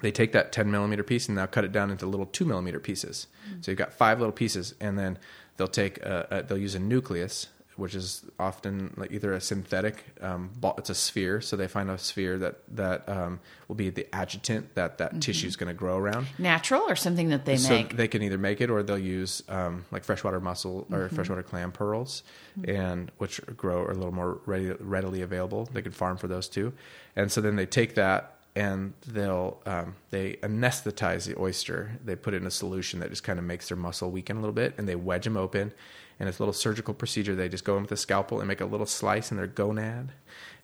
they 0.00 0.10
take 0.10 0.32
that 0.32 0.52
10 0.52 0.70
millimeter 0.70 1.02
piece 1.02 1.28
and 1.28 1.38
they'll 1.38 1.46
cut 1.46 1.64
it 1.64 1.72
down 1.72 1.90
into 1.90 2.06
little 2.06 2.26
2 2.26 2.44
millimeter 2.44 2.80
pieces. 2.80 3.26
So 3.60 3.70
you've 3.70 3.78
got 3.78 3.92
five 3.92 4.18
little 4.18 4.32
pieces 4.32 4.74
and 4.80 4.98
then 4.98 5.18
they'll 5.56 5.66
take 5.66 5.98
a, 5.98 6.26
a, 6.30 6.42
they'll 6.42 6.58
use 6.58 6.74
a 6.74 6.80
nucleus 6.80 7.48
which 7.76 7.94
is 7.94 8.24
often 8.38 8.94
like 8.96 9.10
either 9.10 9.32
a 9.32 9.40
synthetic 9.40 10.04
um, 10.20 10.50
ball, 10.56 10.74
it's 10.78 10.90
a 10.90 10.94
sphere 10.94 11.40
so 11.40 11.56
they 11.56 11.66
find 11.66 11.90
a 11.90 11.98
sphere 11.98 12.38
that 12.38 12.58
that 12.68 13.08
um, 13.08 13.40
will 13.68 13.74
be 13.74 13.90
the 13.90 14.06
adjutant 14.14 14.74
that 14.74 14.98
that 14.98 15.20
tissue 15.20 15.46
is 15.46 15.56
going 15.56 15.68
to 15.68 15.74
grow 15.74 15.96
around. 15.96 16.26
Natural 16.38 16.82
or 16.88 16.96
something 16.96 17.30
that 17.30 17.44
they 17.44 17.56
so 17.56 17.70
make? 17.70 17.96
they 17.96 18.08
can 18.08 18.22
either 18.22 18.38
make 18.38 18.60
it 18.60 18.70
or 18.70 18.82
they'll 18.82 18.98
use 18.98 19.42
um, 19.48 19.84
like 19.90 20.04
freshwater 20.04 20.40
mussel 20.40 20.86
or 20.92 21.08
freshwater 21.08 21.42
clam 21.42 21.72
pearls, 21.72 22.22
and 22.64 23.10
which 23.18 23.40
grow 23.56 23.82
are 23.82 23.90
a 23.90 23.94
little 23.94 24.14
more 24.14 24.40
ready, 24.46 24.70
readily 24.78 25.22
available. 25.22 25.68
They 25.72 25.82
could 25.82 25.94
farm 25.94 26.16
for 26.16 26.28
those 26.28 26.48
too, 26.48 26.72
and 27.16 27.30
so 27.30 27.40
then 27.40 27.56
they 27.56 27.66
take 27.66 27.94
that 27.96 28.33
and 28.56 28.94
they'll 29.06 29.60
um, 29.66 29.96
they 30.10 30.34
anesthetize 30.34 31.26
the 31.26 31.38
oyster. 31.40 31.98
They 32.04 32.16
put 32.16 32.34
in 32.34 32.46
a 32.46 32.50
solution 32.50 33.00
that 33.00 33.10
just 33.10 33.24
kind 33.24 33.38
of 33.38 33.44
makes 33.44 33.68
their 33.68 33.76
muscle 33.76 34.10
weaken 34.10 34.36
a 34.36 34.40
little 34.40 34.54
bit, 34.54 34.74
and 34.78 34.88
they 34.88 34.96
wedge 34.96 35.24
them 35.24 35.36
open. 35.36 35.72
And 36.20 36.28
it's 36.28 36.38
a 36.38 36.42
little 36.42 36.52
surgical 36.52 36.94
procedure. 36.94 37.34
They 37.34 37.48
just 37.48 37.64
go 37.64 37.76
in 37.76 37.82
with 37.82 37.92
a 37.92 37.96
scalpel 37.96 38.38
and 38.38 38.46
make 38.46 38.60
a 38.60 38.66
little 38.66 38.86
slice 38.86 39.32
in 39.32 39.36
their 39.36 39.48
gonad, 39.48 40.10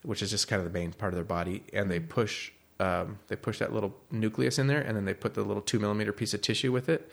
which 0.03 0.23
is 0.23 0.31
just 0.31 0.47
kind 0.47 0.61
of 0.65 0.73
the 0.73 0.79
main 0.79 0.93
part 0.93 1.13
of 1.13 1.17
their 1.17 1.25
body, 1.25 1.65
and 1.73 1.91
they 1.91 1.99
push 1.99 2.53
um, 2.79 3.19
they 3.29 3.37
push 3.37 3.59
that 3.59 3.73
little 3.73 3.95
nucleus 4.11 4.59
in 4.59 4.67
there, 4.67 4.81
and 4.81 4.97
then 4.97 5.05
they 5.05 5.15
put 5.15 5.35
the 5.35 5.43
little 5.43 5.63
two 5.63 5.79
millimeter 5.79 6.13
piece 6.13 6.33
of 6.33 6.41
tissue 6.41 6.73
with 6.73 6.89
it, 6.89 7.11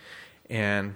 and 0.50 0.96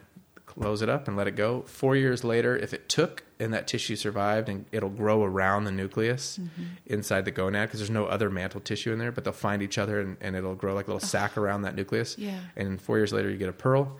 close 0.59 0.81
it 0.81 0.89
up 0.89 1.07
and 1.07 1.15
let 1.17 1.27
it 1.27 1.35
go. 1.35 1.61
Four 1.63 1.95
years 1.95 2.23
later, 2.23 2.55
if 2.55 2.73
it 2.73 2.89
took 2.89 3.23
and 3.39 3.53
that 3.53 3.67
tissue 3.67 3.95
survived, 3.95 4.49
and 4.49 4.65
it'll 4.71 4.89
grow 4.89 5.23
around 5.23 5.63
the 5.63 5.71
nucleus 5.71 6.37
Mm-hmm. 6.39 6.63
inside 6.85 7.25
the 7.25 7.31
gonad 7.31 7.63
because 7.63 7.79
there's 7.79 7.89
no 7.89 8.05
other 8.05 8.29
mantle 8.29 8.61
tissue 8.61 8.91
in 8.93 8.99
there, 8.99 9.11
but 9.11 9.23
they'll 9.23 9.33
find 9.33 9.61
each 9.61 9.77
other 9.77 9.99
and, 9.99 10.17
and 10.21 10.35
it'll 10.35 10.55
grow 10.55 10.73
like 10.75 10.87
a 10.87 10.91
little 10.93 11.07
sac 11.07 11.37
around 11.37 11.63
that 11.63 11.75
nucleus. 11.75 12.17
Yeah. 12.17 12.39
And 12.55 12.81
four 12.81 12.97
years 12.97 13.11
later, 13.13 13.29
you 13.29 13.37
get 13.37 13.49
a 13.49 13.53
pearl, 13.53 13.97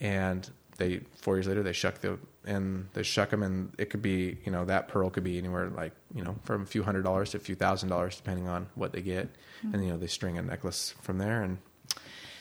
and 0.00 0.48
they 0.76 1.00
four 1.20 1.36
years 1.36 1.46
later 1.46 1.62
they 1.62 1.72
shuck 1.72 2.00
the 2.00 2.18
and 2.46 2.88
they 2.92 3.02
shuck 3.02 3.30
them, 3.30 3.42
and 3.42 3.72
it 3.78 3.90
could 3.90 4.02
be 4.02 4.36
you 4.44 4.52
know 4.52 4.64
that 4.64 4.88
pearl 4.88 5.08
could 5.10 5.24
be 5.24 5.38
anywhere 5.38 5.70
like 5.70 5.92
you 6.14 6.22
know 6.22 6.34
from 6.44 6.62
a 6.62 6.66
few 6.66 6.82
hundred 6.82 7.02
dollars 7.04 7.30
to 7.30 7.36
a 7.38 7.40
few 7.40 7.54
thousand 7.54 7.88
dollars 7.88 8.16
depending 8.16 8.48
on 8.48 8.66
what 8.74 8.92
they 8.92 9.00
get, 9.02 9.28
Hmm. 9.62 9.74
and 9.74 9.84
you 9.84 9.90
know 9.90 9.96
they 9.96 10.06
string 10.08 10.36
a 10.38 10.42
necklace 10.42 10.94
from 11.02 11.18
there 11.18 11.42
and. 11.42 11.58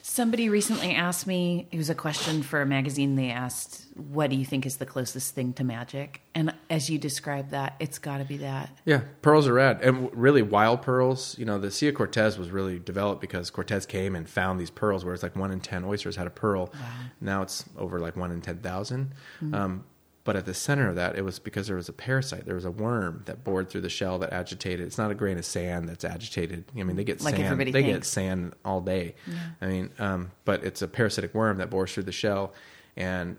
Somebody 0.05 0.49
recently 0.49 0.93
asked 0.93 1.25
me, 1.25 1.69
it 1.71 1.77
was 1.77 1.89
a 1.89 1.95
question 1.95 2.43
for 2.43 2.61
a 2.61 2.65
magazine. 2.65 3.15
They 3.15 3.29
asked, 3.29 3.87
What 3.95 4.29
do 4.29 4.35
you 4.35 4.43
think 4.43 4.65
is 4.65 4.75
the 4.75 4.85
closest 4.85 5.33
thing 5.33 5.53
to 5.53 5.63
magic? 5.63 6.21
And 6.35 6.53
as 6.69 6.89
you 6.89 6.99
describe 6.99 7.51
that, 7.51 7.77
it's 7.79 7.99
got 7.99 8.17
to 8.17 8.25
be 8.25 8.35
that. 8.39 8.69
Yeah, 8.83 9.03
pearls 9.21 9.47
are 9.47 9.53
rad, 9.53 9.81
and 9.81 10.13
really 10.13 10.41
wild 10.41 10.81
pearls. 10.81 11.37
You 11.39 11.45
know, 11.45 11.57
the 11.57 11.71
Sea 11.71 11.87
of 11.87 11.95
Cortez 11.95 12.37
was 12.37 12.51
really 12.51 12.79
developed 12.79 13.21
because 13.21 13.49
Cortez 13.49 13.85
came 13.85 14.13
and 14.13 14.27
found 14.27 14.59
these 14.59 14.69
pearls, 14.69 15.05
where 15.05 15.13
it's 15.13 15.23
like 15.23 15.37
one 15.37 15.51
in 15.51 15.61
ten 15.61 15.85
oysters 15.85 16.17
had 16.17 16.27
a 16.27 16.31
pearl. 16.31 16.73
Now 17.21 17.41
it's 17.41 17.63
over 17.77 17.97
like 18.01 18.17
one 18.17 18.29
in 18.31 18.41
ten 18.41 18.57
thousand. 18.57 19.13
Um, 19.53 19.85
but 20.25 20.35
at 20.35 20.45
the 20.45 20.53
center 20.53 20.87
of 20.89 20.95
that, 20.95 21.17
it 21.17 21.23
was 21.23 21.37
because 21.39 21.67
there 21.67 21.75
was 21.75 21.89
a 21.89 21.93
parasite. 21.93 22.45
There 22.45 22.55
was 22.55 22.65
a 22.65 22.71
worm 22.71 23.23
that 23.25 23.43
bored 23.43 23.69
through 23.69 23.81
the 23.81 23.89
shell 23.89 24.19
that 24.19 24.31
agitated. 24.31 24.85
It's 24.85 24.97
not 24.97 25.11
a 25.11 25.15
grain 25.15 25.37
of 25.37 25.45
sand 25.45 25.89
that's 25.89 26.05
agitated. 26.05 26.63
I 26.77 26.83
mean, 26.83 26.95
they 26.95 27.03
get 27.03 27.21
Like 27.21 27.35
sand. 27.35 27.59
they 27.73 27.83
get 27.83 28.05
sand 28.05 28.53
all 28.63 28.79
day. 28.81 29.15
I 29.61 29.65
mean, 29.67 29.89
um, 29.99 30.31
but 30.45 30.63
it's 30.63 30.81
a 30.81 30.87
parasitic 30.87 31.33
worm 31.33 31.57
that 31.57 31.69
bores 31.69 31.93
through 31.93 32.03
the 32.03 32.11
shell, 32.13 32.53
and 32.95 33.35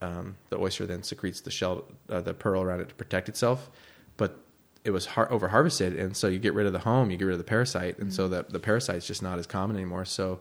um, 0.00 0.36
the 0.50 0.58
oyster 0.58 0.86
then 0.86 1.02
secretes 1.02 1.40
the 1.42 1.50
shell, 1.50 1.84
uh, 2.08 2.20
the 2.20 2.34
pearl 2.34 2.62
around 2.62 2.80
it 2.80 2.88
to 2.88 2.94
protect 2.94 3.28
itself. 3.28 3.70
But 4.16 4.38
it 4.84 4.90
was 4.90 5.06
har- 5.06 5.30
over 5.30 5.48
harvested, 5.48 5.94
and 5.96 6.16
so 6.16 6.26
you 6.28 6.38
get 6.38 6.54
rid 6.54 6.66
of 6.66 6.72
the 6.72 6.80
home, 6.80 7.10
you 7.10 7.16
get 7.16 7.26
rid 7.26 7.32
of 7.34 7.38
the 7.38 7.44
parasite, 7.44 7.98
and 7.98 8.12
so 8.12 8.26
the 8.26 8.46
the 8.48 8.58
parasite's 8.58 9.06
just 9.06 9.22
not 9.22 9.38
as 9.38 9.46
common 9.46 9.76
anymore. 9.76 10.04
So 10.06 10.40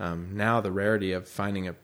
um, 0.00 0.30
now 0.32 0.60
the 0.60 0.70
rarity 0.72 1.12
of 1.12 1.28
finding 1.28 1.66
a 1.68 1.74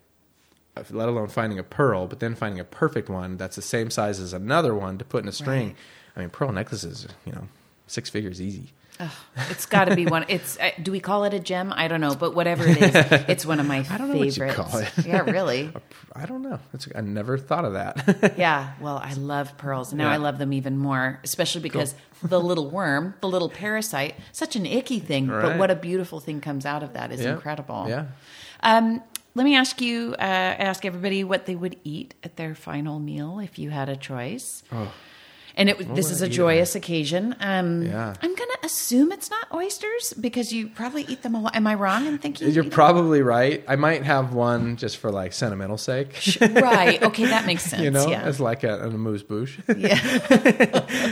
let 0.91 1.09
alone 1.09 1.29
finding 1.29 1.59
a 1.59 1.63
pearl, 1.65 2.07
but 2.07 2.21
then 2.21 2.35
finding 2.35 2.61
a 2.61 2.65
perfect 2.65 3.09
one 3.09 3.37
that's 3.37 3.57
the 3.57 3.63
same 3.63 3.91
size 3.91 4.21
as 4.21 4.33
another 4.33 4.75
one 4.75 4.99
to 4.99 5.05
put 5.05 5.23
in 5.23 5.29
a 5.29 5.33
string. 5.33 5.69
Right. 5.69 5.77
I 6.17 6.21
mean, 6.21 6.31
pearl 6.31 6.53
necklaces, 6.53 7.07
you 7.25 7.33
know, 7.33 7.49
six 7.87 8.11
figures 8.11 8.41
easy. 8.41 8.73
Ugh, 9.01 9.11
it's 9.51 9.65
got 9.67 9.85
to 9.85 9.95
be 9.95 10.07
one. 10.07 10.25
It's 10.27 10.59
uh, 10.59 10.71
do 10.83 10.91
we 10.91 10.99
call 10.99 11.23
it 11.23 11.33
a 11.33 11.39
gem? 11.39 11.73
I 11.77 11.87
don't 11.87 12.01
know, 12.01 12.17
but 12.17 12.35
whatever 12.35 12.65
it 12.67 12.79
is, 12.79 12.93
it's 13.29 13.47
one 13.47 13.61
of 13.61 13.67
my 13.67 13.87
I 13.89 13.97
don't 13.97 14.09
know 14.09 14.17
what 14.17 14.27
you 14.27 14.33
favorites. 14.33 14.57
call 14.57 14.81
it. 14.81 14.93
Yeah, 15.07 15.21
really. 15.21 15.73
I 16.17 16.27
don't 16.27 16.43
know. 16.43 16.59
It's, 16.75 16.89
I 16.97 17.03
never 17.03 17.39
thought 17.39 17.65
of 17.65 17.75
that. 17.75 18.35
Yeah. 18.37 18.73
Well, 18.81 18.97
I 18.97 19.13
love 19.13 19.57
pearls. 19.57 19.93
Now 19.93 20.09
Yeah. 20.09 20.15
I 20.15 20.17
love 20.17 20.39
them 20.39 20.53
even 20.53 20.77
more, 20.77 21.21
especially 21.23 21.61
because 21.61 21.95
the 22.25 22.41
little 22.41 22.69
worm, 22.71 23.15
the 23.21 23.29
little 23.29 23.49
parasite, 23.49 24.17
such 24.33 24.57
an 24.57 24.67
icky 24.67 24.99
thing, 24.99 25.29
but 25.29 25.59
what 25.59 25.71
a 25.71 25.77
beautiful 25.77 26.19
thing 26.19 26.41
comes 26.41 26.67
out 26.67 26.83
of 26.83 26.95
that 26.95 27.13
is 27.13 27.21
Yeah. 27.21 27.35
incredible. 27.35 27.87
Yeah. 27.89 28.07
Um, 28.65 29.01
let 29.39 29.45
me 29.45 29.55
ask 29.55 29.81
you, 29.81 30.17
uh, 30.19 30.23
ask 30.23 30.85
everybody 30.85 31.23
what 31.23 31.47
they 31.47 31.55
would 31.55 31.77
eat 31.85 32.13
at 32.25 32.37
their 32.37 32.57
final 32.57 32.99
meal 32.99 33.39
if 33.39 33.57
you 33.57 33.71
had 33.71 33.89
a 33.89 33.95
choice. 33.97 34.65
Oh. 34.73 34.93
And 35.55 35.69
it, 35.69 35.95
this 35.95 36.11
is 36.13 36.23
a 36.23 36.29
joyous 36.29 36.77
occasion. 36.77 37.35
Um, 37.41 37.83
Yeah. 37.83 38.15
I'm 38.23 38.35
going 38.35 38.51
to 38.51 38.59
assume 38.65 39.11
it's 39.11 39.29
not 39.29 39.47
oysters 39.53 40.13
because 40.13 40.53
you 40.53 40.69
probably 40.69 41.03
eat 41.09 41.23
them 41.23 41.35
a 41.35 41.41
lot. 41.41 41.57
Am 41.57 41.67
I 41.67 41.75
wrong 41.75 42.07
in 42.07 42.19
thinking? 42.19 42.47
you 42.47 42.55
You're 42.55 42.71
probably 42.71 43.23
right. 43.23 43.65
I 43.67 43.75
might 43.75 44.05
have 44.05 44.35
one 44.35 44.77
just 44.77 44.99
for 44.99 45.11
like 45.11 45.33
sentimental 45.33 45.77
sake. 45.79 46.21
right. 46.41 47.03
Okay, 47.03 47.27
that 47.27 47.45
makes 47.45 47.63
sense. 47.71 47.83
You 47.83 47.91
know, 47.91 48.09
yeah. 48.09 48.23
as 48.23 48.39
like 48.39 48.63
a, 48.63 48.85
an 48.85 48.95
amuse 48.95 49.25
bouche. 49.25 49.59
yeah. 49.77 49.99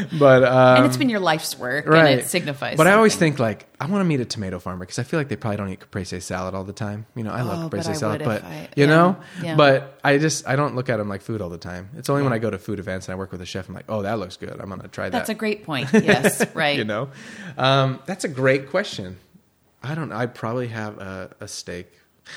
but 0.19 0.45
um, 0.45 0.77
and 0.79 0.87
it's 0.87 0.97
been 0.97 1.09
your 1.11 1.21
life's 1.21 1.59
work, 1.59 1.87
right. 1.87 2.07
and 2.07 2.21
it 2.21 2.27
signifies. 2.27 2.77
But 2.77 2.87
I 2.87 2.93
always 2.93 3.17
think 3.17 3.41
like 3.41 3.67
I 3.79 3.87
want 3.87 4.01
to 4.01 4.05
meet 4.05 4.21
a 4.21 4.25
tomato 4.25 4.59
farmer 4.59 4.81
because 4.87 4.99
I 4.99 5.03
feel 5.03 5.21
like 5.21 5.29
they 5.29 5.37
probably 5.37 5.59
don't 5.59 5.69
eat 5.69 5.81
caprese 5.81 6.21
salad 6.23 6.55
all 6.55 6.65
the 6.65 6.73
time. 6.73 7.05
You 7.15 7.25
know, 7.25 7.31
I 7.31 7.43
love 7.43 7.65
Oh, 7.65 7.69
but 7.69 7.81
caprese 7.81 7.91
I 7.91 7.93
salad, 7.93 8.25
but 8.25 8.43
I- 8.45 8.69
you 8.75 8.85
yeah, 8.85 8.87
know, 8.87 9.17
yeah. 9.43 9.55
but 9.57 10.01
I 10.03 10.17
just 10.19 10.49
I 10.49 10.57
don't 10.57 10.75
look 10.75 10.89
at 10.89 10.97
them 10.97 11.09
like 11.11 11.21
food 11.21 11.43
all 11.43 11.51
the 11.51 11.59
time. 11.59 11.91
It's 11.97 12.09
only 12.09 12.23
when 12.23 12.33
I 12.33 12.39
go 12.39 12.49
to 12.51 12.59
food 12.59 12.79
events 12.79 13.07
and 13.09 13.13
I 13.15 13.19
work 13.19 13.33
with 13.33 13.43
a 13.43 13.47
chef. 13.47 13.69
I'm 13.69 13.75
like, 13.75 13.85
oh, 13.91 14.03
that 14.03 14.19
looks 14.19 14.37
good. 14.37 14.59
I'm 14.59 14.69
gonna 14.71 14.89
try 14.89 15.11
That's 15.11 15.13
that. 15.13 15.19
That's 15.19 15.29
a 15.31 15.35
great 15.35 15.65
point. 15.65 15.89
Yes, 15.93 16.43
right. 16.55 16.79
you 16.79 16.85
know, 16.85 17.11
um, 17.59 18.01
that's 18.07 18.25
a 18.25 18.29
great 18.29 18.71
question. 18.71 19.19
I 19.83 19.95
don't. 19.95 20.11
I'd 20.11 20.35
probably 20.35 20.69
have 20.69 20.99
a, 20.99 21.37
a 21.41 21.47
steak. 21.49 21.93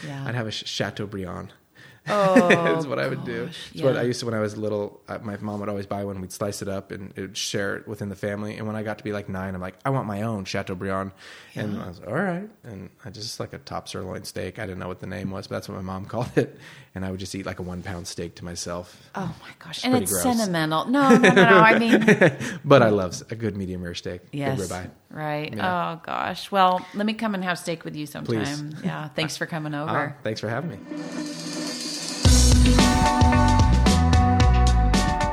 Yeah. 0.05 0.23
I'd 0.27 0.35
have 0.35 0.45
a 0.47 0.51
ch- 0.51 0.67
Chateaubriand. 0.67 1.53
Oh, 2.11 2.49
That's 2.49 2.87
what 2.87 2.97
I 2.97 3.07
would 3.07 3.23
do. 3.23 3.45
gosh, 3.47 3.71
It's 3.73 3.83
what. 3.83 3.95
I 3.97 4.01
used 4.03 4.19
to 4.21 4.25
when 4.25 4.33
I 4.33 4.39
was 4.39 4.57
little. 4.57 4.99
Uh, 5.07 5.19
my 5.21 5.37
mom 5.37 5.59
would 5.59 5.69
always 5.69 5.85
buy 5.85 6.03
one. 6.05 6.19
We'd 6.21 6.31
slice 6.31 6.61
it 6.61 6.67
up 6.67 6.91
and 6.91 7.13
it 7.15 7.21
would 7.21 7.37
share 7.37 7.75
it 7.77 7.87
within 7.87 8.09
the 8.09 8.15
family. 8.15 8.57
And 8.57 8.65
when 8.65 8.75
I 8.75 8.81
got 8.83 8.97
to 8.97 9.03
be 9.03 9.11
like 9.11 9.29
nine, 9.29 9.53
I'm 9.53 9.61
like, 9.61 9.75
I 9.85 9.91
want 9.91 10.07
my 10.07 10.23
own 10.23 10.45
Chateaubriand. 10.45 11.11
And 11.55 11.79
I 11.79 11.87
was 11.87 11.99
all 12.07 12.13
right. 12.15 12.49
And 12.63 12.89
I 13.05 13.09
just 13.11 13.39
like 13.39 13.53
a 13.53 13.59
top 13.59 13.87
sirloin 13.87 14.23
steak. 14.23 14.57
I 14.57 14.65
didn't 14.65 14.79
know 14.79 14.87
what 14.87 15.01
the 15.01 15.07
name 15.07 15.29
was, 15.29 15.47
but 15.47 15.57
that's 15.57 15.69
what 15.69 15.75
my 15.75 15.81
mom 15.83 16.05
called 16.13 16.31
it. 16.35 16.57
And 16.99 17.05
I 17.05 17.11
would 17.11 17.19
just 17.21 17.33
eat 17.33 17.45
like 17.45 17.59
a 17.59 17.61
one 17.61 17.81
pound 17.81 18.07
steak 18.07 18.35
to 18.35 18.43
myself. 18.43 19.09
Oh 19.15 19.33
my 19.41 19.51
gosh, 19.57 19.85
and 19.85 19.93
pretty 19.93 20.03
it's 20.03 20.11
gross. 20.11 20.23
sentimental. 20.37 20.83
No, 20.89 21.07
no, 21.15 21.29
no, 21.29 21.33
no. 21.33 21.57
I 21.57 21.79
mean, 21.79 22.03
But 22.65 22.83
I 22.83 22.89
love 22.89 23.23
a 23.31 23.35
good 23.35 23.55
medium 23.55 23.81
rare 23.81 23.95
steak. 23.95 24.19
yes, 24.33 24.59
Good 24.59 24.69
ribeye. 24.69 24.89
right. 25.09 25.53
Yeah. 25.55 25.93
Oh 25.95 26.01
gosh. 26.05 26.51
Well, 26.51 26.85
let 26.93 27.05
me 27.05 27.13
come 27.13 27.35
and 27.35 27.43
have 27.45 27.57
steak 27.57 27.85
with 27.85 27.95
you 27.95 28.05
sometime. 28.05 28.71
Please. 28.71 28.83
Yeah. 28.83 29.07
Thanks 29.15 29.37
for 29.37 29.45
coming 29.45 29.73
over. 29.73 30.13
Ah, 30.17 30.21
thanks 30.23 30.41
for 30.41 30.49
having 30.49 30.71
me. 30.71 30.77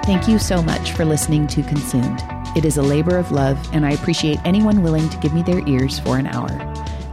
Thank 0.05 0.29
you 0.29 0.39
so 0.39 0.63
much 0.63 0.93
for 0.93 1.05
listening 1.05 1.49
to 1.49 1.65
Consumed. 1.65 2.21
It 2.55 2.65
is 2.65 2.77
a 2.77 2.83
labor 2.83 3.19
of 3.19 3.33
love, 3.33 3.59
and 3.75 3.85
I 3.85 3.91
appreciate 3.91 4.39
anyone 4.45 4.85
willing 4.85 5.09
to 5.09 5.17
give 5.19 5.35
me 5.35 5.43
their 5.43 5.67
ears 5.67 5.99
for 5.99 6.17
an 6.17 6.29
hour. 6.29 6.49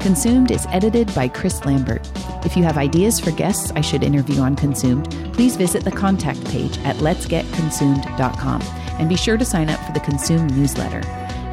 Consumed 0.04 0.52
is 0.52 0.68
edited 0.70 1.16
by 1.16 1.30
Chris 1.30 1.64
Lambert. 1.64 2.06
If 2.44 2.58
you 2.58 2.64
have 2.64 2.78
ideas 2.78 3.22
for 3.22 3.32
guests 3.32 3.72
I 3.74 3.80
should 3.80 4.04
interview 4.04 4.42
on 4.42 4.58
Consumed, 4.58 5.10
please 5.32 5.56
visit 5.56 5.86
the 5.86 5.94
contact 5.94 6.44
page 6.48 6.78
at 6.80 6.98
letsgetconsumed.com 6.98 8.62
and 9.00 9.08
be 9.08 9.16
sure 9.16 9.38
to 9.38 9.46
sign 9.46 9.70
up 9.70 9.80
for 9.80 9.94
the 9.94 10.02
Consumed 10.02 10.54
newsletter. 10.58 11.00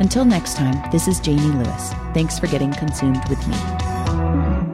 Until 0.01 0.24
next 0.24 0.57
time, 0.57 0.90
this 0.90 1.07
is 1.07 1.20
Janie 1.20 1.42
Lewis. 1.42 1.92
Thanks 2.12 2.40
for 2.40 2.48
getting 2.48 2.72
consumed 2.72 3.22
with 3.28 3.46
me. 3.46 4.70